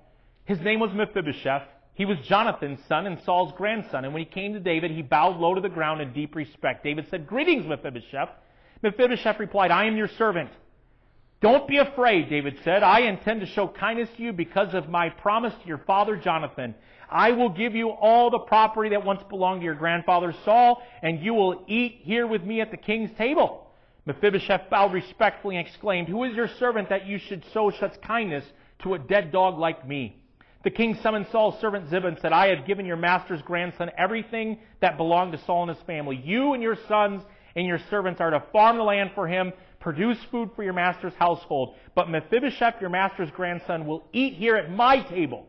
His 0.46 0.60
name 0.62 0.80
was 0.80 0.92
Mephibosheth 0.94 1.64
He 2.00 2.06
was 2.06 2.18
Jonathan's 2.20 2.80
son 2.88 3.08
and 3.08 3.20
Saul's 3.26 3.52
grandson. 3.58 4.06
And 4.06 4.14
when 4.14 4.24
he 4.24 4.30
came 4.30 4.54
to 4.54 4.60
David, 4.62 4.90
he 4.90 5.02
bowed 5.02 5.36
low 5.36 5.54
to 5.54 5.60
the 5.60 5.68
ground 5.68 6.00
in 6.00 6.14
deep 6.14 6.34
respect. 6.34 6.82
David 6.82 7.08
said, 7.10 7.28
Greetings, 7.28 7.66
Mephibosheth. 7.68 8.30
Mephibosheth 8.82 9.38
replied, 9.38 9.70
I 9.70 9.84
am 9.84 9.98
your 9.98 10.08
servant. 10.08 10.50
Don't 11.42 11.68
be 11.68 11.76
afraid, 11.76 12.30
David 12.30 12.58
said. 12.64 12.84
I 12.84 13.02
intend 13.02 13.42
to 13.42 13.48
show 13.48 13.68
kindness 13.68 14.08
to 14.16 14.24
you 14.24 14.32
because 14.32 14.74
of 14.74 14.88
my 14.88 15.10
promise 15.10 15.54
to 15.62 15.68
your 15.68 15.80
father 15.80 16.16
Jonathan. 16.16 16.74
I 17.10 17.32
will 17.32 17.50
give 17.50 17.76
you 17.76 17.90
all 17.90 18.30
the 18.30 18.40
property 18.40 18.92
that 18.92 19.04
once 19.04 19.22
belonged 19.28 19.60
to 19.60 19.66
your 19.66 19.76
grandfather 19.76 20.34
Saul, 20.46 20.82
and 21.02 21.20
you 21.20 21.34
will 21.34 21.66
eat 21.68 22.00
here 22.04 22.26
with 22.26 22.46
me 22.46 22.62
at 22.62 22.72
the 22.72 22.78
king's 22.78 23.12
table. 23.18 23.68
Mephibosheth 24.06 24.70
bowed 24.70 24.94
respectfully 24.94 25.58
and 25.58 25.68
exclaimed, 25.68 26.08
Who 26.08 26.24
is 26.24 26.34
your 26.34 26.48
servant 26.60 26.88
that 26.92 27.08
you 27.08 27.18
should 27.18 27.44
show 27.54 27.72
such 27.72 28.00
kindness 28.00 28.46
to 28.84 28.94
a 28.94 29.00
dead 29.00 29.34
dog 29.34 29.60
like 29.60 29.86
me? 29.86 30.19
The 30.64 30.70
king 30.70 30.98
summoned 31.02 31.28
Saul's 31.32 31.60
servant 31.62 31.90
Ziba 31.90 32.08
and 32.08 32.20
said, 32.20 32.34
I 32.34 32.54
have 32.54 32.68
given 32.68 32.86
your 32.86 32.98
master's 32.98 33.42
grandson 33.42 33.92
everything 33.98 34.60
that 34.82 34.98
belonged 34.98 35.32
to 35.32 35.38
Saul 35.46 35.70
and 35.70 35.76
his 35.76 35.86
family. 35.86 36.22
You 36.22 36.54
and 36.54 36.62
your 36.62 36.78
sons 36.88 37.24
and 37.56 37.66
your 37.66 37.80
servants 37.90 38.20
are 38.20 38.32
to 38.32 38.44
farm 38.52 38.78
the 38.78 38.84
land 38.84 39.12
for 39.16 39.28
him, 39.28 39.54
produce 39.80 40.18
food 40.32 40.50
for 40.56 40.64
your 40.64 40.74
master's 40.74 41.14
household. 41.14 41.76
But 41.96 42.10
Mephibosheth, 42.10 42.82
your 42.82 42.90
master's 42.90 43.32
grandson, 43.32 43.88
will 43.88 44.04
eat 44.12 44.34
here 44.34 44.58
at 44.58 44.70
my 44.70 45.02
table. 45.02 45.46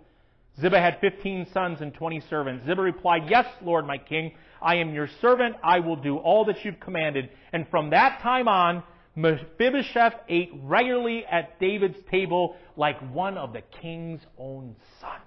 Ziba 0.61 0.79
had 0.79 1.01
15 1.01 1.49
sons 1.53 1.81
and 1.81 1.93
20 1.93 2.21
servants. 2.31 2.67
Ziba 2.67 2.81
replied, 2.81 3.29
Yes, 3.29 3.47
Lord, 3.63 3.87
my 3.87 3.99
king, 3.99 4.33
I 4.63 4.77
am 4.77 4.95
your 4.95 5.09
servant. 5.21 5.57
I 5.65 5.81
will 5.81 5.97
do 5.97 6.19
all 6.19 6.45
that 6.45 6.65
you've 6.65 6.81
commanded. 6.81 7.31
And 7.53 7.67
from 7.69 7.91
that 7.91 8.21
time 8.21 8.47
on, 8.47 8.83
Mephibosheth 9.17 10.15
ate 10.29 10.51
regularly 10.63 11.25
at 11.27 11.59
David's 11.59 11.99
table 12.11 12.57
like 12.77 12.99
one 13.13 13.37
of 13.37 13.53
the 13.53 13.61
king's 13.61 14.21
own 14.39 14.77
sons. 15.01 15.21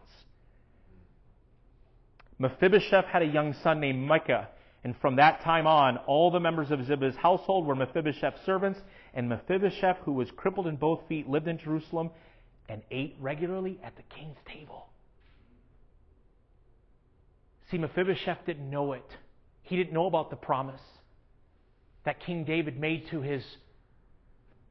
Mephibosheth 2.39 3.05
had 3.05 3.21
a 3.21 3.25
young 3.25 3.53
son 3.61 3.79
named 3.79 4.07
Micah, 4.07 4.49
and 4.83 4.95
from 4.97 5.17
that 5.17 5.41
time 5.41 5.67
on, 5.67 5.97
all 5.97 6.31
the 6.31 6.39
members 6.39 6.71
of 6.71 6.85
Ziba's 6.85 7.15
household 7.15 7.65
were 7.65 7.75
Mephibosheth's 7.75 8.45
servants, 8.45 8.79
and 9.13 9.29
Mephibosheth, 9.29 9.97
who 10.03 10.13
was 10.13 10.31
crippled 10.31 10.67
in 10.67 10.75
both 10.75 11.07
feet, 11.07 11.29
lived 11.29 11.47
in 11.47 11.57
Jerusalem 11.57 12.09
and 12.67 12.81
ate 12.89 13.15
regularly 13.19 13.79
at 13.83 13.95
the 13.95 14.03
king's 14.03 14.37
table. 14.45 14.87
See, 17.69 17.77
Mephibosheth 17.77 18.45
didn't 18.45 18.69
know 18.69 18.93
it. 18.93 19.05
He 19.61 19.75
didn't 19.75 19.93
know 19.93 20.07
about 20.07 20.29
the 20.29 20.35
promise 20.35 20.81
that 22.03 22.19
King 22.19 22.43
David 22.43 22.79
made 22.79 23.07
to 23.09 23.21
his 23.21 23.43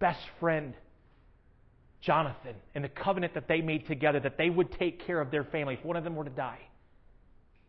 best 0.03 0.21
friend, 0.41 0.75
Jonathan, 2.01 2.57
and 2.75 2.83
the 2.83 2.89
covenant 2.89 3.35
that 3.35 3.47
they 3.47 3.61
made 3.61 3.87
together 3.87 4.19
that 4.19 4.37
they 4.37 4.51
would 4.51 4.73
take 4.73 5.07
care 5.07 5.21
of 5.21 5.31
their 5.31 5.45
family 5.45 5.75
if 5.75 5.85
one 5.85 5.97
of 5.97 6.03
them 6.03 6.17
were 6.17 6.25
to 6.25 6.31
die. 6.31 6.59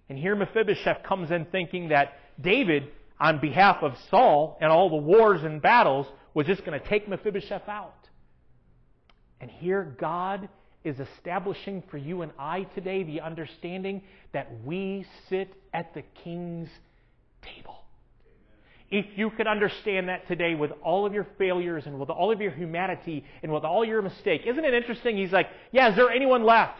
And 0.09 0.17
here 0.17 0.35
Mephibosheth 0.35 1.03
comes 1.03 1.29
in 1.29 1.45
thinking 1.45 1.89
that 1.89 2.17
David, 2.41 2.87
on 3.19 3.39
behalf 3.39 3.83
of 3.83 3.95
Saul 4.09 4.57
and 4.59 4.71
all 4.71 4.89
the 4.89 4.95
wars 4.95 5.43
and 5.43 5.61
battles, 5.61 6.07
was 6.33 6.47
just 6.47 6.65
going 6.65 6.77
to 6.77 6.85
take 6.89 7.07
Mephibosheth 7.07 7.69
out. 7.69 8.09
And 9.39 9.51
here 9.51 9.95
God 9.99 10.49
is 10.83 10.99
establishing 10.99 11.83
for 11.91 11.97
you 11.97 12.23
and 12.23 12.31
I 12.39 12.63
today 12.63 13.03
the 13.03 13.21
understanding 13.21 14.01
that 14.31 14.49
we 14.65 15.05
sit 15.29 15.53
at 15.71 15.93
the 15.93 16.01
king's 16.23 16.69
table 17.43 17.82
if 18.93 19.07
you 19.15 19.31
could 19.31 19.47
understand 19.47 20.07
that 20.07 20.27
today 20.27 20.53
with 20.53 20.71
all 20.83 21.07
of 21.07 21.13
your 21.15 21.25
failures 21.39 21.87
and 21.87 21.99
with 21.99 22.11
all 22.11 22.31
of 22.31 22.39
your 22.39 22.51
humanity 22.51 23.25
and 23.41 23.51
with 23.51 23.63
all 23.63 23.83
your 23.83 24.03
mistake. 24.03 24.41
Isn't 24.45 24.63
it 24.63 24.73
interesting? 24.75 25.17
He's 25.17 25.31
like, 25.31 25.47
yeah, 25.71 25.89
is 25.89 25.95
there 25.95 26.11
anyone 26.11 26.43
left? 26.43 26.79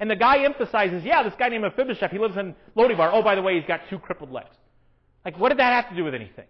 And 0.00 0.10
the 0.10 0.16
guy 0.16 0.42
emphasizes, 0.42 1.04
yeah, 1.04 1.22
this 1.22 1.34
guy 1.38 1.50
named 1.50 1.62
Mephibosheth, 1.62 2.10
he 2.10 2.18
lives 2.18 2.36
in 2.36 2.56
Lodebar. 2.76 3.10
Oh, 3.12 3.22
by 3.22 3.36
the 3.36 3.42
way, 3.42 3.54
he's 3.54 3.68
got 3.68 3.82
two 3.88 4.00
crippled 4.00 4.32
legs. 4.32 4.50
Like, 5.24 5.38
what 5.38 5.50
did 5.50 5.58
that 5.58 5.72
have 5.84 5.88
to 5.90 5.96
do 5.96 6.02
with 6.02 6.16
anything? 6.16 6.46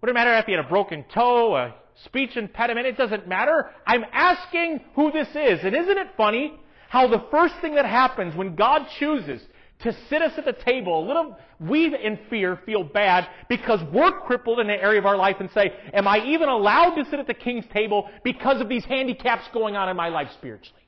What 0.00 0.08
did 0.08 0.10
it 0.10 0.14
matter 0.14 0.36
if 0.36 0.44
he 0.44 0.52
had 0.52 0.66
a 0.66 0.68
broken 0.68 1.06
toe, 1.14 1.56
a 1.56 1.74
speech 2.04 2.36
impediment? 2.36 2.86
It 2.86 2.98
doesn't 2.98 3.26
matter. 3.26 3.70
I'm 3.86 4.04
asking 4.12 4.80
who 4.96 5.12
this 5.12 5.28
is. 5.28 5.60
And 5.64 5.74
isn't 5.74 5.98
it 5.98 6.08
funny 6.18 6.52
how 6.90 7.08
the 7.08 7.24
first 7.30 7.54
thing 7.62 7.76
that 7.76 7.86
happens 7.86 8.36
when 8.36 8.54
God 8.54 8.86
chooses 8.98 9.40
to 9.82 9.96
sit 10.08 10.22
us 10.22 10.32
at 10.36 10.44
the 10.44 10.52
table. 10.52 11.04
A 11.04 11.06
little, 11.06 11.38
we 11.58 11.86
in 11.86 12.18
fear 12.28 12.60
feel 12.66 12.84
bad 12.84 13.28
because 13.48 13.80
we're 13.92 14.20
crippled 14.20 14.60
in 14.60 14.68
an 14.68 14.78
area 14.78 14.98
of 14.98 15.06
our 15.06 15.16
life 15.16 15.36
and 15.40 15.50
say, 15.52 15.72
am 15.92 16.06
I 16.06 16.24
even 16.26 16.48
allowed 16.48 16.94
to 16.96 17.04
sit 17.06 17.18
at 17.18 17.26
the 17.26 17.34
king's 17.34 17.64
table 17.72 18.08
because 18.22 18.60
of 18.60 18.68
these 18.68 18.84
handicaps 18.84 19.44
going 19.52 19.76
on 19.76 19.88
in 19.88 19.96
my 19.96 20.08
life 20.08 20.28
spiritually? 20.34 20.82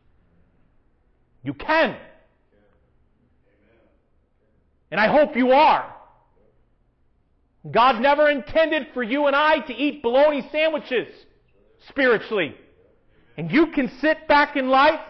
You 1.43 1.55
can. 1.55 1.97
And 4.91 5.01
I 5.01 5.09
hope 5.09 5.37
you 5.37 5.53
are. 5.53 5.95
God 7.71 8.01
never 8.01 8.29
intended 8.29 8.89
for 8.93 9.03
you 9.03 9.27
and 9.27 9.35
I 9.37 9.61
to 9.61 9.73
eat 9.73 10.03
bologna 10.03 10.47
sandwiches 10.53 11.09
spiritually. 11.89 12.55
And 13.37 13.51
you 13.51 13.69
can 13.69 13.91
sit 14.01 14.29
back 14.29 14.57
in 14.57 14.69
life 14.69 15.01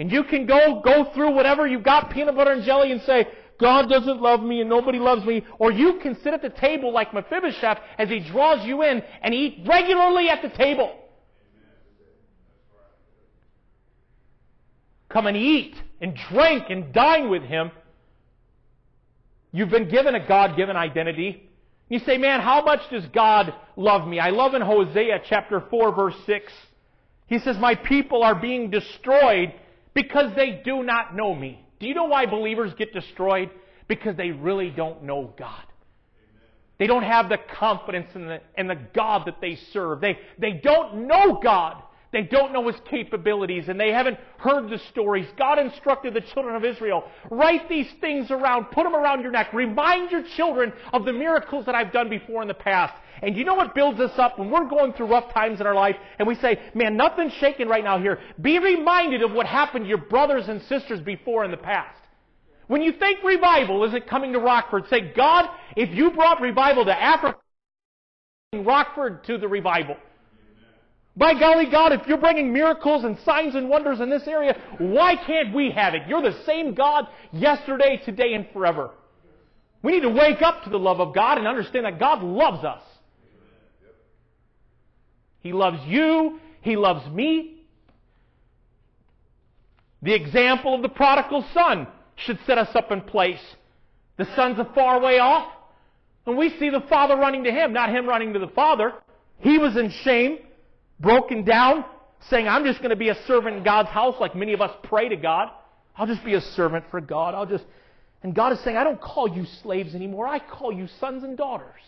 and 0.00 0.10
you 0.10 0.24
can 0.24 0.46
go, 0.46 0.80
go 0.82 1.12
through 1.12 1.32
whatever 1.32 1.66
you've 1.66 1.82
got, 1.82 2.10
peanut 2.10 2.34
butter 2.34 2.52
and 2.52 2.64
jelly, 2.64 2.90
and 2.90 3.02
say, 3.02 3.28
God 3.60 3.90
doesn't 3.90 4.18
love 4.18 4.42
me 4.42 4.62
and 4.62 4.70
nobody 4.70 4.98
loves 4.98 5.26
me. 5.26 5.44
Or 5.58 5.70
you 5.70 5.98
can 6.02 6.18
sit 6.22 6.32
at 6.32 6.40
the 6.40 6.48
table 6.48 6.90
like 6.90 7.12
Mephibosheth 7.12 7.78
as 7.98 8.08
he 8.08 8.20
draws 8.20 8.66
you 8.66 8.82
in 8.82 9.02
and 9.22 9.34
eat 9.34 9.58
regularly 9.66 10.30
at 10.30 10.40
the 10.40 10.48
table. 10.48 10.96
Come 15.10 15.26
and 15.26 15.36
eat 15.36 15.74
and 16.00 16.16
drink 16.30 16.64
and 16.70 16.94
dine 16.94 17.28
with 17.28 17.42
him. 17.42 17.70
You've 19.52 19.68
been 19.68 19.90
given 19.90 20.14
a 20.14 20.26
God 20.26 20.56
given 20.56 20.76
identity. 20.76 21.50
You 21.90 21.98
say, 21.98 22.16
man, 22.16 22.40
how 22.40 22.64
much 22.64 22.80
does 22.90 23.04
God 23.12 23.52
love 23.76 24.08
me? 24.08 24.18
I 24.18 24.30
love 24.30 24.54
in 24.54 24.62
Hosea 24.62 25.20
chapter 25.28 25.62
4 25.68 25.94
verse 25.94 26.16
6. 26.24 26.50
He 27.26 27.38
says, 27.38 27.58
my 27.58 27.74
people 27.74 28.22
are 28.22 28.34
being 28.34 28.70
destroyed 28.70 29.52
because 29.94 30.34
they 30.36 30.62
do 30.64 30.82
not 30.82 31.14
know 31.14 31.34
me. 31.34 31.64
Do 31.78 31.86
you 31.86 31.94
know 31.94 32.04
why 32.04 32.26
believers 32.26 32.72
get 32.74 32.92
destroyed? 32.92 33.50
Because 33.88 34.16
they 34.16 34.30
really 34.30 34.70
don't 34.70 35.02
know 35.02 35.32
God. 35.38 35.64
They 36.78 36.86
don't 36.86 37.02
have 37.02 37.28
the 37.28 37.38
confidence 37.58 38.08
in 38.14 38.26
the, 38.26 38.40
in 38.56 38.66
the 38.66 38.78
God 38.94 39.26
that 39.26 39.40
they 39.40 39.56
serve. 39.72 40.00
They, 40.00 40.18
they 40.38 40.52
don't 40.52 41.06
know 41.06 41.38
God. 41.42 41.82
They 42.12 42.22
don't 42.22 42.52
know 42.52 42.66
His 42.66 42.80
capabilities 42.90 43.68
and 43.68 43.78
they 43.78 43.92
haven't 43.92 44.18
heard 44.38 44.68
the 44.68 44.78
stories. 44.90 45.26
God 45.36 45.58
instructed 45.58 46.14
the 46.14 46.20
children 46.20 46.56
of 46.56 46.64
Israel, 46.64 47.04
write 47.30 47.68
these 47.68 47.88
things 48.00 48.30
around, 48.30 48.66
put 48.72 48.82
them 48.84 48.96
around 48.96 49.22
your 49.22 49.30
neck, 49.30 49.52
remind 49.52 50.10
your 50.10 50.24
children 50.36 50.72
of 50.92 51.04
the 51.04 51.12
miracles 51.12 51.66
that 51.66 51.74
I've 51.74 51.92
done 51.92 52.08
before 52.08 52.42
in 52.42 52.48
the 52.48 52.54
past. 52.54 52.94
And 53.22 53.36
you 53.36 53.44
know 53.44 53.54
what 53.54 53.74
builds 53.74 54.00
us 54.00 54.18
up 54.18 54.38
when 54.38 54.50
we're 54.50 54.68
going 54.68 54.92
through 54.92 55.06
rough 55.06 55.32
times 55.32 55.60
in 55.60 55.66
our 55.66 55.74
life 55.74 55.96
and 56.18 56.26
we 56.26 56.34
say, 56.36 56.58
man, 56.74 56.96
nothing's 56.96 57.34
shaking 57.34 57.68
right 57.68 57.84
now 57.84 57.98
here. 57.98 58.18
Be 58.40 58.58
reminded 58.58 59.22
of 59.22 59.32
what 59.32 59.46
happened 59.46 59.84
to 59.84 59.88
your 59.88 59.98
brothers 59.98 60.48
and 60.48 60.62
sisters 60.62 61.00
before 61.00 61.44
in 61.44 61.50
the 61.50 61.56
past. 61.56 61.96
When 62.66 62.82
you 62.82 62.92
think 62.92 63.22
revival 63.22 63.84
isn't 63.84 64.06
coming 64.06 64.32
to 64.32 64.38
Rockford, 64.38 64.88
say, 64.88 65.12
God, 65.14 65.48
if 65.76 65.90
you 65.90 66.12
brought 66.12 66.40
revival 66.40 66.84
to 66.84 67.02
Africa, 67.02 67.38
Rockford 68.52 69.24
to 69.24 69.38
the 69.38 69.48
revival. 69.48 69.96
By 71.20 71.34
golly, 71.38 71.66
God, 71.66 71.92
if 71.92 72.06
you're 72.06 72.16
bringing 72.16 72.50
miracles 72.50 73.04
and 73.04 73.18
signs 73.26 73.54
and 73.54 73.68
wonders 73.68 74.00
in 74.00 74.08
this 74.08 74.26
area, 74.26 74.58
why 74.78 75.16
can't 75.16 75.54
we 75.54 75.70
have 75.70 75.92
it? 75.92 76.04
You're 76.08 76.22
the 76.22 76.42
same 76.46 76.72
God 76.72 77.08
yesterday, 77.30 78.00
today, 78.06 78.32
and 78.32 78.46
forever. 78.54 78.92
We 79.82 79.92
need 79.92 80.00
to 80.00 80.08
wake 80.08 80.40
up 80.40 80.64
to 80.64 80.70
the 80.70 80.78
love 80.78 80.98
of 80.98 81.14
God 81.14 81.36
and 81.36 81.46
understand 81.46 81.84
that 81.84 82.00
God 82.00 82.22
loves 82.22 82.64
us. 82.64 82.80
He 85.40 85.52
loves 85.52 85.80
you. 85.86 86.40
He 86.62 86.76
loves 86.76 87.06
me. 87.10 87.64
The 90.00 90.14
example 90.14 90.74
of 90.74 90.80
the 90.80 90.88
prodigal 90.88 91.44
son 91.52 91.86
should 92.16 92.38
set 92.46 92.56
us 92.56 92.74
up 92.74 92.90
in 92.92 93.02
place. 93.02 93.42
The 94.16 94.24
son's 94.36 94.58
a 94.58 94.64
far 94.74 94.98
way 94.98 95.18
off, 95.18 95.52
and 96.26 96.38
we 96.38 96.48
see 96.58 96.70
the 96.70 96.80
father 96.88 97.16
running 97.16 97.44
to 97.44 97.50
him, 97.50 97.74
not 97.74 97.90
him 97.90 98.06
running 98.06 98.32
to 98.32 98.38
the 98.38 98.48
father. 98.48 98.94
He 99.40 99.58
was 99.58 99.76
in 99.76 99.90
shame, 100.02 100.38
broken 101.00 101.44
down, 101.44 101.84
saying, 102.28 102.46
I'm 102.46 102.64
just 102.64 102.78
going 102.78 102.90
to 102.90 102.96
be 102.96 103.08
a 103.08 103.26
servant 103.26 103.56
in 103.56 103.64
God's 103.64 103.88
house 103.88 104.14
like 104.20 104.36
many 104.36 104.52
of 104.52 104.60
us 104.60 104.70
pray 104.84 105.08
to 105.08 105.16
God. 105.16 105.48
I'll 105.96 106.06
just 106.06 106.24
be 106.24 106.34
a 106.34 106.40
servant 106.40 106.84
for 106.90 107.00
God. 107.00 107.34
I'll 107.34 107.46
just. 107.46 107.64
And 108.22 108.34
God 108.34 108.52
is 108.52 108.60
saying, 108.60 108.76
I 108.76 108.84
don't 108.84 109.00
call 109.00 109.28
you 109.28 109.46
slaves 109.62 109.94
anymore. 109.94 110.26
I 110.26 110.38
call 110.38 110.72
you 110.72 110.86
sons 111.00 111.24
and 111.24 111.36
daughters. 111.36 111.80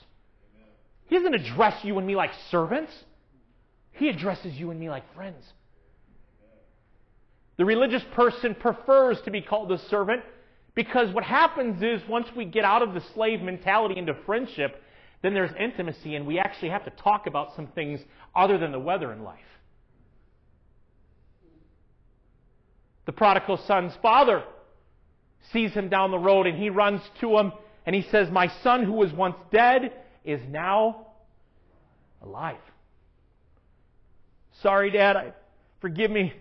He 1.07 1.17
doesn't 1.17 1.35
address 1.35 1.85
you 1.85 1.99
and 1.99 2.07
me 2.07 2.17
like 2.17 2.31
servants. 2.51 2.93
He 3.93 4.09
addresses 4.09 4.55
you 4.55 4.71
and 4.71 4.81
me 4.81 4.89
like 4.89 5.05
friends. 5.15 5.45
The 7.59 7.67
religious 7.67 8.03
person 8.15 8.55
prefers 8.55 9.21
to 9.27 9.31
be 9.31 9.43
called 9.43 9.71
a 9.73 9.79
servant 9.89 10.23
because 10.75 11.13
what 11.15 11.23
happens 11.23 11.83
is 11.83 12.01
once 12.09 12.27
we 12.35 12.47
get 12.47 12.65
out 12.65 12.81
of 12.81 12.95
the 12.95 13.03
slave 13.15 13.43
mentality 13.43 13.99
into 13.99 14.15
friendship, 14.25 14.83
then 15.23 15.35
there's 15.35 15.53
intimacy 15.59 16.17
and 16.17 16.27
we 16.27 16.39
actually 16.39 16.71
have 16.71 16.85
to 16.85 16.91
talk 16.91 17.27
about 17.27 17.55
some 17.55 17.69
things 17.69 18.01
other 18.35 18.59
than 18.59 18.73
the 18.73 18.79
weather 18.79 19.13
in 19.13 19.23
life. 19.23 19.39
The 23.07 23.13
prodigal 23.13 23.57
son's 23.67 23.93
father 24.03 24.43
sees 25.53 25.73
him 25.73 25.89
down 25.89 26.11
the 26.11 26.19
road 26.19 26.47
and 26.47 26.59
he 26.59 26.71
runs 26.71 27.01
to 27.21 27.39
him 27.39 27.53
and 27.87 27.95
he 27.95 28.03
says, 28.11 28.31
My 28.31 28.49
son 28.63 28.85
who 28.85 28.93
was 28.93 29.13
once 29.13 29.37
dead 29.51 29.93
is 30.25 30.41
now 30.49 31.07
alive. 32.23 32.57
Sorry, 34.61 34.91
Dad. 34.91 35.17
I, 35.17 35.33
forgive 35.81 36.11
me. 36.11 36.33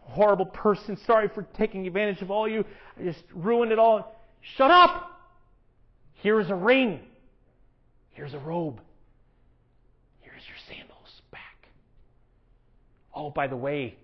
Horrible 0.00 0.46
person. 0.46 0.98
Sorry 1.06 1.28
for 1.28 1.42
taking 1.56 1.86
advantage 1.86 2.22
of 2.22 2.30
all 2.30 2.48
you. 2.48 2.64
I 2.98 3.04
just 3.04 3.22
ruined 3.34 3.72
it 3.72 3.78
all. 3.78 4.16
Shut 4.56 4.70
up! 4.70 5.10
Here's 6.14 6.50
a 6.50 6.54
ring. 6.54 7.00
Here's 8.12 8.34
a 8.34 8.38
robe. 8.38 8.80
Here's 10.20 10.42
your 10.46 10.56
sandals 10.68 11.22
back. 11.30 11.68
Oh, 13.14 13.30
by 13.30 13.46
the 13.46 13.56
way, 13.56 13.96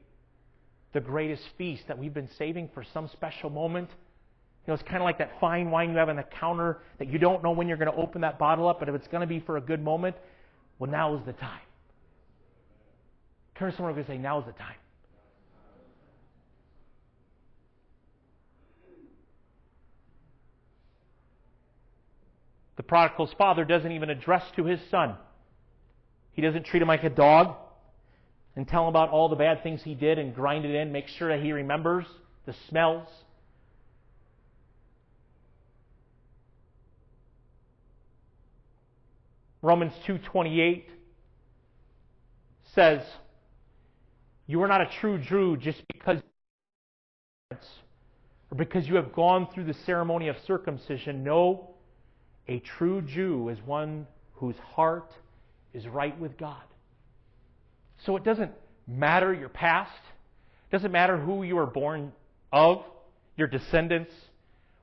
the 0.92 1.00
greatest 1.00 1.42
feast 1.56 1.84
that 1.88 1.98
we've 1.98 2.14
been 2.14 2.28
saving 2.38 2.70
for 2.74 2.84
some 2.92 3.08
special 3.12 3.50
moment. 3.50 3.88
You 3.90 4.72
know, 4.72 4.74
it's 4.74 4.82
kind 4.82 4.96
of 4.96 5.04
like 5.04 5.18
that 5.18 5.32
fine 5.40 5.70
wine 5.70 5.90
you 5.90 5.96
have 5.96 6.08
on 6.08 6.16
the 6.16 6.22
counter 6.22 6.78
that 6.98 7.08
you 7.08 7.18
don't 7.18 7.42
know 7.42 7.52
when 7.52 7.68
you're 7.68 7.76
going 7.76 7.90
to 7.90 7.96
open 7.96 8.20
that 8.22 8.38
bottle 8.38 8.68
up, 8.68 8.80
but 8.80 8.88
if 8.88 8.94
it's 8.94 9.08
going 9.08 9.20
to 9.20 9.26
be 9.26 9.40
for 9.40 9.56
a 9.56 9.60
good 9.60 9.82
moment, 9.82 10.16
well, 10.78 10.90
now 10.90 11.14
is 11.14 11.20
the 11.26 11.32
time. 11.34 11.60
Turn 13.58 13.70
to 13.70 13.76
someone 13.76 13.96
and 13.96 14.06
say, 14.06 14.18
now 14.18 14.38
is 14.40 14.46
the 14.46 14.52
time. 14.52 14.76
The 22.78 22.84
prodigal's 22.84 23.32
father 23.36 23.64
doesn't 23.64 23.90
even 23.90 24.08
address 24.08 24.44
to 24.54 24.64
his 24.64 24.78
son. 24.88 25.16
He 26.32 26.42
doesn't 26.42 26.64
treat 26.64 26.80
him 26.80 26.86
like 26.86 27.02
a 27.02 27.10
dog 27.10 27.56
and 28.54 28.66
tell 28.68 28.84
him 28.84 28.88
about 28.88 29.10
all 29.10 29.28
the 29.28 29.34
bad 29.36 29.64
things 29.64 29.82
he 29.82 29.96
did 29.96 30.16
and 30.16 30.32
grind 30.32 30.64
it 30.64 30.72
in, 30.72 30.92
make 30.92 31.08
sure 31.08 31.28
that 31.28 31.44
he 31.44 31.50
remembers 31.50 32.06
the 32.46 32.54
smells. 32.68 33.08
Romans 39.60 39.92
2:28 40.06 40.88
says, 42.62 43.04
"You 44.46 44.62
are 44.62 44.68
not 44.68 44.80
a 44.80 44.86
true 44.86 45.18
Jew 45.18 45.56
just 45.56 45.82
because 45.88 46.22
or 47.50 48.56
because 48.56 48.88
you 48.88 48.94
have 48.94 49.12
gone 49.12 49.48
through 49.48 49.64
the 49.64 49.74
ceremony 49.74 50.28
of 50.28 50.38
circumcision. 50.46 51.24
No, 51.24 51.74
a 52.48 52.60
true 52.60 53.02
Jew 53.02 53.48
is 53.50 53.58
one 53.64 54.06
whose 54.34 54.56
heart 54.74 55.12
is 55.74 55.86
right 55.86 56.18
with 56.18 56.38
God. 56.38 56.62
So 58.06 58.16
it 58.16 58.24
doesn't 58.24 58.52
matter 58.86 59.34
your 59.34 59.48
past, 59.48 59.92
it 60.70 60.72
doesn't 60.72 60.92
matter 60.92 61.18
who 61.18 61.42
you 61.42 61.56
were 61.56 61.66
born 61.66 62.12
of, 62.52 62.82
your 63.36 63.48
descendants. 63.48 64.12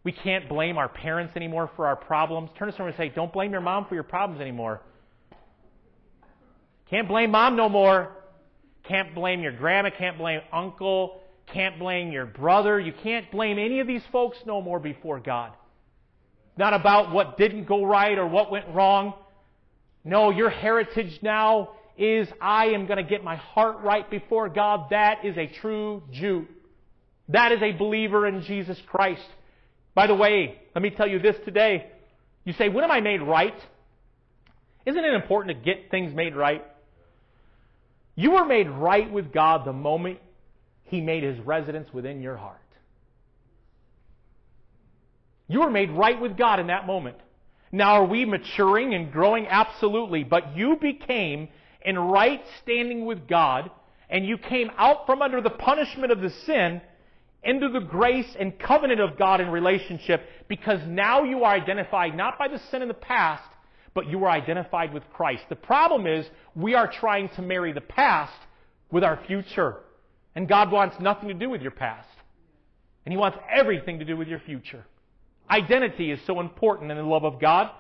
We 0.04 0.12
can't 0.12 0.48
blame 0.48 0.78
our 0.78 0.88
parents 0.88 1.36
anymore 1.36 1.72
for 1.76 1.88
our 1.88 1.96
problems. 1.96 2.52
Turn 2.58 2.68
to 2.68 2.76
someone 2.76 2.94
and 2.94 2.98
say, 2.98 3.10
Don't 3.10 3.34
blame 3.34 3.52
your 3.52 3.62
mom 3.62 3.88
for 3.88 3.96
your 3.96 4.04
problems 4.04 4.40
anymore. 4.40 4.82
Can't 6.90 7.08
blame 7.08 7.32
mom 7.32 7.56
no 7.56 7.68
more. 7.68 8.12
Can't 8.88 9.16
blame 9.16 9.42
your 9.42 9.52
grandma, 9.52 9.90
can't 9.90 10.18
blame 10.18 10.42
uncle, 10.54 11.22
can't 11.48 11.80
blame 11.80 12.12
your 12.12 12.28
brother. 12.28 12.80
You 12.80 12.94
can't 13.04 13.32
blame 13.32 13.58
any 13.58 13.80
of 13.80 13.88
these 13.88 14.04
folks 14.12 14.38
no 14.46 14.62
more 14.62 14.80
before 14.80 15.20
God. 15.20 15.54
Not 16.58 16.74
about 16.74 17.12
what 17.12 17.38
didn't 17.38 17.66
go 17.66 17.84
right 17.84 18.18
or 18.18 18.28
what 18.28 18.52
went 18.52 18.68
wrong. 18.74 19.14
No, 20.04 20.30
your 20.30 20.50
heritage 20.50 21.20
now 21.22 21.70
is 21.98 22.28
I 22.40 22.68
am 22.68 22.86
going 22.86 22.98
to 22.98 23.10
get 23.10 23.24
my 23.24 23.36
heart 23.36 23.78
right 23.82 24.10
before 24.10 24.50
God. 24.50 24.88
That 24.92 25.26
is 25.26 25.38
a 25.38 25.48
true 25.62 26.04
Jew. 26.12 26.46
That 27.30 27.52
is 27.52 27.62
a 27.62 27.72
believer 27.72 28.28
in 28.28 28.42
Jesus 28.44 28.78
Christ. 28.88 29.26
By 29.96 30.08
the 30.08 30.16
way, 30.16 30.60
let 30.76 30.82
me 30.82 30.92
tell 30.92 31.08
you 31.08 31.20
this 31.20 31.36
today. 31.46 31.88
You 32.44 32.54
say, 32.54 32.70
when 32.70 32.84
am 32.84 32.92
I 32.92 33.02
made 33.02 33.22
right? 33.22 33.56
Isn't 34.86 35.04
it 35.04 35.14
important 35.14 35.58
to 35.58 35.64
get 35.64 35.90
things 35.90 36.14
made 36.14 36.36
right? 36.36 36.64
You 38.16 38.32
were 38.32 38.46
made 38.46 38.70
right 38.70 39.12
with 39.12 39.34
God 39.34 39.66
the 39.66 39.74
moment 39.74 40.20
He 40.84 41.02
made 41.02 41.24
His 41.24 41.40
residence 41.40 41.90
within 41.92 42.22
your 42.22 42.38
heart. 42.38 42.62
You 45.48 45.62
were 45.62 45.70
made 45.70 45.92
right 45.92 46.20
with 46.20 46.38
God 46.38 46.60
in 46.60 46.68
that 46.68 46.88
moment. 46.88 47.18
Now, 47.72 47.96
are 47.96 48.06
we 48.06 48.26
maturing 48.26 48.94
and 48.94 49.12
growing? 49.12 49.48
Absolutely. 49.48 50.24
But 50.24 50.56
you 50.56 50.78
became 50.82 51.50
in 51.84 52.00
right 52.00 52.42
standing 52.62 53.06
with 53.06 53.28
God, 53.28 53.70
and 54.10 54.26
you 54.26 54.38
came 54.38 54.72
out 54.78 55.06
from 55.06 55.22
under 55.22 55.42
the 55.42 55.50
punishment 55.50 56.12
of 56.12 56.22
the 56.22 56.30
sin 56.30 56.82
into 57.44 57.70
the 57.70 57.80
grace 57.80 58.36
and 58.40 58.58
covenant 58.58 59.00
of 59.00 59.18
God 59.18 59.40
in 59.40 59.50
relationship 59.50 60.22
because 60.48 60.80
now 60.88 61.24
you 61.24 61.44
are 61.44 61.54
identified 61.54 62.16
not 62.16 62.40
by 62.40 62.48
the 62.48 62.60
sin 62.72 62.82
in 62.82 62.88
the 62.88 62.94
past, 62.94 63.48
but 63.94 64.08
you 64.08 64.24
are 64.26 64.32
identified 64.32 64.94
with 64.94 65.04
Christ. 65.14 65.44
The 65.48 65.56
problem 65.56 66.08
is 66.08 66.26
we 66.56 66.74
are 66.74 66.92
trying 66.92 67.30
to 67.36 67.42
marry 67.44 67.72
the 67.72 67.82
past 67.82 68.34
with 68.92 69.04
our 69.04 69.20
future. 69.28 69.78
And 70.34 70.50
God 70.50 70.72
wants 70.72 70.98
nothing 71.00 71.30
to 71.30 71.34
do 71.34 71.50
with 71.50 71.62
your 71.62 71.72
past. 71.72 72.10
And 73.06 73.14
He 73.14 73.18
wants 73.18 73.38
everything 73.50 74.00
to 74.00 74.06
do 74.06 74.18
with 74.18 74.28
your 74.28 74.40
future. 74.40 74.86
Identity 75.50 76.12
is 76.12 76.20
so 76.26 76.40
important 76.40 76.92
in 76.92 76.98
the 76.98 77.04
love 77.04 77.24
of 77.24 77.40
God 77.40 77.72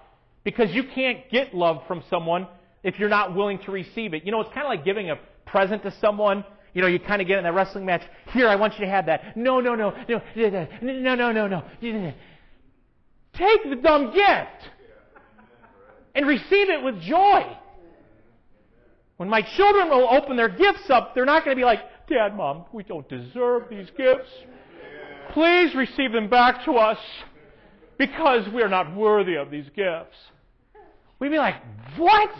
because 0.43 0.71
you 0.71 0.83
can't 0.83 1.29
get 1.31 1.53
love 1.53 1.81
from 1.87 2.03
someone 2.09 2.47
if 2.83 2.99
you're 2.99 3.09
not 3.09 3.35
willing 3.35 3.59
to 3.65 3.71
receive 3.71 4.13
it. 4.13 4.23
You 4.25 4.31
know, 4.31 4.41
it's 4.41 4.53
kind 4.53 4.65
of 4.65 4.69
like 4.69 4.85
giving 4.85 5.09
a 5.09 5.15
present 5.45 5.83
to 5.83 5.93
someone. 5.99 6.45
You 6.73 6.81
know, 6.81 6.87
you 6.87 6.99
kind 6.99 7.21
of 7.21 7.27
get 7.27 7.39
in 7.39 7.43
that 7.45 7.53
wrestling 7.53 7.85
match. 7.85 8.03
Here, 8.31 8.47
I 8.47 8.55
want 8.55 8.73
you 8.73 8.85
to 8.85 8.91
have 8.91 9.07
that. 9.07 9.35
No, 9.35 9.59
no, 9.59 9.73
no, 9.75 9.91
no, 10.07 10.21
no, 10.35 11.15
no, 11.15 11.31
no, 11.31 11.47
no. 11.47 12.13
Take 13.33 13.69
the 13.69 13.77
dumb 13.81 14.13
gift 14.13 14.71
and 16.13 16.27
receive 16.27 16.69
it 16.69 16.83
with 16.83 17.01
joy. 17.01 17.57
When 19.17 19.29
my 19.29 19.41
children 19.41 19.89
will 19.89 20.07
open 20.09 20.37
their 20.37 20.49
gifts 20.49 20.89
up, 20.89 21.15
they're 21.15 21.25
not 21.25 21.43
going 21.43 21.55
to 21.55 21.59
be 21.59 21.65
like, 21.65 21.79
Dad, 22.07 22.35
Mom, 22.35 22.65
we 22.71 22.83
don't 22.83 23.07
deserve 23.09 23.63
these 23.69 23.87
gifts. 23.97 24.29
Please 25.33 25.73
receive 25.73 26.11
them 26.11 26.29
back 26.29 26.63
to 26.65 26.73
us 26.73 26.99
because 27.97 28.47
we 28.53 28.61
are 28.61 28.69
not 28.69 28.95
worthy 28.95 29.35
of 29.35 29.51
these 29.51 29.69
gifts. 29.75 30.17
We'd 31.19 31.29
be 31.29 31.37
like, 31.37 31.55
What? 31.97 32.31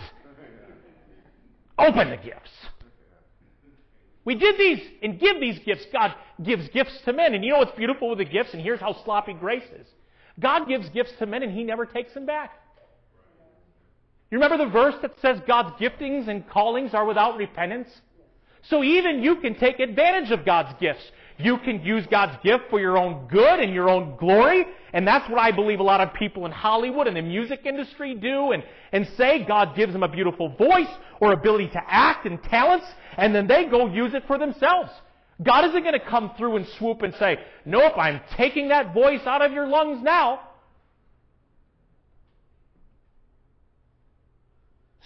Open 1.78 2.10
the 2.10 2.18
gifts. 2.18 2.52
We 4.24 4.36
did 4.36 4.58
these 4.58 4.80
and 5.04 5.20
give 5.20 5.40
these 5.40 5.60
gifts. 5.60 5.86
God 5.94 6.16
gives 6.44 6.68
gifts 6.70 7.00
to 7.06 7.14
men. 7.14 7.36
And 7.36 7.44
you 7.44 7.52
know 7.52 7.60
what's 7.60 7.78
beautiful 7.78 8.10
with 8.10 8.18
the 8.18 8.26
gifts? 8.26 8.54
And 8.54 8.62
here's 8.62 8.80
how 8.80 8.94
sloppy 9.04 9.34
grace 9.34 9.68
is 9.80 9.88
God 10.40 10.68
gives 10.68 10.90
gifts 10.90 11.14
to 11.20 11.26
men 11.26 11.44
and 11.44 11.52
He 11.52 11.64
never 11.64 11.86
takes 11.86 12.14
them 12.14 12.26
back. 12.26 12.52
You 14.32 14.40
remember 14.40 14.66
the 14.66 14.72
verse 14.72 14.96
that 15.04 15.12
says 15.22 15.40
God's 15.48 15.80
giftings 15.80 16.28
and 16.28 16.50
callings 16.50 16.94
are 16.94 17.06
without 17.06 17.38
repentance? 17.38 17.90
So 18.64 18.84
even 18.84 19.22
you 19.22 19.36
can 19.38 19.56
take 19.56 19.80
advantage 19.80 20.32
of 20.32 20.44
God's 20.44 20.78
gifts. 20.80 21.04
You 21.38 21.58
can 21.58 21.84
use 21.84 22.06
God's 22.10 22.38
gift 22.44 22.66
for 22.70 22.80
your 22.80 22.98
own 22.98 23.28
good 23.28 23.60
and 23.60 23.74
your 23.74 23.90
own 23.90 24.16
glory. 24.18 24.66
And 24.94 25.06
that's 25.06 25.30
what 25.30 25.40
I 25.40 25.52
believe 25.52 25.80
a 25.80 25.84
lot 25.84 26.00
of 26.00 26.14
people 26.14 26.46
in 26.46 26.52
Hollywood 26.52 27.08
and 27.08 27.18
the 27.18 27.22
music 27.22 27.66
industry 27.66 28.16
do 28.16 28.52
and, 28.52 28.64
and 28.94 29.06
say 29.18 29.44
God 29.46 29.76
gives 29.76 29.92
them 29.92 30.04
a 30.04 30.08
beautiful 30.08 30.50
voice 30.50 30.88
or 31.20 31.34
ability 31.34 31.68
to 31.70 31.82
act 31.86 32.26
and 32.26 32.42
talents, 32.44 32.86
and 33.18 33.36
then 33.36 33.48
they 33.48 33.66
go 33.66 33.88
use 33.88 34.14
it 34.14 34.24
for 34.28 34.38
themselves. 34.38 34.90
God 35.44 35.66
isn't 35.66 35.82
going 35.82 36.00
to 36.00 36.06
come 36.06 36.32
through 36.38 36.56
and 36.56 36.68
swoop 36.78 37.02
and 37.02 37.14
say, 37.16 37.38
Nope, 37.66 37.94
I'm 37.98 38.22
taking 38.38 38.70
that 38.70 38.94
voice 38.94 39.22
out 39.26 39.42
of 39.42 39.52
your 39.52 39.68
lungs 39.68 40.02
now. 40.02 40.40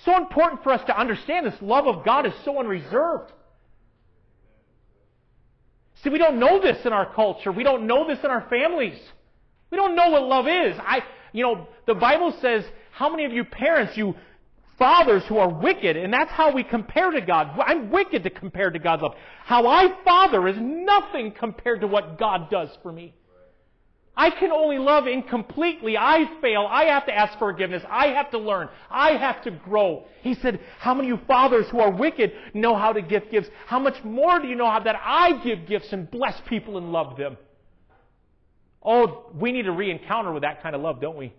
So 0.06 0.16
important 0.16 0.64
for 0.64 0.72
us 0.72 0.86
to 0.86 0.98
understand 0.98 1.48
this 1.48 1.62
love 1.62 1.88
of 1.88 2.06
God 2.06 2.26
is 2.28 2.34
so 2.46 2.60
unreserved. 2.60 3.32
See, 6.04 6.10
we 6.10 6.18
don't 6.18 6.40
know 6.40 6.62
this 6.62 6.86
in 6.86 6.94
our 6.94 7.14
culture. 7.14 7.52
We 7.52 7.64
don't 7.64 7.86
know 7.86 8.08
this 8.08 8.20
in 8.24 8.30
our 8.30 8.48
families. 8.50 9.00
We 9.70 9.78
don't 9.78 9.96
know 9.96 10.10
what 10.10 10.24
love 10.24 10.48
is. 10.48 10.78
I, 10.80 11.04
you 11.34 11.44
know, 11.44 11.68
the 11.86 11.96
Bible 11.96 12.34
says, 12.42 12.64
how 12.92 13.10
many 13.10 13.26
of 13.26 13.32
you 13.32 13.44
parents, 13.44 13.98
you 13.98 14.16
fathers 14.78 15.24
who 15.28 15.38
are 15.38 15.50
wicked, 15.50 15.98
and 15.98 16.12
that's 16.12 16.32
how 16.32 16.52
we 16.54 16.64
compare 16.64 17.12
to 17.12 17.22
God. 17.22 17.60
I'm 17.60 17.92
wicked 17.92 18.24
to 18.24 18.30
compare 18.30 18.70
to 18.70 18.80
God's 18.80 19.04
love. 19.04 19.16
How 19.44 19.68
I 19.68 19.94
father 20.04 20.48
is 20.48 20.56
nothing 20.58 21.34
compared 21.38 21.82
to 21.82 21.88
what 21.88 22.18
God 22.18 22.50
does 22.50 22.70
for 22.82 22.92
me. 22.92 23.14
I 24.16 24.32
can 24.32 24.52
only 24.52 24.78
love 24.78 25.08
incompletely. 25.08 25.98
I 25.98 26.26
fail. 26.42 26.68
I 26.70 26.86
have 26.86 27.06
to 27.06 27.14
ask 27.14 27.40
forgiveness. 27.40 27.84
I 27.90 28.08
have 28.08 28.32
to 28.32 28.38
learn. 28.38 28.68
I 28.90 29.12
have 29.12 29.42
to 29.44 29.52
grow. 29.52 30.06
He 30.22 30.34
said, 30.36 30.60
How 30.80 30.94
many 30.94 31.10
of 31.10 31.20
you 31.20 31.26
fathers 31.26 31.68
who 31.70 31.80
are 31.80 31.90
wicked 31.90 32.34
know 32.54 32.76
how 32.76 32.92
to 32.92 33.02
give 33.02 33.32
gifts? 33.32 33.50
How 33.66 33.80
much 33.80 34.04
more 34.04 34.40
do 34.40 34.48
you 34.48 34.56
know 34.56 34.70
how 34.70 34.82
that 34.82 35.00
I 35.02 35.42
give 35.44 35.68
gifts 35.68 35.94
and 35.94 36.10
bless 36.12 36.40
people 36.48 36.78
and 36.78 36.92
love 36.92 37.18
them? 37.18 37.38
Oh, 38.84 39.32
we 39.34 39.52
need 39.52 39.68
a 39.68 39.72
re 39.72 39.90
encounter 39.90 40.32
with 40.32 40.44
that 40.44 40.62
kind 40.62 40.76
of 40.76 40.82
love, 40.82 41.00
don't 41.00 41.18
we? 41.18 41.34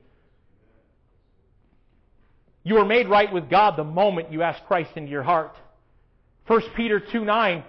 You 2.62 2.78
are 2.78 2.84
made 2.84 3.08
right 3.08 3.32
with 3.32 3.48
God 3.48 3.76
the 3.76 3.84
moment 3.84 4.32
you 4.32 4.42
ask 4.42 4.62
Christ 4.66 4.90
into 4.96 5.10
your 5.10 5.22
heart. 5.22 5.54
1 6.46 6.62
Peter 6.76 7.00
2 7.00 7.24
9. 7.24 7.64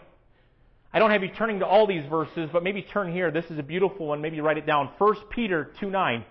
I 0.94 1.00
don't 1.00 1.12
have 1.12 1.24
you 1.24 1.30
turning 1.30 1.60
to 1.60 1.66
all 1.66 1.88
these 1.88 2.04
verses, 2.10 2.50
but 2.52 2.64
maybe 2.64 2.82
turn 2.82 3.14
here. 3.14 3.32
This 3.32 3.46
is 3.50 3.58
a 3.58 3.64
beautiful 3.64 4.08
one. 4.08 4.22
Maybe 4.22 4.42
write 4.42 4.58
it 4.58 4.66
down. 4.66 4.90
1 4.98 5.16
Peter 5.30 5.72
2 5.80 5.90
9. 5.90 6.26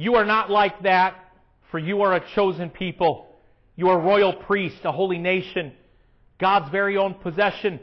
You 0.00 0.14
are 0.14 0.24
not 0.24 0.48
like 0.48 0.84
that, 0.84 1.14
for 1.70 1.78
you 1.78 2.00
are 2.00 2.14
a 2.14 2.24
chosen 2.34 2.70
people. 2.70 3.36
You 3.76 3.90
are 3.90 4.00
a 4.00 4.02
royal 4.02 4.32
priest, 4.32 4.78
a 4.84 4.92
holy 4.92 5.18
nation, 5.18 5.74
God's 6.38 6.70
very 6.70 6.96
own 6.96 7.12
possession. 7.12 7.80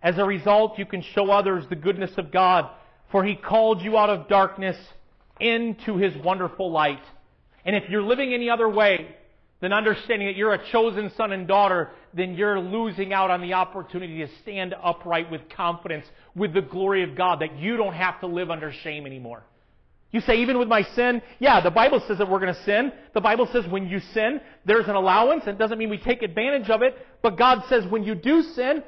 As 0.00 0.16
a 0.16 0.24
result, 0.24 0.78
you 0.78 0.86
can 0.86 1.02
show 1.02 1.28
others 1.28 1.64
the 1.68 1.74
goodness 1.74 2.12
of 2.18 2.30
God, 2.30 2.70
for 3.10 3.24
He 3.24 3.34
called 3.34 3.82
you 3.82 3.98
out 3.98 4.10
of 4.10 4.28
darkness 4.28 4.76
into 5.40 5.96
His 5.96 6.16
wonderful 6.18 6.70
light. 6.70 7.02
And 7.64 7.74
if 7.74 7.90
you're 7.90 8.00
living 8.00 8.32
any 8.32 8.48
other 8.48 8.68
way 8.68 9.16
than 9.60 9.72
understanding 9.72 10.28
that 10.28 10.36
you're 10.36 10.54
a 10.54 10.70
chosen 10.70 11.10
son 11.16 11.32
and 11.32 11.48
daughter, 11.48 11.90
then 12.14 12.36
you're 12.36 12.60
losing 12.60 13.12
out 13.12 13.32
on 13.32 13.40
the 13.42 13.54
opportunity 13.54 14.18
to 14.18 14.28
stand 14.40 14.72
upright 14.80 15.32
with 15.32 15.40
confidence 15.48 16.06
with 16.36 16.54
the 16.54 16.62
glory 16.62 17.02
of 17.02 17.16
God, 17.16 17.40
that 17.40 17.58
you 17.58 17.76
don't 17.76 17.94
have 17.94 18.20
to 18.20 18.28
live 18.28 18.52
under 18.52 18.70
shame 18.70 19.04
anymore. 19.04 19.42
You 20.16 20.22
say, 20.22 20.36
even 20.36 20.58
with 20.58 20.66
my 20.66 20.80
sin, 20.80 21.20
yeah, 21.40 21.60
the 21.60 21.70
Bible 21.70 22.02
says 22.08 22.16
that 22.16 22.30
we're 22.30 22.38
going 22.38 22.54
to 22.54 22.62
sin. 22.62 22.90
The 23.12 23.20
Bible 23.20 23.46
says 23.52 23.66
when 23.66 23.86
you 23.86 24.00
sin, 24.00 24.40
there's 24.64 24.88
an 24.88 24.94
allowance. 24.94 25.46
It 25.46 25.58
doesn't 25.58 25.76
mean 25.76 25.90
we 25.90 25.98
take 25.98 26.22
advantage 26.22 26.70
of 26.70 26.80
it. 26.80 26.96
But 27.20 27.36
God 27.36 27.64
says 27.68 27.84
when 27.86 28.02
you 28.02 28.14
do 28.14 28.40
sin, 28.40 28.82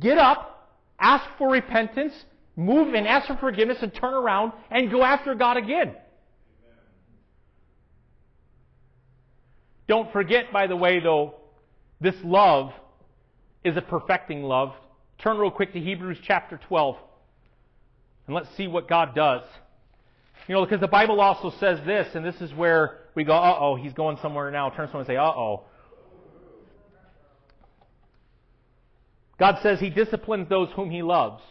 get 0.00 0.16
up, 0.16 0.72
ask 0.98 1.26
for 1.36 1.50
repentance, 1.50 2.14
move 2.56 2.94
and 2.94 3.06
ask 3.06 3.26
for 3.26 3.36
forgiveness 3.36 3.82
and 3.82 3.92
turn 3.92 4.14
around 4.14 4.52
and 4.70 4.90
go 4.90 5.04
after 5.04 5.34
God 5.34 5.58
again. 5.58 5.94
Don't 9.86 10.10
forget, 10.10 10.50
by 10.54 10.68
the 10.68 10.76
way, 10.76 11.00
though, 11.00 11.34
this 12.00 12.16
love 12.24 12.72
is 13.62 13.76
a 13.76 13.82
perfecting 13.82 14.42
love. 14.42 14.72
Turn 15.18 15.36
real 15.36 15.50
quick 15.50 15.74
to 15.74 15.80
Hebrews 15.80 16.16
chapter 16.22 16.58
12. 16.66 16.96
And 18.26 18.34
let's 18.34 18.48
see 18.56 18.68
what 18.68 18.88
God 18.88 19.14
does. 19.14 19.42
You 20.48 20.54
know, 20.54 20.64
because 20.64 20.80
the 20.80 20.88
Bible 20.88 21.20
also 21.20 21.50
says 21.58 21.78
this, 21.86 22.14
and 22.14 22.24
this 22.24 22.40
is 22.40 22.52
where 22.54 22.98
we 23.14 23.24
go, 23.24 23.32
uh 23.32 23.56
oh, 23.58 23.76
he's 23.76 23.92
going 23.92 24.18
somewhere 24.20 24.50
now. 24.50 24.70
Turn 24.70 24.86
to 24.86 24.92
someone 24.92 25.00
and 25.00 25.06
say, 25.06 25.16
uh 25.16 25.22
oh. 25.22 25.64
God 29.38 29.58
says 29.62 29.80
he 29.80 29.90
disciplines 29.90 30.48
those 30.48 30.68
whom 30.74 30.90
he 30.90 31.02
loves. 31.02 31.42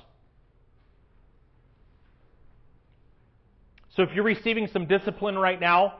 So 3.95 4.03
if 4.03 4.09
you're 4.13 4.23
receiving 4.23 4.67
some 4.67 4.85
discipline 4.85 5.37
right 5.37 5.59
now, 5.59 5.95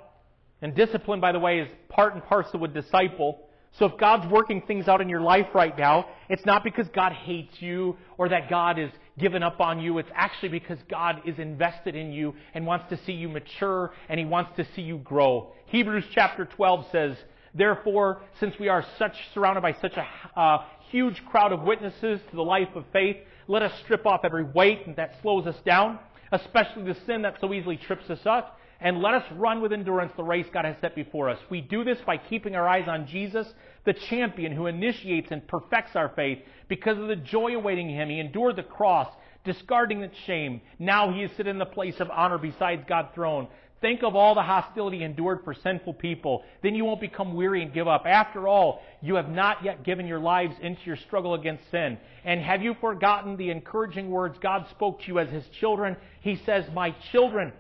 and 0.62 0.76
discipline, 0.76 1.20
by 1.20 1.32
the 1.32 1.40
way, 1.40 1.60
is 1.60 1.70
part 1.90 2.14
and 2.14 2.24
parcel 2.24 2.60
with 2.60 2.74
disciple. 2.74 3.48
So 3.74 3.86
if 3.86 3.98
God's 3.98 4.32
working 4.32 4.62
things 4.62 4.88
out 4.88 5.02
in 5.02 5.10
your 5.10 5.22
life 5.22 5.48
right 5.54 5.78
now, 5.78 6.08
it's 6.32 6.46
not 6.46 6.64
because 6.64 6.88
God 6.96 7.12
hates 7.12 7.62
you 7.62 7.98
or 8.18 8.30
that 8.30 8.50
God 8.50 8.80
is 8.80 8.90
given 9.20 9.44
up 9.44 9.60
on 9.60 9.82
you. 9.82 9.98
It's 9.98 10.10
actually 10.16 10.48
because 10.48 10.78
God 10.90 11.22
is 11.26 11.38
invested 11.38 11.94
in 11.94 12.14
you 12.14 12.34
and 12.54 12.66
wants 12.66 12.86
to 12.90 12.98
see 13.06 13.12
you 13.12 13.28
mature 13.28 13.92
and 14.08 14.18
He 14.18 14.26
wants 14.26 14.52
to 14.56 14.66
see 14.74 14.82
you 14.82 15.00
grow. 15.00 15.52
Hebrews 15.66 16.06
chapter 16.14 16.46
12 16.46 16.86
says, 16.90 17.18
Therefore, 17.54 18.22
since 18.40 18.58
we 18.58 18.70
are 18.70 18.86
such 18.98 19.14
surrounded 19.34 19.60
by 19.60 19.74
such 19.82 19.98
a 19.98 20.40
uh, 20.40 20.64
huge 20.90 21.22
crowd 21.26 21.52
of 21.52 21.64
witnesses 21.64 22.22
to 22.30 22.36
the 22.38 22.42
life 22.42 22.70
of 22.76 22.86
faith, 22.94 23.18
let 23.50 23.62
us 23.62 23.74
strip 23.84 24.06
off 24.06 24.22
every 24.24 24.46
weight 24.46 24.96
that 24.96 25.18
slows 25.22 25.46
us 25.46 25.58
down, 25.66 26.00
especially 26.32 26.84
the 26.84 26.98
sin 27.06 27.24
that 27.24 27.42
so 27.42 27.54
easily 27.54 27.76
trips 27.76 28.10
us 28.10 28.26
up 28.26 28.58
and 28.82 29.02
let 29.02 29.14
us 29.14 29.24
run 29.34 29.62
with 29.62 29.72
endurance 29.72 30.12
the 30.18 30.24
race 30.24 30.48
God 30.52 30.66
has 30.66 30.76
set 30.82 30.96
before 30.96 31.30
us. 31.30 31.38
We 31.50 31.62
do 31.62 31.84
this 31.84 32.00
by 32.06 32.18
keeping 32.18 32.56
our 32.56 32.68
eyes 32.68 32.88
on 32.88 33.08
Jesus, 33.08 33.48
the 33.86 33.94
champion 33.94 34.52
who 34.52 34.66
initiates 34.66 35.32
and 35.32 35.48
perfects 35.48 35.96
our 35.96 36.10
faith. 36.10 36.40
Because 36.68 36.98
of 36.98 37.08
the 37.08 37.16
joy 37.16 37.56
awaiting 37.56 37.90
him, 37.90 38.10
he 38.10 38.20
endured 38.20 38.56
the 38.56 38.64
cross, 38.64 39.08
discarding 39.46 40.02
its 40.02 40.18
shame. 40.26 40.62
Now 40.80 41.14
he 41.14 41.22
is 41.22 41.32
sitting 41.38 41.52
in 41.52 41.60
the 41.60 41.66
place 41.66 42.00
of 42.00 42.10
honor 42.10 42.40
beside 42.40 42.88
God's 42.88 43.14
throne. 43.14 43.48
Think 43.82 44.04
of 44.04 44.16
all 44.16 44.36
the 44.36 44.44
hostility 44.44 45.04
endured 45.04 45.44
for 45.44 45.56
sinful 45.56 45.96
people. 45.96 46.44
Then 46.62 46.76
you 46.76 46.86
won't 46.86 47.02
become 47.02 47.34
weary 47.34 47.64
and 47.64 47.74
give 47.74 47.88
up. 47.88 48.06
After 48.06 48.48
all, 48.48 48.82
you 49.02 49.16
have 49.16 49.30
not 49.30 49.64
yet 49.64 49.84
given 49.84 50.06
your 50.06 50.20
lives 50.20 50.56
into 50.62 50.82
your 50.86 50.98
struggle 50.98 51.34
against 51.34 51.70
sin. 51.72 51.98
And 52.24 52.42
have 52.42 52.62
you 52.62 52.76
forgotten 52.80 53.38
the 53.38 53.50
encouraging 53.50 54.12
words 54.12 54.38
God 54.40 54.68
spoke 54.70 55.02
to 55.02 55.08
you 55.08 55.18
as 55.18 55.30
His 55.30 55.48
children? 55.60 55.98
He 56.22 56.36
says, 56.46 56.66
My 56.74 56.92
children, 57.12 57.54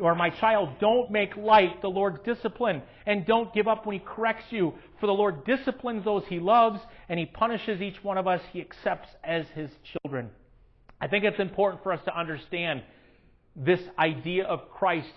or 0.00 0.14
my 0.14 0.30
child, 0.30 0.70
don't 0.80 1.10
make 1.10 1.36
light 1.36 1.80
the 1.80 1.88
Lord's 1.88 2.18
discipline 2.24 2.82
and 3.06 3.26
don't 3.26 3.52
give 3.54 3.68
up 3.68 3.86
when 3.86 3.98
He 3.98 4.04
corrects 4.04 4.46
you. 4.50 4.74
For 5.00 5.06
the 5.06 5.12
Lord 5.12 5.44
disciplines 5.44 6.04
those 6.04 6.24
He 6.28 6.40
loves 6.40 6.80
and 7.08 7.18
He 7.18 7.26
punishes 7.26 7.80
each 7.80 8.02
one 8.02 8.18
of 8.18 8.26
us 8.26 8.40
He 8.52 8.60
accepts 8.60 9.08
as 9.22 9.46
His 9.54 9.70
children. 9.92 10.30
I 11.00 11.08
think 11.08 11.24
it's 11.24 11.40
important 11.40 11.82
for 11.82 11.92
us 11.92 12.00
to 12.06 12.18
understand 12.18 12.82
this 13.56 13.80
idea 13.98 14.44
of 14.44 14.70
Christ 14.70 15.12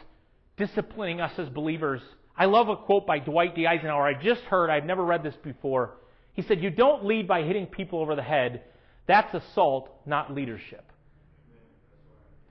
disciplining 0.57 1.21
us 1.21 1.31
as 1.37 1.49
believers. 1.49 2.01
I 2.35 2.45
love 2.45 2.69
a 2.69 2.75
quote 2.75 3.07
by 3.07 3.19
Dwight 3.19 3.55
D. 3.55 3.65
Eisenhower. 3.65 4.05
I 4.05 4.13
just 4.13 4.41
heard, 4.41 4.69
I've 4.69 4.85
never 4.85 5.03
read 5.03 5.23
this 5.23 5.35
before. 5.43 5.95
He 6.33 6.43
said, 6.43 6.61
You 6.61 6.69
don't 6.69 7.05
lead 7.05 7.27
by 7.27 7.43
hitting 7.43 7.65
people 7.65 7.99
over 7.99 8.15
the 8.15 8.21
head. 8.21 8.63
That's 9.07 9.33
assault, 9.33 9.89
not 10.05 10.33
leadership. 10.33 10.91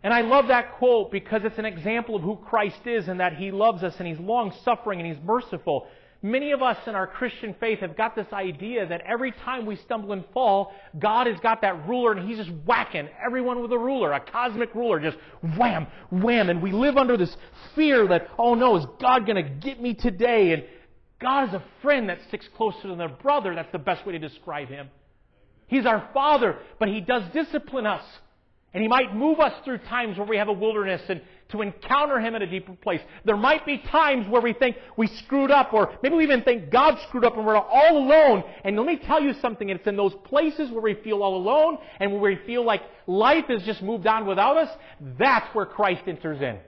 And 0.07 0.15
I 0.15 0.21
love 0.21 0.47
that 0.47 0.77
quote 0.79 1.11
because 1.11 1.43
it's 1.43 1.59
an 1.59 1.65
example 1.65 2.15
of 2.15 2.23
who 2.23 2.37
Christ 2.37 2.87
is 2.87 3.09
and 3.09 3.19
that 3.19 3.35
He 3.35 3.51
loves 3.51 3.83
us 3.83 3.93
and 3.99 4.07
He's 4.07 4.21
long 4.21 4.55
suffering 4.65 5.01
and 5.01 5.13
He's 5.13 5.21
merciful. 5.25 5.89
Many 6.23 6.53
of 6.53 6.63
us 6.63 6.77
in 6.87 6.95
our 6.95 7.09
Christian 7.09 7.57
faith 7.59 7.81
have 7.81 7.97
got 7.97 8.15
this 8.15 8.29
idea 8.33 8.87
that 8.87 9.01
every 9.01 9.33
time 9.33 9.67
we 9.67 9.75
stumble 9.75 10.13
and 10.13 10.25
fall, 10.33 10.73
God 10.97 11.27
has 11.27 11.41
got 11.41 11.61
that 11.63 11.89
ruler 11.89 12.13
and 12.13 12.29
He's 12.29 12.39
just 12.39 12.57
whacking 12.65 13.09
everyone 13.21 13.61
with 13.61 13.73
a 13.73 13.79
ruler, 13.79 14.13
a 14.13 14.21
cosmic 14.21 14.73
ruler, 14.77 15.01
just 15.01 15.19
wham, 15.59 15.89
wham. 16.13 16.51
And 16.51 16.63
we 16.63 16.71
live 16.71 16.97
under 16.97 17.17
this 17.17 17.37
fear 17.75 18.07
that, 18.07 18.29
oh 18.39 18.55
no, 18.55 18.77
is 18.77 18.87
God 19.01 19.27
going 19.27 19.43
to 19.43 19.51
get 19.51 19.83
me 19.83 19.95
today? 19.95 20.53
And 20.53 20.63
God 21.21 21.49
is 21.49 21.55
a 21.55 21.65
friend 21.83 22.09
that 22.11 22.21
sticks 22.29 22.47
closer 22.57 22.87
than 22.87 23.01
a 23.01 23.09
brother. 23.09 23.57
That's 23.57 23.73
the 23.73 23.79
best 23.79 24.07
way 24.07 24.13
to 24.13 24.21
describe 24.21 24.69
Him. 24.69 24.89
He's 25.67 25.85
our 25.85 26.09
Father, 26.15 26.59
but 26.79 26.87
He 26.87 27.01
does 27.01 27.25
discipline 27.33 27.87
us. 27.87 28.05
And 28.77 28.83
He 28.83 28.89
might 28.89 29.17
move 29.17 29.41
us 29.41 29.55
through 29.65 29.79
times 29.79 30.19
where 30.19 30.27
we 30.27 30.37
have 30.37 30.49
a 30.49 30.53
wilderness 30.53 31.01
and 31.09 31.23
to 31.49 31.63
encounter 31.63 32.21
Him 32.21 32.35
in 32.35 32.43
a 32.43 32.47
deeper 32.47 32.75
place. 32.75 33.01
There 33.25 33.35
might 33.35 33.65
be 33.65 33.79
times 33.79 34.29
where 34.29 34.43
we 34.43 34.53
think 34.53 34.77
we 34.99 35.07
screwed 35.07 35.51
up, 35.51 35.73
or 35.73 35.97
maybe 36.03 36.15
we 36.15 36.25
even 36.25 36.43
think 36.43 36.69
God 36.69 36.99
screwed 37.09 37.25
up 37.25 37.39
and 37.39 37.47
we're 37.47 37.57
all 37.57 37.97
alone. 37.97 38.45
And 38.65 38.77
let 38.77 38.85
me 38.85 38.99
tell 38.99 39.23
you 39.23 39.33
something, 39.41 39.71
it's 39.71 39.87
in 39.87 39.97
those 39.97 40.13
places 40.25 40.71
where 40.71 40.83
we 40.83 40.93
feel 40.93 41.23
all 41.23 41.37
alone 41.37 41.79
and 42.01 42.13
where 42.13 42.21
we 42.21 42.37
feel 42.45 42.67
like 42.67 42.83
life 43.07 43.47
has 43.49 43.63
just 43.63 43.81
moved 43.81 44.07
on 44.07 44.27
without 44.27 44.59
us, 44.59 44.69
that's 45.19 45.47
where 45.55 45.65
Christ 45.65 46.03
enters 46.07 46.43
in. 46.43 46.59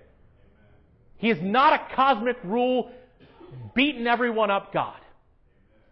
He 1.19 1.29
is 1.29 1.43
not 1.43 1.75
a 1.75 1.95
cosmic 1.95 2.39
rule, 2.43 2.91
beating 3.75 4.07
everyone 4.07 4.51
up 4.51 4.73
God. 4.73 4.97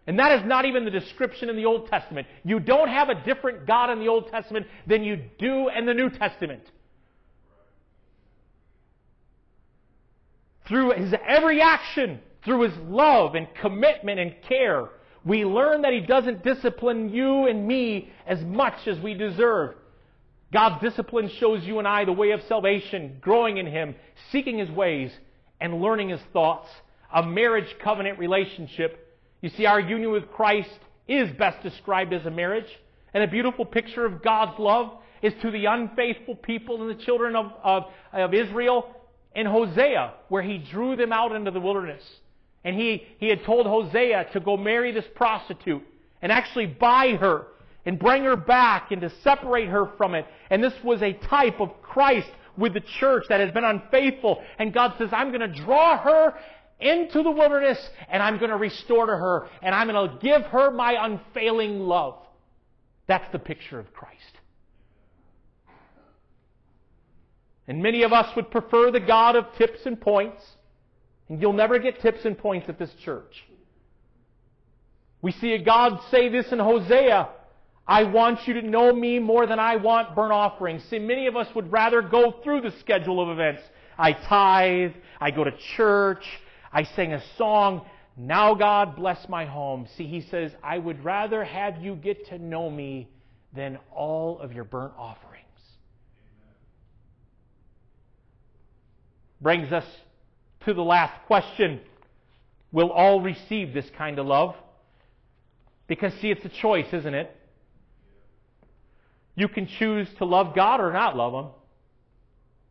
And 0.06 0.18
that 0.20 0.32
is 0.38 0.46
not 0.46 0.64
even 0.64 0.84
the 0.84 0.90
description 0.90 1.50
in 1.50 1.56
the 1.56 1.64
Old 1.64 1.88
Testament. 1.88 2.28
You 2.44 2.60
don't 2.60 2.88
have 2.88 3.08
a 3.08 3.24
different 3.24 3.66
God 3.66 3.90
in 3.90 3.98
the 3.98 4.08
Old 4.08 4.30
Testament 4.30 4.66
than 4.86 5.02
you 5.02 5.20
do 5.38 5.68
in 5.68 5.84
the 5.84 5.94
New 5.94 6.10
Testament. 6.10 6.62
Through 10.68 10.92
his 10.92 11.14
every 11.26 11.60
action, 11.60 12.20
through 12.44 12.62
his 12.62 12.76
love 12.88 13.34
and 13.34 13.48
commitment 13.60 14.20
and 14.20 14.34
care, 14.48 14.88
we 15.24 15.44
learn 15.44 15.82
that 15.82 15.92
he 15.92 16.00
doesn't 16.00 16.44
discipline 16.44 17.08
you 17.12 17.48
and 17.48 17.66
me 17.66 18.10
as 18.26 18.40
much 18.42 18.86
as 18.86 18.98
we 19.00 19.14
deserve. 19.14 19.74
God's 20.52 20.80
discipline 20.80 21.28
shows 21.40 21.64
you 21.64 21.80
and 21.80 21.88
I 21.88 22.04
the 22.04 22.12
way 22.12 22.30
of 22.30 22.40
salvation, 22.46 23.18
growing 23.20 23.56
in 23.56 23.66
him, 23.66 23.96
seeking 24.30 24.58
his 24.58 24.70
ways, 24.70 25.10
and 25.60 25.80
learning 25.80 26.10
his 26.10 26.20
thoughts. 26.32 26.68
A 27.12 27.24
marriage 27.24 27.74
covenant 27.82 28.18
relationship 28.20 29.05
you 29.40 29.50
see, 29.50 29.66
our 29.66 29.80
union 29.80 30.10
with 30.10 30.30
Christ 30.32 30.70
is 31.06 31.30
best 31.36 31.62
described 31.62 32.12
as 32.12 32.26
a 32.26 32.30
marriage. 32.30 32.68
And 33.14 33.22
a 33.22 33.28
beautiful 33.28 33.64
picture 33.64 34.04
of 34.04 34.22
God's 34.22 34.58
love 34.58 34.98
is 35.22 35.32
to 35.42 35.50
the 35.50 35.66
unfaithful 35.66 36.36
people 36.36 36.82
and 36.82 36.98
the 36.98 37.02
children 37.02 37.36
of, 37.36 37.52
of, 37.62 37.84
of 38.12 38.34
Israel 38.34 38.88
in 39.34 39.46
Hosea, 39.46 40.14
where 40.28 40.42
he 40.42 40.58
drew 40.58 40.96
them 40.96 41.12
out 41.12 41.34
into 41.34 41.50
the 41.50 41.60
wilderness. 41.60 42.02
And 42.64 42.74
he, 42.74 43.06
he 43.18 43.28
had 43.28 43.44
told 43.44 43.66
Hosea 43.66 44.28
to 44.32 44.40
go 44.40 44.56
marry 44.56 44.92
this 44.92 45.04
prostitute 45.14 45.82
and 46.20 46.32
actually 46.32 46.66
buy 46.66 47.16
her 47.20 47.46
and 47.84 47.98
bring 47.98 48.24
her 48.24 48.36
back 48.36 48.90
and 48.90 49.00
to 49.02 49.10
separate 49.22 49.68
her 49.68 49.92
from 49.96 50.14
it. 50.14 50.26
And 50.50 50.62
this 50.62 50.74
was 50.82 51.02
a 51.02 51.12
type 51.12 51.60
of 51.60 51.80
Christ 51.82 52.28
with 52.56 52.74
the 52.74 52.80
church 52.80 53.26
that 53.28 53.40
has 53.40 53.52
been 53.52 53.64
unfaithful. 53.64 54.42
And 54.58 54.72
God 54.72 54.94
says, 54.98 55.10
I'm 55.12 55.28
going 55.28 55.40
to 55.40 55.62
draw 55.62 55.98
her 55.98 56.34
into 56.80 57.22
the 57.22 57.30
wilderness 57.30 57.78
and 58.08 58.22
I'm 58.22 58.38
going 58.38 58.50
to 58.50 58.56
restore 58.56 59.06
to 59.06 59.12
her 59.12 59.48
and 59.62 59.74
I'm 59.74 59.88
going 59.88 60.10
to 60.10 60.18
give 60.18 60.42
her 60.50 60.70
my 60.70 60.96
unfailing 60.98 61.80
love. 61.80 62.16
That's 63.06 63.30
the 63.32 63.38
picture 63.38 63.78
of 63.78 63.92
Christ. 63.92 64.20
And 67.68 67.82
many 67.82 68.02
of 68.02 68.12
us 68.12 68.34
would 68.36 68.50
prefer 68.50 68.90
the 68.90 69.00
God 69.00 69.36
of 69.36 69.46
tips 69.58 69.80
and 69.86 70.00
points. 70.00 70.42
And 71.28 71.40
you'll 71.40 71.52
never 71.52 71.78
get 71.78 72.00
tips 72.00 72.24
and 72.24 72.38
points 72.38 72.68
at 72.68 72.78
this 72.78 72.90
church. 73.04 73.44
We 75.22 75.32
see 75.32 75.54
a 75.54 75.62
God 75.62 75.98
say 76.10 76.28
this 76.28 76.52
in 76.52 76.60
Hosea. 76.60 77.28
I 77.88 78.04
want 78.04 78.46
you 78.46 78.54
to 78.54 78.62
know 78.62 78.92
me 78.92 79.18
more 79.18 79.46
than 79.46 79.58
I 79.58 79.76
want 79.76 80.14
burnt 80.14 80.32
offerings. 80.32 80.84
See, 80.90 80.98
many 80.98 81.26
of 81.26 81.36
us 81.36 81.52
would 81.54 81.72
rather 81.72 82.02
go 82.02 82.34
through 82.44 82.60
the 82.60 82.72
schedule 82.80 83.20
of 83.20 83.28
events. 83.30 83.62
I 83.98 84.12
tithe, 84.12 84.92
I 85.20 85.30
go 85.30 85.44
to 85.44 85.52
church, 85.76 86.24
I 86.76 86.84
sing 86.94 87.14
a 87.14 87.22
song. 87.38 87.86
Now 88.18 88.54
God 88.54 88.96
bless 88.96 89.30
my 89.30 89.46
home. 89.46 89.88
See, 89.96 90.06
he 90.06 90.20
says, 90.20 90.52
I 90.62 90.76
would 90.76 91.02
rather 91.02 91.42
have 91.42 91.78
you 91.82 91.96
get 91.96 92.26
to 92.28 92.38
know 92.38 92.68
me 92.68 93.08
than 93.54 93.78
all 93.90 94.38
of 94.40 94.52
your 94.52 94.64
burnt 94.64 94.92
offerings. 94.98 95.46
Brings 99.40 99.72
us 99.72 99.86
to 100.66 100.74
the 100.74 100.82
last 100.82 101.14
question. 101.26 101.80
Will 102.72 102.90
all 102.90 103.22
receive 103.22 103.72
this 103.72 103.86
kind 103.96 104.18
of 104.18 104.26
love? 104.26 104.54
Because, 105.86 106.12
see, 106.20 106.30
it's 106.30 106.44
a 106.44 106.60
choice, 106.60 106.92
isn't 106.92 107.14
it? 107.14 107.34
You 109.34 109.48
can 109.48 109.66
choose 109.78 110.08
to 110.18 110.26
love 110.26 110.54
God 110.54 110.82
or 110.82 110.92
not 110.92 111.16
love 111.16 111.32
Him. 111.32 111.52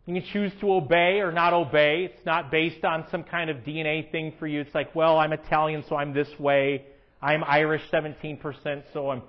You 0.06 0.22
can 0.22 0.24
choose 0.32 0.52
to 0.62 0.72
obey 0.72 1.20
or 1.22 1.32
not 1.32 1.54
obey. 1.54 2.06
It's 2.06 2.26
not 2.26 2.52
based 2.52 2.84
on 2.86 3.06
some 3.10 3.24
kind 3.24 3.50
of 3.50 3.58
DNA 3.58 4.12
thing 4.12 4.34
for 4.38 4.46
you. 4.46 4.62
It's 4.62 4.76
like, 4.76 4.94
well, 4.96 5.18
I'm 5.18 5.34
Italian, 5.34 5.84
so 5.90 5.96
I'm 5.96 6.14
this 6.14 6.30
way. 6.40 6.86
I'm 7.22 7.44
Irish 7.44 7.82
17%, 7.92 8.84
so 8.94 9.10
I'm. 9.10 9.24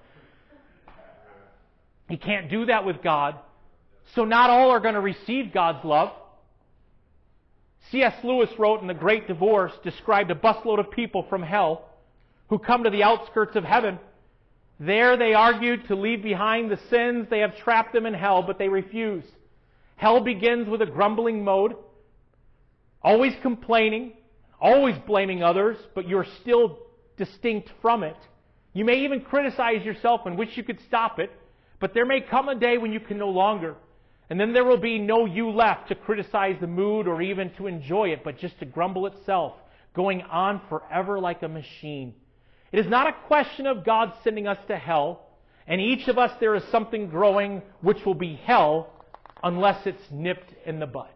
You 2.10 2.18
can't 2.18 2.50
do 2.50 2.66
that 2.66 2.84
with 2.84 3.02
God. 3.02 3.36
So 4.14 4.24
not 4.24 4.50
all 4.50 4.70
are 4.70 4.80
going 4.80 4.94
to 4.94 5.00
receive 5.00 5.52
God's 5.52 5.84
love. 5.84 6.12
C.S. 7.90 8.14
Lewis 8.22 8.50
wrote 8.58 8.82
in 8.82 8.86
The 8.86 8.94
Great 8.94 9.26
Divorce, 9.26 9.72
described 9.82 10.30
a 10.30 10.34
busload 10.34 10.78
of 10.78 10.90
people 10.90 11.24
from 11.28 11.42
hell 11.42 11.88
who 12.48 12.58
come 12.58 12.84
to 12.84 12.90
the 12.90 13.02
outskirts 13.02 13.56
of 13.56 13.64
heaven. 13.64 13.98
There 14.78 15.16
they 15.16 15.34
argued 15.34 15.88
to 15.88 15.96
leave 15.96 16.22
behind 16.22 16.70
the 16.70 16.78
sins 16.90 17.28
they 17.30 17.40
have 17.40 17.56
trapped 17.58 17.94
them 17.94 18.04
in 18.04 18.14
hell, 18.14 18.42
but 18.42 18.58
they 18.58 18.68
refuse. 18.68 19.24
Hell 19.96 20.20
begins 20.20 20.68
with 20.68 20.82
a 20.82 20.86
grumbling 20.86 21.42
mode, 21.42 21.74
always 23.02 23.34
complaining, 23.42 24.12
always 24.60 24.96
blaming 25.06 25.42
others, 25.42 25.76
but 25.94 26.06
you're 26.08 26.26
still 26.42 26.78
distinct 27.16 27.70
from 27.80 28.02
it. 28.02 28.16
You 28.74 28.84
may 28.84 29.04
even 29.04 29.22
criticize 29.22 29.84
yourself 29.84 30.22
and 30.26 30.36
wish 30.36 30.56
you 30.56 30.62
could 30.62 30.80
stop 30.86 31.18
it, 31.18 31.30
but 31.80 31.94
there 31.94 32.04
may 32.04 32.20
come 32.20 32.48
a 32.48 32.54
day 32.54 32.76
when 32.76 32.92
you 32.92 33.00
can 33.00 33.18
no 33.18 33.30
longer. 33.30 33.74
And 34.28 34.38
then 34.38 34.52
there 34.52 34.64
will 34.64 34.76
be 34.76 34.98
no 34.98 35.24
you 35.24 35.50
left 35.50 35.88
to 35.88 35.94
criticize 35.94 36.56
the 36.60 36.66
mood 36.66 37.06
or 37.06 37.22
even 37.22 37.50
to 37.54 37.66
enjoy 37.66 38.10
it, 38.10 38.22
but 38.22 38.38
just 38.38 38.58
to 38.58 38.66
grumble 38.66 39.06
itself, 39.06 39.54
going 39.94 40.20
on 40.22 40.60
forever 40.68 41.18
like 41.18 41.42
a 41.42 41.48
machine. 41.48 42.14
It 42.70 42.80
is 42.80 42.90
not 42.90 43.06
a 43.06 43.26
question 43.28 43.66
of 43.66 43.84
God 43.84 44.12
sending 44.22 44.46
us 44.46 44.58
to 44.68 44.76
hell, 44.76 45.26
and 45.66 45.80
each 45.80 46.08
of 46.08 46.18
us 46.18 46.32
there 46.38 46.54
is 46.54 46.64
something 46.64 47.08
growing 47.08 47.62
which 47.80 48.04
will 48.04 48.14
be 48.14 48.38
hell 48.44 48.92
unless 49.46 49.86
it's 49.86 50.02
nipped 50.10 50.52
in 50.66 50.80
the 50.80 50.86
bud. 50.86 51.06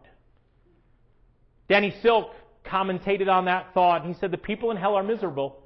Danny 1.67 1.93
Silk 2.01 2.31
commentated 2.65 3.27
on 3.27 3.43
that 3.45 3.73
thought. 3.73 4.05
He 4.05 4.13
said 4.13 4.31
the 4.31 4.37
people 4.37 4.71
in 4.71 4.77
hell 4.77 4.95
are 4.95 5.03
miserable, 5.03 5.59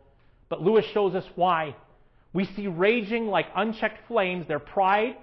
but 0.50 0.64
Lewis 0.64 0.84
shows 0.92 1.14
us 1.14 1.26
why. 1.36 1.76
We 2.34 2.46
see 2.56 2.66
raging 2.68 3.28
like 3.28 3.46
unchecked 3.56 4.08
flames 4.08 4.48
their 4.48 4.58
pride, 4.58 5.16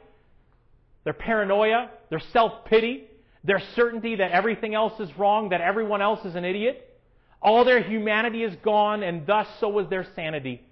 their 1.03 1.15
paranoia, 1.15 1.91
their 2.11 2.21
self 2.21 2.65
pity, 2.65 3.09
their 3.43 3.61
certainty 3.75 4.15
that 4.17 4.31
everything 4.31 4.77
else 4.77 5.01
is 5.01 5.11
wrong, 5.19 5.49
that 5.49 5.61
everyone 5.61 6.01
else 6.01 6.25
is 6.25 6.37
an 6.37 6.45
idiot. 6.45 6.97
All 7.43 7.65
their 7.65 7.83
humanity 7.83 8.45
is 8.45 8.55
gone, 8.63 9.03
and 9.03 9.27
thus 9.27 9.49
so 9.59 9.77
is 9.81 9.89
their 9.89 10.07
sanity. 10.15 10.63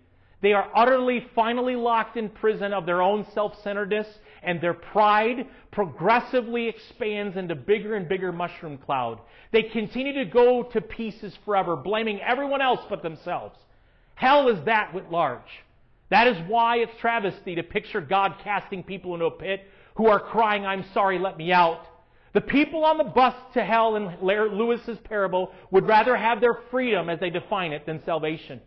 They 0.41 0.53
are 0.53 0.71
utterly, 0.73 1.27
finally 1.35 1.75
locked 1.75 2.17
in 2.17 2.29
prison 2.29 2.73
of 2.73 2.87
their 2.87 3.03
own 3.03 3.27
self 3.35 3.61
centeredness, 3.65 4.07
and 4.43 4.61
their 4.61 4.75
pride 4.75 5.47
progressively 5.71 6.69
expands 6.69 7.37
into 7.37 7.55
bigger 7.55 7.95
and 7.95 8.09
bigger 8.09 8.33
mushroom 8.33 8.79
cloud. 8.79 9.21
They 9.53 9.65
continue 9.65 10.13
to 10.15 10.25
go 10.25 10.63
to 10.63 10.81
pieces 10.81 11.37
forever, 11.45 11.77
blaming 11.77 12.21
everyone 12.21 12.63
else 12.63 12.81
but 12.89 13.03
themselves. 13.03 13.59
Hell 14.15 14.49
is 14.49 14.65
that 14.65 14.95
writ 14.95 15.11
large. 15.11 15.41
That 16.11 16.27
is 16.27 16.37
why 16.49 16.79
it's 16.79 16.93
travesty 17.01 17.55
to 17.55 17.63
picture 17.63 18.01
God 18.01 18.35
casting 18.43 18.83
people 18.83 19.15
into 19.15 19.27
a 19.27 19.31
pit 19.31 19.63
who 19.95 20.09
are 20.09 20.21
crying, 20.21 20.67
I'm 20.67 20.85
sorry, 20.93 21.19
let 21.19 21.39
me 21.39 21.53
out. 21.53 21.87
The 22.33 22.41
people 22.41 22.85
on 22.85 22.99
the 22.99 23.05
bus 23.05 23.35
to 23.55 23.65
hell 23.65 23.97
in 23.97 24.17
Lewis's 24.23 24.99
parable 25.05 25.53
would 25.71 25.87
rather 25.87 26.17
have 26.17 26.41
their 26.41 26.59
freedom, 26.71 27.09
as 27.09 27.19
they 27.19 27.31
define 27.31 27.73
it, 27.73 27.87
than 27.87 28.05
salvation. 28.05 28.61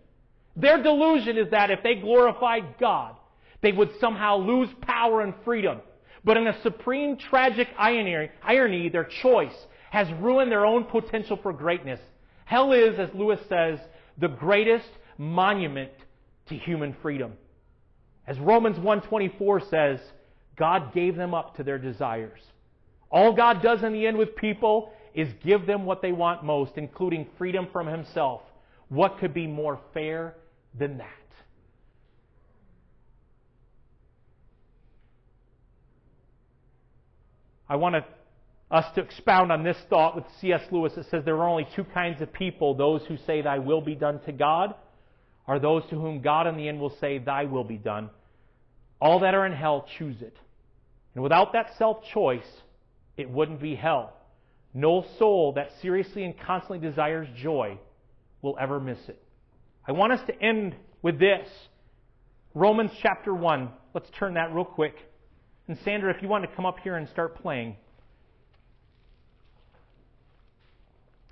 Their 0.56 0.84
delusion 0.84 1.38
is 1.38 1.50
that 1.52 1.72
if 1.72 1.82
they 1.82 1.96
glorified 1.96 2.78
God, 2.80 3.16
they 3.64 3.72
would 3.72 4.00
somehow 4.00 4.38
lose 4.38 4.70
power 4.82 5.22
and 5.22 5.34
freedom. 5.44 5.80
But 6.24 6.38
in 6.38 6.46
a 6.46 6.62
supreme 6.62 7.18
tragic 7.18 7.68
irony, 7.78 8.90
their 8.90 9.04
choice 9.06 9.56
has 9.90 10.08
ruined 10.22 10.52
their 10.52 10.66
own 10.66 10.84
potential 10.84 11.40
for 11.42 11.52
greatness. 11.52 12.00
Hell 12.46 12.72
is, 12.74 13.00
as 13.00 13.10
Lewis 13.16 13.40
says, 13.50 13.80
the 14.20 14.28
greatest 14.28 14.90
monument 15.18 15.92
to 16.48 16.56
human 16.56 16.96
freedom. 17.02 17.34
As 18.28 18.40
Romans 18.40 18.78
1:24 18.78 19.70
says, 19.70 20.00
God 20.56 20.94
gave 20.94 21.16
them 21.16 21.34
up 21.34 21.56
to 21.58 21.64
their 21.64 21.80
desires. 21.80 22.40
All 23.10 23.34
God 23.34 23.62
does 23.62 23.84
in 23.84 23.94
the 23.94 24.06
end 24.08 24.18
with 24.18 24.36
people 24.36 24.92
is 25.14 25.28
give 25.44 25.66
them 25.66 25.86
what 25.86 26.02
they 26.02 26.12
want 26.12 26.44
most, 26.44 26.74
including 26.78 27.28
freedom 27.38 27.68
from 27.72 27.88
Himself. 27.88 28.42
What 28.90 29.20
could 29.20 29.34
be 29.34 29.48
more 29.48 29.80
fair 29.94 30.36
than 30.78 30.98
that? 30.98 31.23
I 37.74 37.76
want 37.76 37.96
us 38.70 38.86
to 38.94 39.02
expound 39.02 39.52
on 39.52 39.64
this 39.64 39.78
thought 39.90 40.16
with 40.16 40.26
C.S. 40.40 40.62
Lewis. 40.70 40.94
It 40.96 41.08
says 41.10 41.26
there 41.26 41.38
are 41.38 41.50
only 41.50 41.68
two 41.76 41.84
kinds 41.84 42.22
of 42.22 42.32
people 42.32 42.76
those 42.76 43.02
who 43.08 43.18
say, 43.26 43.42
Thy 43.42 43.58
will 43.58 43.82
be 43.82 43.96
done 43.96 44.20
to 44.28 44.32
God, 44.32 44.76
are 45.48 45.58
those 45.58 45.82
to 45.90 45.96
whom 45.96 46.22
God 46.22 46.46
in 46.46 46.56
the 46.56 46.68
end 46.68 46.80
will 46.80 46.96
say, 47.02 47.18
Thy 47.18 47.46
will 47.46 47.64
be 47.64 47.80
done. 47.80 48.12
All 49.02 49.22
that 49.22 49.34
are 49.34 49.48
in 49.48 49.54
hell 49.54 49.88
choose 49.98 50.22
it. 50.22 50.38
And 51.16 51.24
without 51.24 51.54
that 51.54 51.72
self 51.80 52.04
choice, 52.14 52.46
it 53.18 53.28
wouldn't 53.28 53.60
be 53.60 53.74
hell. 53.74 54.14
No 54.76 55.04
soul 55.18 55.54
that 55.54 55.72
seriously 55.82 56.26
and 56.26 56.40
constantly 56.40 56.78
desires 56.78 57.28
joy 57.42 57.80
will 58.44 58.56
ever 58.62 58.80
miss 58.80 59.00
it. 59.08 59.20
I 59.88 59.94
want 59.94 60.14
us 60.14 60.22
to 60.28 60.40
end 60.40 60.76
with 61.02 61.18
this 61.18 61.50
Romans 62.54 62.92
chapter 63.02 63.34
1. 63.34 63.72
Let's 63.96 64.12
turn 64.20 64.36
that 64.36 64.54
real 64.54 64.64
quick. 64.64 64.94
And 65.68 65.78
Sandra, 65.84 66.14
if 66.14 66.22
you 66.22 66.28
want 66.28 66.44
to 66.44 66.56
come 66.56 66.66
up 66.66 66.80
here 66.80 66.96
and 66.98 67.08
start 67.10 67.42
playing. 67.42 67.78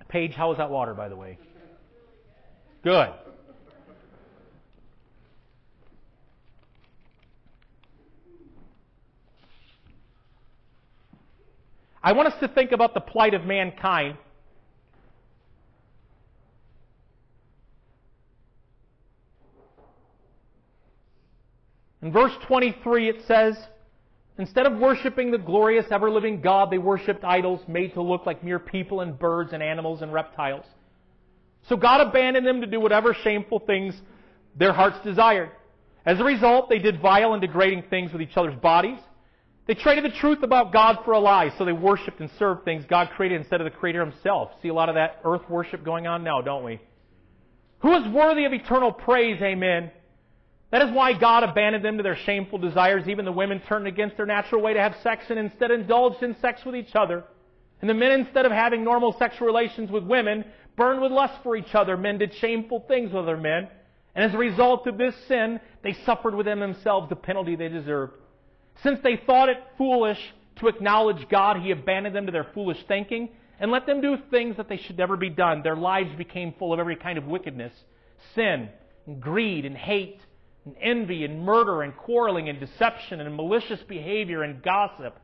Paige, 0.07 0.33
how 0.33 0.49
was 0.49 0.57
that 0.57 0.69
water, 0.69 0.93
by 0.93 1.07
the 1.07 1.15
way? 1.15 1.37
Good. 2.83 3.09
I 12.03 12.13
want 12.13 12.27
us 12.27 12.39
to 12.39 12.47
think 12.47 12.71
about 12.71 12.93
the 12.93 12.99
plight 12.99 13.33
of 13.33 13.45
mankind. 13.45 14.17
In 22.01 22.11
verse 22.11 22.33
23, 22.47 23.09
it 23.09 23.23
says, 23.27 23.55
Instead 24.37 24.65
of 24.65 24.79
worshiping 24.79 25.31
the 25.31 25.37
glorious, 25.37 25.85
ever 25.91 26.09
living 26.09 26.41
God, 26.41 26.71
they 26.71 26.77
worshipped 26.77 27.23
idols 27.23 27.61
made 27.67 27.93
to 27.93 28.01
look 28.01 28.25
like 28.25 28.43
mere 28.43 28.59
people 28.59 29.01
and 29.01 29.17
birds 29.19 29.53
and 29.53 29.61
animals 29.61 30.01
and 30.01 30.13
reptiles. 30.13 30.65
So 31.69 31.75
God 31.75 32.01
abandoned 32.01 32.47
them 32.47 32.61
to 32.61 32.67
do 32.67 32.79
whatever 32.79 33.13
shameful 33.13 33.59
things 33.59 33.93
their 34.57 34.73
hearts 34.73 34.97
desired. 35.03 35.51
As 36.05 36.19
a 36.19 36.23
result, 36.23 36.69
they 36.69 36.79
did 36.79 37.01
vile 37.01 37.33
and 37.33 37.41
degrading 37.41 37.83
things 37.89 38.11
with 38.11 38.21
each 38.21 38.35
other's 38.35 38.59
bodies. 38.59 38.97
They 39.67 39.75
traded 39.75 40.05
the 40.05 40.17
truth 40.17 40.41
about 40.41 40.73
God 40.73 40.99
for 41.05 41.11
a 41.11 41.19
lie, 41.19 41.51
so 41.57 41.65
they 41.65 41.71
worshiped 41.71 42.19
and 42.19 42.29
served 42.39 42.65
things 42.65 42.83
God 42.89 43.09
created 43.15 43.39
instead 43.41 43.61
of 43.61 43.65
the 43.65 43.77
Creator 43.77 44.03
Himself. 44.05 44.49
See 44.63 44.69
a 44.69 44.73
lot 44.73 44.89
of 44.89 44.95
that 44.95 45.21
earth 45.23 45.47
worship 45.47 45.85
going 45.85 46.07
on 46.07 46.23
now, 46.23 46.41
don't 46.41 46.63
we? 46.63 46.81
Who 47.79 47.95
is 47.95 48.07
worthy 48.11 48.45
of 48.45 48.53
eternal 48.53 48.91
praise? 48.91 49.39
Amen. 49.41 49.91
That 50.71 50.81
is 50.81 50.91
why 50.91 51.13
God 51.13 51.43
abandoned 51.43 51.83
them 51.83 51.97
to 51.97 52.03
their 52.03 52.15
shameful 52.15 52.57
desires. 52.57 53.07
Even 53.07 53.25
the 53.25 53.31
women 53.31 53.61
turned 53.67 53.87
against 53.87 54.17
their 54.17 54.25
natural 54.25 54.61
way 54.61 54.73
to 54.73 54.79
have 54.79 54.95
sex 55.03 55.25
and 55.29 55.37
instead 55.37 55.69
indulged 55.69 56.23
in 56.23 56.35
sex 56.39 56.63
with 56.65 56.75
each 56.75 56.95
other. 56.95 57.25
And 57.81 57.89
the 57.89 57.93
men, 57.93 58.11
instead 58.11 58.45
of 58.45 58.51
having 58.51 58.83
normal 58.83 59.13
sexual 59.17 59.47
relations 59.47 59.91
with 59.91 60.03
women, 60.03 60.45
burned 60.77 61.01
with 61.01 61.11
lust 61.11 61.33
for 61.43 61.55
each 61.55 61.75
other. 61.75 61.97
Men 61.97 62.17
did 62.17 62.33
shameful 62.35 62.85
things 62.87 63.11
with 63.11 63.23
other 63.23 63.37
men. 63.37 63.67
And 64.15 64.25
as 64.25 64.33
a 64.33 64.37
result 64.37 64.87
of 64.87 64.97
this 64.97 65.15
sin, 65.27 65.59
they 65.83 65.93
suffered 66.05 66.35
within 66.35 66.59
themselves 66.59 67.09
the 67.09 67.15
penalty 67.15 67.55
they 67.55 67.69
deserved. 67.69 68.13
Since 68.83 68.99
they 69.03 69.17
thought 69.25 69.49
it 69.49 69.57
foolish 69.77 70.19
to 70.57 70.67
acknowledge 70.67 71.27
God, 71.29 71.57
He 71.57 71.71
abandoned 71.71 72.15
them 72.15 72.25
to 72.27 72.31
their 72.31 72.47
foolish 72.53 72.77
thinking 72.87 73.29
and 73.59 73.71
let 73.71 73.85
them 73.85 74.01
do 74.01 74.17
things 74.29 74.57
that 74.57 74.69
they 74.69 74.77
should 74.77 74.97
never 74.97 75.17
be 75.17 75.29
done. 75.29 75.61
Their 75.61 75.75
lives 75.75 76.15
became 76.17 76.53
full 76.57 76.73
of 76.73 76.79
every 76.79 76.95
kind 76.95 77.17
of 77.17 77.25
wickedness, 77.25 77.73
sin, 78.35 78.69
and 79.05 79.21
greed, 79.21 79.65
and 79.65 79.77
hate, 79.77 80.19
and 80.65 80.75
envy, 80.81 81.25
and 81.25 81.43
murder, 81.43 81.81
and 81.81 81.95
quarreling, 81.95 82.49
and 82.49 82.59
deception, 82.59 83.19
and 83.19 83.35
malicious 83.35 83.81
behavior, 83.87 84.43
and 84.43 84.61
gossip. 84.61 85.17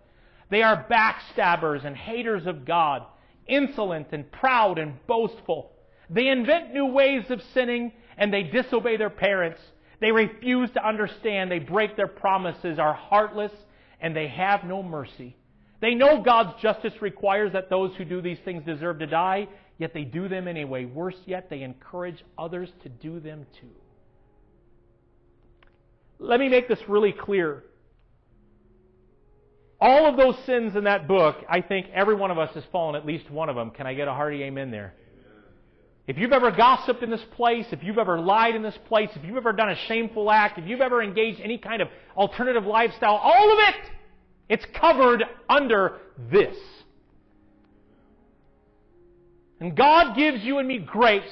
They 0.49 0.63
are 0.63 0.85
backstabbers 0.89 1.85
and 1.85 1.95
haters 1.95 2.47
of 2.47 2.65
God, 2.65 3.03
insolent 3.47 4.07
and 4.11 4.31
proud 4.31 4.79
and 4.79 4.95
boastful. 5.05 5.71
They 6.09 6.27
invent 6.27 6.73
new 6.73 6.85
ways 6.85 7.29
of 7.29 7.41
sinning, 7.53 7.91
and 8.17 8.33
they 8.33 8.43
disobey 8.43 8.97
their 8.97 9.09
parents. 9.09 9.59
They 9.99 10.11
refuse 10.11 10.71
to 10.71 10.87
understand. 10.87 11.51
They 11.51 11.59
break 11.59 11.95
their 11.95 12.07
promises, 12.07 12.79
are 12.79 12.93
heartless, 12.93 13.51
and 13.99 14.15
they 14.15 14.27
have 14.27 14.63
no 14.63 14.81
mercy. 14.81 15.35
They 15.79 15.93
know 15.93 16.23
God's 16.23 16.59
justice 16.61 16.93
requires 17.01 17.53
that 17.53 17.69
those 17.69 17.95
who 17.95 18.05
do 18.05 18.21
these 18.21 18.39
things 18.43 18.63
deserve 18.63 18.99
to 18.99 19.07
die, 19.07 19.47
yet 19.77 19.93
they 19.93 20.03
do 20.03 20.27
them 20.27 20.47
anyway. 20.47 20.85
Worse 20.85 21.19
yet, 21.25 21.49
they 21.49 21.61
encourage 21.61 22.23
others 22.37 22.69
to 22.83 22.89
do 22.89 23.19
them 23.19 23.45
too. 23.59 23.69
Let 26.19 26.39
me 26.39 26.49
make 26.49 26.67
this 26.67 26.79
really 26.87 27.11
clear. 27.11 27.63
All 29.79 30.07
of 30.07 30.17
those 30.17 30.35
sins 30.45 30.75
in 30.75 30.85
that 30.85 31.07
book, 31.07 31.37
I 31.47 31.61
think 31.61 31.87
every 31.93 32.15
one 32.15 32.31
of 32.31 32.39
us 32.39 32.53
has 32.55 32.63
fallen 32.71 32.95
at 32.95 33.05
least 33.05 33.29
one 33.29 33.49
of 33.49 33.55
them. 33.55 33.69
Can 33.71 33.85
I 33.85 33.93
get 33.93 34.07
a 34.07 34.13
hearty 34.13 34.43
amen 34.43 34.71
there? 34.71 34.93
If 36.07 36.17
you've 36.17 36.31
ever 36.31 36.51
gossiped 36.51 37.03
in 37.03 37.11
this 37.11 37.23
place, 37.35 37.65
if 37.71 37.83
you've 37.83 37.97
ever 37.97 38.19
lied 38.19 38.55
in 38.55 38.63
this 38.63 38.77
place, 38.87 39.09
if 39.15 39.23
you've 39.25 39.37
ever 39.37 39.53
done 39.53 39.69
a 39.69 39.75
shameful 39.87 40.31
act, 40.31 40.57
if 40.57 40.65
you've 40.65 40.81
ever 40.81 41.03
engaged 41.03 41.41
any 41.41 41.57
kind 41.57 41.81
of 41.81 41.89
alternative 42.15 42.65
lifestyle, 42.65 43.15
all 43.15 43.51
of 43.51 43.59
it 43.59 43.91
it's 44.49 44.65
covered 44.79 45.23
under 45.49 45.99
this. 46.31 46.55
And 49.59 49.75
God 49.75 50.15
gives 50.15 50.43
you 50.43 50.59
and 50.59 50.67
me 50.67 50.79
grace. 50.79 51.23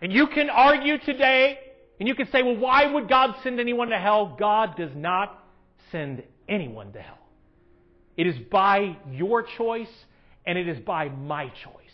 And 0.00 0.12
you 0.12 0.28
can 0.28 0.48
argue 0.48 0.98
today, 0.98 1.58
and 1.98 2.08
you 2.08 2.14
can 2.14 2.30
say, 2.30 2.42
well, 2.42 2.56
why 2.56 2.86
would 2.86 3.08
God 3.08 3.36
send 3.42 3.60
anyone 3.60 3.88
to 3.88 3.98
hell? 3.98 4.36
God 4.38 4.76
does 4.76 4.90
not 4.94 5.44
send 5.92 6.22
anyone 6.48 6.92
to 6.92 7.00
hell. 7.00 7.18
It 8.16 8.26
is 8.26 8.36
by 8.50 8.96
your 9.10 9.42
choice, 9.42 9.90
and 10.46 10.58
it 10.58 10.68
is 10.68 10.78
by 10.80 11.08
my 11.08 11.48
choice. 11.48 11.84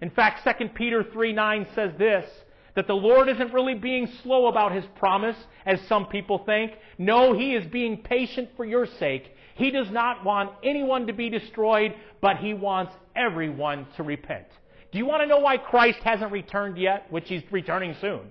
In 0.00 0.10
fact, 0.10 0.46
2 0.58 0.68
Peter 0.70 1.04
3 1.12 1.32
9 1.32 1.66
says 1.74 1.92
this 1.98 2.28
that 2.74 2.86
the 2.86 2.94
Lord 2.94 3.28
isn't 3.28 3.52
really 3.52 3.74
being 3.74 4.10
slow 4.22 4.46
about 4.46 4.72
His 4.72 4.84
promise, 4.96 5.36
as 5.66 5.78
some 5.88 6.06
people 6.06 6.38
think. 6.38 6.72
No, 6.98 7.34
He 7.34 7.54
is 7.54 7.66
being 7.66 7.98
patient 7.98 8.50
for 8.56 8.64
your 8.64 8.86
sake. 8.86 9.36
He 9.54 9.70
does 9.70 9.90
not 9.90 10.24
want 10.24 10.52
anyone 10.64 11.06
to 11.06 11.12
be 11.12 11.28
destroyed, 11.28 11.94
but 12.20 12.38
He 12.38 12.54
wants 12.54 12.92
everyone 13.14 13.86
to 13.96 14.02
repent. 14.02 14.46
Do 14.90 14.98
you 14.98 15.06
want 15.06 15.22
to 15.22 15.26
know 15.26 15.38
why 15.38 15.58
Christ 15.58 15.98
hasn't 16.02 16.32
returned 16.32 16.78
yet, 16.78 17.06
which 17.10 17.28
He's 17.28 17.42
returning 17.50 17.94
soon? 18.00 18.30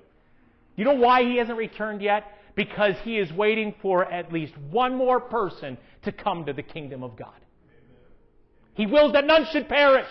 You 0.81 0.85
know 0.85 0.95
why 0.95 1.21
He 1.21 1.37
hasn't 1.37 1.59
returned 1.59 2.01
yet? 2.01 2.25
Because 2.55 2.95
He 3.03 3.19
is 3.19 3.31
waiting 3.31 3.75
for 3.83 4.03
at 4.03 4.33
least 4.33 4.57
one 4.57 4.95
more 4.95 5.19
person 5.19 5.77
to 6.01 6.11
come 6.11 6.47
to 6.47 6.53
the 6.53 6.63
kingdom 6.63 7.03
of 7.03 7.15
God. 7.15 7.35
He 8.73 8.87
wills 8.87 9.13
that 9.13 9.27
none 9.27 9.45
should 9.51 9.69
perish 9.69 10.09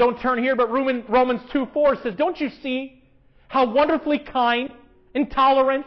Don't 0.00 0.18
turn 0.18 0.42
here, 0.42 0.56
but 0.56 0.70
Romans 0.70 1.42
2 1.52 1.68
4 1.74 1.96
says, 2.02 2.14
Don't 2.16 2.40
you 2.40 2.48
see 2.62 3.04
how 3.48 3.70
wonderfully 3.70 4.18
kind 4.18 4.72
and 5.14 5.30
tolerant 5.30 5.84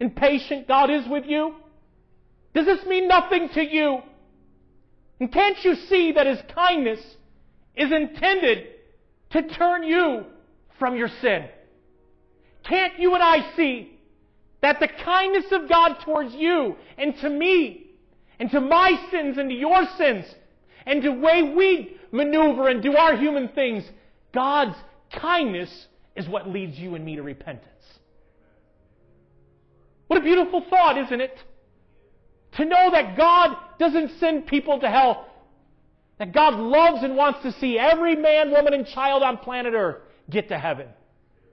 and 0.00 0.16
patient 0.16 0.66
God 0.66 0.90
is 0.90 1.06
with 1.06 1.26
you? 1.26 1.54
Does 2.52 2.64
this 2.64 2.84
mean 2.86 3.06
nothing 3.06 3.50
to 3.50 3.62
you? 3.62 3.98
And 5.20 5.30
can't 5.30 5.62
you 5.62 5.76
see 5.76 6.10
that 6.12 6.26
His 6.26 6.40
kindness 6.52 7.00
is 7.76 7.92
intended 7.92 8.66
to 9.30 9.42
turn 9.48 9.82
you 9.84 10.24
from 10.78 10.96
your 10.96 11.08
sin? 11.20 11.46
Can't 12.64 12.98
you 12.98 13.14
and 13.14 13.22
I 13.22 13.54
see 13.56 13.98
that 14.62 14.80
the 14.80 14.88
kindness 14.88 15.46
of 15.52 15.68
God 15.68 15.96
towards 16.04 16.34
you 16.34 16.76
and 16.98 17.16
to 17.18 17.30
me 17.30 17.86
and 18.38 18.50
to 18.50 18.60
my 18.60 18.92
sins 19.10 19.38
and 19.38 19.48
to 19.50 19.56
your 19.56 19.86
sins 19.96 20.24
and 20.86 21.02
the 21.02 21.12
way 21.12 21.42
we 21.42 21.96
maneuver 22.12 22.68
and 22.68 22.82
do 22.82 22.96
our 22.96 23.16
human 23.16 23.48
things, 23.48 23.84
God's 24.32 24.76
kindness 25.12 25.86
is 26.16 26.28
what 26.28 26.48
leads 26.48 26.78
you 26.78 26.94
and 26.94 27.04
me 27.04 27.16
to 27.16 27.22
repentance. 27.22 27.66
What 30.08 30.18
a 30.18 30.22
beautiful 30.22 30.64
thought, 30.68 30.98
isn't 30.98 31.20
it? 31.20 31.38
To 32.56 32.64
know 32.64 32.90
that 32.90 33.16
God 33.16 33.56
doesn't 33.78 34.18
send 34.18 34.46
people 34.46 34.80
to 34.80 34.90
hell. 34.90 35.26
That 36.20 36.32
God 36.32 36.54
loves 36.54 37.02
and 37.02 37.16
wants 37.16 37.42
to 37.42 37.52
see 37.52 37.78
every 37.78 38.14
man, 38.14 38.52
woman, 38.52 38.74
and 38.74 38.86
child 38.86 39.24
on 39.24 39.38
planet 39.38 39.74
Earth 39.74 40.02
get 40.30 40.48
to 40.50 40.58
heaven. 40.58 40.86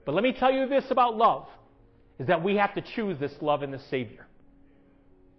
But 0.06 0.14
let 0.14 0.22
me 0.22 0.32
tell 0.32 0.52
you 0.52 0.68
this 0.68 0.84
about 0.90 1.16
love 1.16 1.48
is 2.20 2.28
that 2.28 2.44
we 2.44 2.56
have 2.56 2.74
to 2.74 2.82
choose 2.94 3.18
this 3.18 3.32
love 3.40 3.62
in 3.62 3.72
the 3.72 3.80
Savior. 3.90 4.26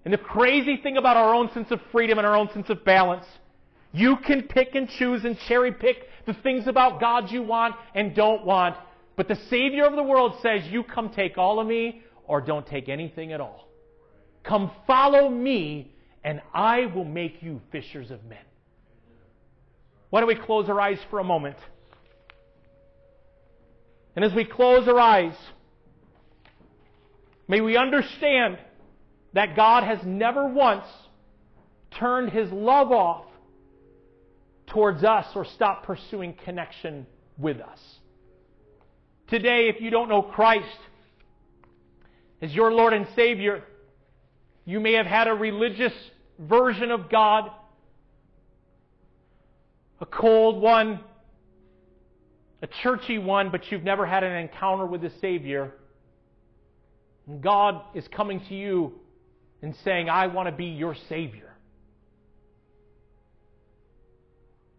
And 0.03 0.13
the 0.13 0.17
crazy 0.17 0.77
thing 0.77 0.97
about 0.97 1.15
our 1.15 1.34
own 1.34 1.51
sense 1.53 1.71
of 1.71 1.80
freedom 1.91 2.17
and 2.17 2.27
our 2.27 2.36
own 2.36 2.51
sense 2.51 2.69
of 2.69 2.84
balance 2.84 3.25
you 3.91 4.17
can 4.17 4.43
pick 4.43 4.75
and 4.75 4.88
choose 4.88 5.25
and 5.25 5.38
cherry 5.47 5.71
pick 5.71 6.07
the 6.25 6.34
things 6.34 6.67
about 6.67 6.99
God 6.99 7.32
you 7.32 7.41
want 7.41 7.75
and 7.95 8.15
don't 8.15 8.45
want. 8.45 8.75
But 9.15 9.27
the 9.27 9.39
Savior 9.49 9.86
of 9.86 9.95
the 9.95 10.03
world 10.03 10.36
says, 10.41 10.61
You 10.69 10.84
come 10.84 11.09
take 11.09 11.38
all 11.38 11.59
of 11.59 11.67
me 11.67 12.03
or 12.25 12.39
don't 12.41 12.67
take 12.67 12.88
anything 12.88 13.34
at 13.34 13.41
all. 13.41 13.67
Come 14.43 14.71
follow 14.86 15.30
me 15.30 15.93
and 16.23 16.41
I 16.53 16.86
will 16.86 17.05
make 17.05 17.41
you 17.41 17.61
fishers 17.71 18.11
of 18.11 18.23
men. 18.25 18.38
Why 20.10 20.22
don't 20.22 20.28
we 20.28 20.36
close 20.36 20.70
our 20.70 20.80
eyes 20.80 20.99
for 21.10 21.20
a 21.20 21.24
moment? 21.24 21.57
And 24.16 24.26
as 24.26 24.34
we 24.34 24.43
close 24.43 24.88
our 24.88 24.99
eyes, 24.99 25.36
may 27.47 27.62
we 27.62 27.78
understand 27.78 28.57
that 29.34 29.55
God 29.55 29.84
has 29.84 29.99
never 30.03 30.47
once 30.47 30.86
turned 31.91 32.32
his 32.32 32.51
love 32.51 32.91
off 32.91 33.26
towards 34.68 35.03
us 35.03 35.26
or 35.36 35.45
stopped 35.45 35.86
pursuing 35.86 36.34
connection 36.45 37.05
with 37.38 37.60
us. 37.60 37.80
Today, 39.28 39.70
if 39.70 39.80
you 39.80 39.89
don't 39.89 40.10
know 40.10 40.22
Christ 40.22 40.66
as 42.41 42.53
your 42.53 42.72
Lord 42.72 42.93
and 42.93 43.07
Savior, 43.16 43.64
you 44.66 44.80
may 44.80 44.93
have 44.93 45.05
had 45.05 45.28
a 45.28 45.34
religious 45.34 45.93
version 46.39 46.91
of 46.91 47.10
God, 47.10 47.49
a 50.02 50.06
cold 50.06 50.62
one, 50.62 51.00
a 52.62 52.68
churchy 52.84 53.18
one, 53.18 53.52
but 53.52 53.72
you've 53.72 53.84
never 53.84 54.06
had 54.06 54.24
an 54.24 54.36
encounter 54.36 54.86
with 54.86 55.02
the 55.02 55.12
Savior. 55.22 55.74
And 57.28 57.41
God 57.41 57.82
is 57.93 58.08
coming 58.10 58.41
to 58.50 58.56
you 58.56 58.93
and 59.62 59.76
saying, 59.84 60.10
I 60.10 60.28
want 60.28 60.47
to 60.47 60.56
be 60.56 60.66
your 60.66 60.95
Savior. 61.08 61.50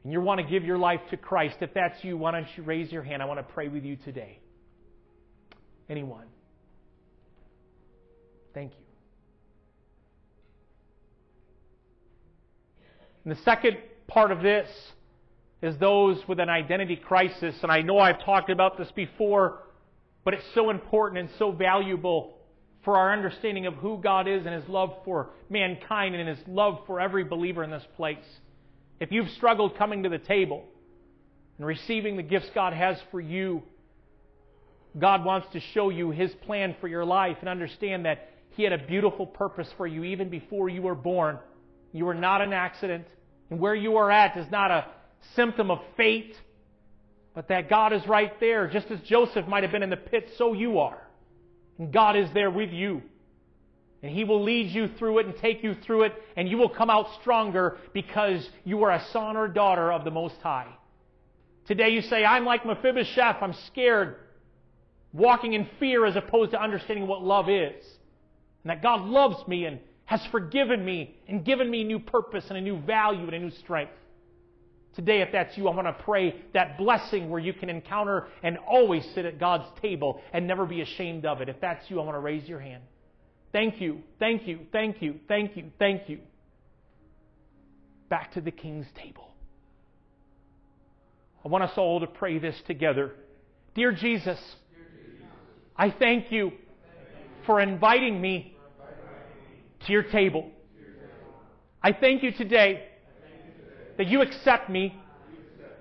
and 0.03 0.12
you 0.12 0.21
want 0.21 0.41
to 0.41 0.47
give 0.47 0.64
your 0.64 0.79
life 0.79 1.01
to 1.11 1.16
Christ, 1.16 1.57
if 1.61 1.75
that's 1.75 2.03
you, 2.03 2.16
why 2.16 2.33
don't 2.33 2.47
you 2.57 2.62
raise 2.62 2.91
your 2.91 3.03
hand? 3.03 3.23
I 3.23 3.27
want 3.27 3.39
to 3.39 3.53
pray 3.55 3.68
with 3.68 3.85
you 3.85 3.97
today. 3.97 4.39
Anyone? 5.89 6.27
Thank 8.55 8.73
you. 8.73 8.85
And 13.25 13.37
the 13.37 13.43
second 13.43 13.77
part 14.07 14.33
of 14.33 14.41
this 14.41 14.68
is 15.63 15.77
those 15.79 16.19
with 16.27 16.41
an 16.41 16.49
identity 16.49 16.97
crisis. 16.97 17.55
And 17.63 17.71
I 17.71 17.83
know 17.83 17.99
I've 17.99 18.25
talked 18.25 18.51
about 18.51 18.79
this 18.79 18.91
before, 18.93 19.59
but 20.25 20.35
it's 20.35 20.45
so 20.55 20.71
important 20.71 21.21
and 21.21 21.29
so 21.39 21.53
valuable 21.53 22.37
for 22.85 22.97
our 22.97 23.13
understanding 23.13 23.67
of 23.67 23.75
who 23.75 23.99
God 23.99 24.27
is 24.27 24.47
and 24.47 24.55
His 24.55 24.69
love 24.69 24.95
for 25.05 25.31
mankind 25.51 26.15
and 26.15 26.29
His 26.29 26.39
love 26.49 26.81
for 26.87 27.01
every 27.01 27.25
believer 27.25 27.63
in 27.63 27.71
this 27.71 27.87
place. 27.97 28.25
If 29.01 29.13
you've 29.13 29.31
struggled 29.31 29.77
coming 29.77 30.03
to 30.05 30.09
the 30.09 30.19
table 30.19 30.65
and 31.59 31.67
receiving 31.67 32.17
the 32.17 32.23
gifts 32.23 32.49
God 32.55 32.73
has 32.73 32.97
for 33.11 33.21
you, 33.21 33.63
God 34.99 35.25
wants 35.25 35.49
to 35.53 35.61
show 35.61 35.91
you 35.91 36.11
His 36.11 36.33
plan 36.47 36.75
for 36.81 36.89
your 36.89 37.05
life 37.05 37.37
and 37.41 37.49
understand 37.49 38.07
that 38.07 38.31
He 38.51 38.63
had 38.63 38.73
a 38.73 38.79
beautiful 38.79 39.27
purpose 39.27 39.69
for 39.77 39.87
you 39.87 40.05
even 40.05 40.31
before 40.31 40.71
you 40.71 40.81
were 40.81 40.95
born. 40.95 41.39
You 41.93 42.09
are 42.09 42.15
not 42.15 42.41
an 42.41 42.55
accident. 42.55 43.07
And 43.51 43.61
where 43.61 43.75
you 43.75 43.97
are 43.97 44.11
at 44.11 44.37
is 44.37 44.51
not 44.51 44.71
a 44.71 44.87
symptom 45.35 45.71
of 45.71 45.81
fate, 45.97 46.37
but 47.35 47.49
that 47.49 47.68
God 47.68 47.93
is 47.93 48.07
right 48.07 48.39
there. 48.41 48.68
Just 48.68 48.91
as 48.91 49.01
Joseph 49.01 49.47
might 49.47 49.62
have 49.62 49.73
been 49.73 49.83
in 49.83 49.91
the 49.91 49.97
pit, 49.97 50.31
so 50.37 50.53
you 50.53 50.79
are. 50.79 51.01
And 51.79 51.93
God 51.93 52.16
is 52.16 52.29
there 52.35 52.51
with 52.51 52.71
you. 52.71 53.03
And 54.03 54.12
He 54.12 54.25
will 54.25 54.43
lead 54.43 54.71
you 54.71 54.89
through 54.99 55.18
it 55.18 55.27
and 55.27 55.37
take 55.37 55.62
you 55.62 55.75
through 55.75 56.05
it, 56.05 56.14
and 56.37 56.49
you 56.49 56.57
will 56.57 56.68
come 56.68 56.91
out 56.91 57.07
stronger 57.21 57.79
because 57.93 58.49
you 58.64 58.83
are 58.85 58.93
a 58.93 59.05
son 59.12 59.37
or 59.37 59.47
daughter 59.47 59.93
of 59.93 60.05
the 60.05 60.11
Most 60.11 60.37
High. 60.43 60.68
Today 61.66 61.91
you 61.91 62.03
say, 62.03 62.25
I'm 62.25 62.45
like 62.45 62.64
Mephibosheth, 62.64 63.37
I'm 63.41 63.53
scared, 63.66 64.16
walking 65.12 65.53
in 65.53 65.68
fear 65.79 66.05
as 66.07 66.16
opposed 66.16 66.53
to 66.53 66.61
understanding 66.61 67.07
what 67.07 67.23
love 67.23 67.49
is. 67.49 67.85
And 68.64 68.71
that 68.71 68.83
God 68.83 69.03
loves 69.03 69.47
me 69.47 69.66
and 69.66 69.79
has 70.07 70.25
forgiven 70.27 70.85
me 70.85 71.16
and 71.29 71.45
given 71.45 71.71
me 71.71 71.85
new 71.85 72.01
purpose 72.01 72.45
and 72.49 72.59
a 72.59 72.61
new 72.61 72.79
value 72.79 73.25
and 73.25 73.35
a 73.35 73.39
new 73.39 73.51
strength. 73.51 73.93
Today, 74.97 75.20
if 75.20 75.30
that's 75.30 75.57
you, 75.57 75.68
I 75.68 75.74
want 75.74 75.86
to 75.86 76.03
pray 76.05 76.34
that 76.53 76.76
blessing 76.76 77.30
where 77.30 77.41
you 77.41 77.53
can 77.53 77.70
encounter 77.70 78.26
and 78.43 78.59
always 78.59 79.07
sit 79.14 79.24
at 79.24 79.38
God's 79.38 79.66
table 79.80 80.20
and 80.32 80.47
never 80.47 80.66
be 80.66 80.80
ashamed 80.80 81.24
of 81.24 81.41
it. 81.41 81.49
If 81.49 81.61
that's 81.61 81.88
you, 81.88 82.01
I 82.01 82.05
want 82.05 82.16
to 82.16 82.20
raise 82.20 82.49
your 82.49 82.59
hand. 82.59 82.82
Thank 83.53 83.80
you, 83.80 84.01
thank 84.18 84.47
you, 84.47 84.61
thank 84.72 85.01
you, 85.01 85.20
thank 85.28 85.57
you, 85.57 85.70
thank 85.78 86.09
you. 86.09 86.18
Back 88.09 88.32
to 88.34 88.41
the 88.41 88.51
King's 88.51 88.86
table. 88.97 89.28
I 91.45 91.49
want 91.49 91.64
us 91.64 91.72
all 91.76 92.01
to 92.01 92.07
pray 92.07 92.38
this 92.38 92.57
together. 92.66 93.12
Dear 93.74 93.93
Jesus, 93.93 94.38
I 95.76 95.91
thank 95.91 96.32
you 96.32 96.53
for 97.47 97.61
inviting 97.61 98.20
me 98.20 98.57
to 99.86 99.93
your 99.93 100.03
table. 100.03 100.51
I 101.82 101.93
thank 101.93 102.22
you 102.22 102.32
today 102.32 102.89
that 104.01 104.09
you 104.09 104.22
accept 104.22 104.70
me, 104.70 104.98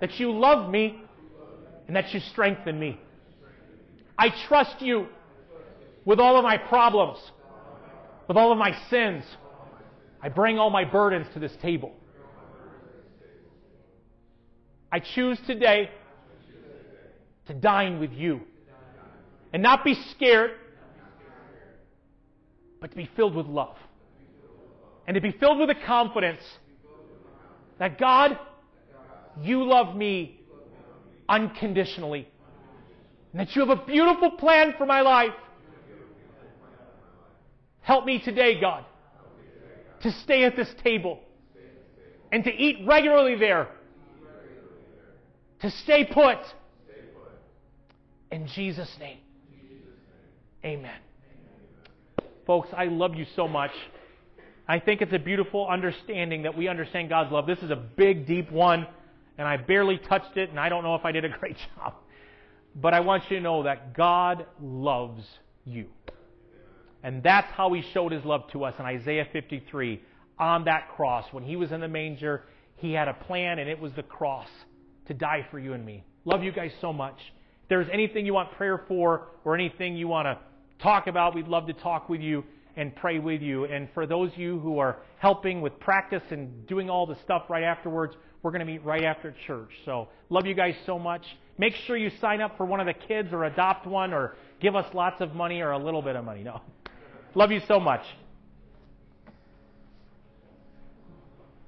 that 0.02 0.20
you 0.20 0.30
love 0.30 0.70
me, 0.70 1.00
and 1.86 1.96
that 1.96 2.12
you 2.12 2.20
strengthen 2.20 2.78
me. 2.78 3.00
I 4.18 4.28
trust 4.46 4.82
you 4.82 5.06
with 6.04 6.20
all 6.20 6.36
of 6.36 6.44
my 6.44 6.58
problems, 6.58 7.16
with 8.28 8.36
all 8.36 8.52
of 8.52 8.58
my 8.58 8.76
sins. 8.90 9.24
I 10.22 10.28
bring 10.28 10.58
all 10.58 10.68
my 10.68 10.84
burdens 10.84 11.28
to 11.32 11.38
this 11.38 11.52
table. 11.62 11.94
I 14.92 14.98
choose 14.98 15.38
today 15.46 15.88
to 17.46 17.54
dine 17.54 18.00
with 18.00 18.12
you 18.12 18.42
and 19.54 19.62
not 19.62 19.82
be 19.82 19.94
scared, 20.10 20.50
but 22.82 22.90
to 22.90 22.96
be 22.98 23.08
filled 23.16 23.34
with 23.34 23.46
love 23.46 23.76
and 25.06 25.14
to 25.14 25.22
be 25.22 25.32
filled 25.32 25.58
with 25.58 25.70
the 25.70 25.86
confidence 25.86 26.42
that 27.80 27.98
God, 27.98 28.38
you 29.42 29.64
love 29.64 29.96
me 29.96 30.42
unconditionally 31.28 32.28
and 33.32 33.40
that 33.40 33.56
you 33.56 33.66
have 33.66 33.76
a 33.76 33.84
beautiful 33.84 34.32
plan 34.32 34.74
for 34.78 34.86
my 34.86 35.00
life. 35.00 35.32
Help 37.80 38.04
me 38.04 38.20
today, 38.22 38.60
God, 38.60 38.84
to 40.02 40.12
stay 40.22 40.44
at 40.44 40.54
this 40.54 40.68
table 40.84 41.20
and 42.30 42.44
to 42.44 42.50
eat 42.50 42.86
regularly 42.86 43.36
there 43.36 43.68
to 45.60 45.70
stay 45.70 46.04
put. 46.04 46.38
In 48.30 48.46
Jesus' 48.46 48.94
name. 49.00 49.18
Amen. 50.64 50.98
Folks, 52.46 52.68
I 52.76 52.84
love 52.84 53.14
you 53.14 53.26
so 53.34 53.48
much. 53.48 53.72
I 54.70 54.78
think 54.78 55.02
it's 55.02 55.12
a 55.12 55.18
beautiful 55.18 55.66
understanding 55.66 56.42
that 56.42 56.56
we 56.56 56.68
understand 56.68 57.08
God's 57.08 57.32
love. 57.32 57.44
This 57.44 57.58
is 57.58 57.72
a 57.72 57.76
big, 57.76 58.24
deep 58.24 58.52
one, 58.52 58.86
and 59.36 59.48
I 59.48 59.56
barely 59.56 59.98
touched 59.98 60.36
it, 60.36 60.48
and 60.48 60.60
I 60.60 60.68
don't 60.68 60.84
know 60.84 60.94
if 60.94 61.04
I 61.04 61.10
did 61.10 61.24
a 61.24 61.28
great 61.40 61.56
job. 61.74 61.94
But 62.76 62.94
I 62.94 63.00
want 63.00 63.28
you 63.28 63.38
to 63.38 63.42
know 63.42 63.64
that 63.64 63.94
God 63.94 64.46
loves 64.62 65.24
you. 65.64 65.86
And 67.02 67.20
that's 67.20 67.50
how 67.50 67.72
He 67.72 67.82
showed 67.92 68.12
His 68.12 68.24
love 68.24 68.48
to 68.52 68.62
us 68.62 68.76
in 68.78 68.84
Isaiah 68.84 69.26
53 69.32 70.00
on 70.38 70.66
that 70.66 70.90
cross. 70.94 71.24
When 71.32 71.42
He 71.42 71.56
was 71.56 71.72
in 71.72 71.80
the 71.80 71.88
manger, 71.88 72.44
He 72.76 72.92
had 72.92 73.08
a 73.08 73.14
plan, 73.14 73.58
and 73.58 73.68
it 73.68 73.80
was 73.80 73.92
the 73.94 74.04
cross 74.04 74.46
to 75.08 75.14
die 75.14 75.48
for 75.50 75.58
you 75.58 75.72
and 75.72 75.84
me. 75.84 76.04
Love 76.24 76.44
you 76.44 76.52
guys 76.52 76.70
so 76.80 76.92
much. 76.92 77.16
If 77.64 77.68
there's 77.70 77.88
anything 77.92 78.24
you 78.24 78.34
want 78.34 78.52
prayer 78.52 78.84
for 78.86 79.30
or 79.44 79.56
anything 79.56 79.96
you 79.96 80.06
want 80.06 80.26
to 80.26 80.38
talk 80.80 81.08
about, 81.08 81.34
we'd 81.34 81.48
love 81.48 81.66
to 81.66 81.72
talk 81.72 82.08
with 82.08 82.20
you 82.20 82.44
and 82.76 82.94
pray 82.96 83.18
with 83.18 83.42
you. 83.42 83.64
And 83.64 83.88
for 83.94 84.06
those 84.06 84.32
of 84.32 84.38
you 84.38 84.58
who 84.60 84.78
are 84.78 84.98
helping 85.18 85.60
with 85.60 85.78
practice 85.80 86.22
and 86.30 86.66
doing 86.66 86.88
all 86.90 87.06
the 87.06 87.16
stuff 87.24 87.44
right 87.48 87.64
afterwards, 87.64 88.14
we're 88.42 88.50
going 88.50 88.60
to 88.60 88.66
meet 88.66 88.84
right 88.84 89.04
after 89.04 89.34
church. 89.46 89.70
So, 89.84 90.08
love 90.30 90.46
you 90.46 90.54
guys 90.54 90.74
so 90.86 90.98
much. 90.98 91.22
Make 91.58 91.74
sure 91.74 91.96
you 91.96 92.10
sign 92.20 92.40
up 92.40 92.56
for 92.56 92.64
one 92.64 92.80
of 92.80 92.86
the 92.86 92.94
kids 92.94 93.32
or 93.32 93.44
adopt 93.44 93.86
one 93.86 94.14
or 94.14 94.36
give 94.60 94.74
us 94.74 94.86
lots 94.94 95.20
of 95.20 95.34
money 95.34 95.60
or 95.60 95.72
a 95.72 95.78
little 95.78 96.00
bit 96.00 96.16
of 96.16 96.24
money. 96.24 96.42
No. 96.42 96.62
Love 97.34 97.52
you 97.52 97.60
so 97.68 97.78
much. 97.78 98.02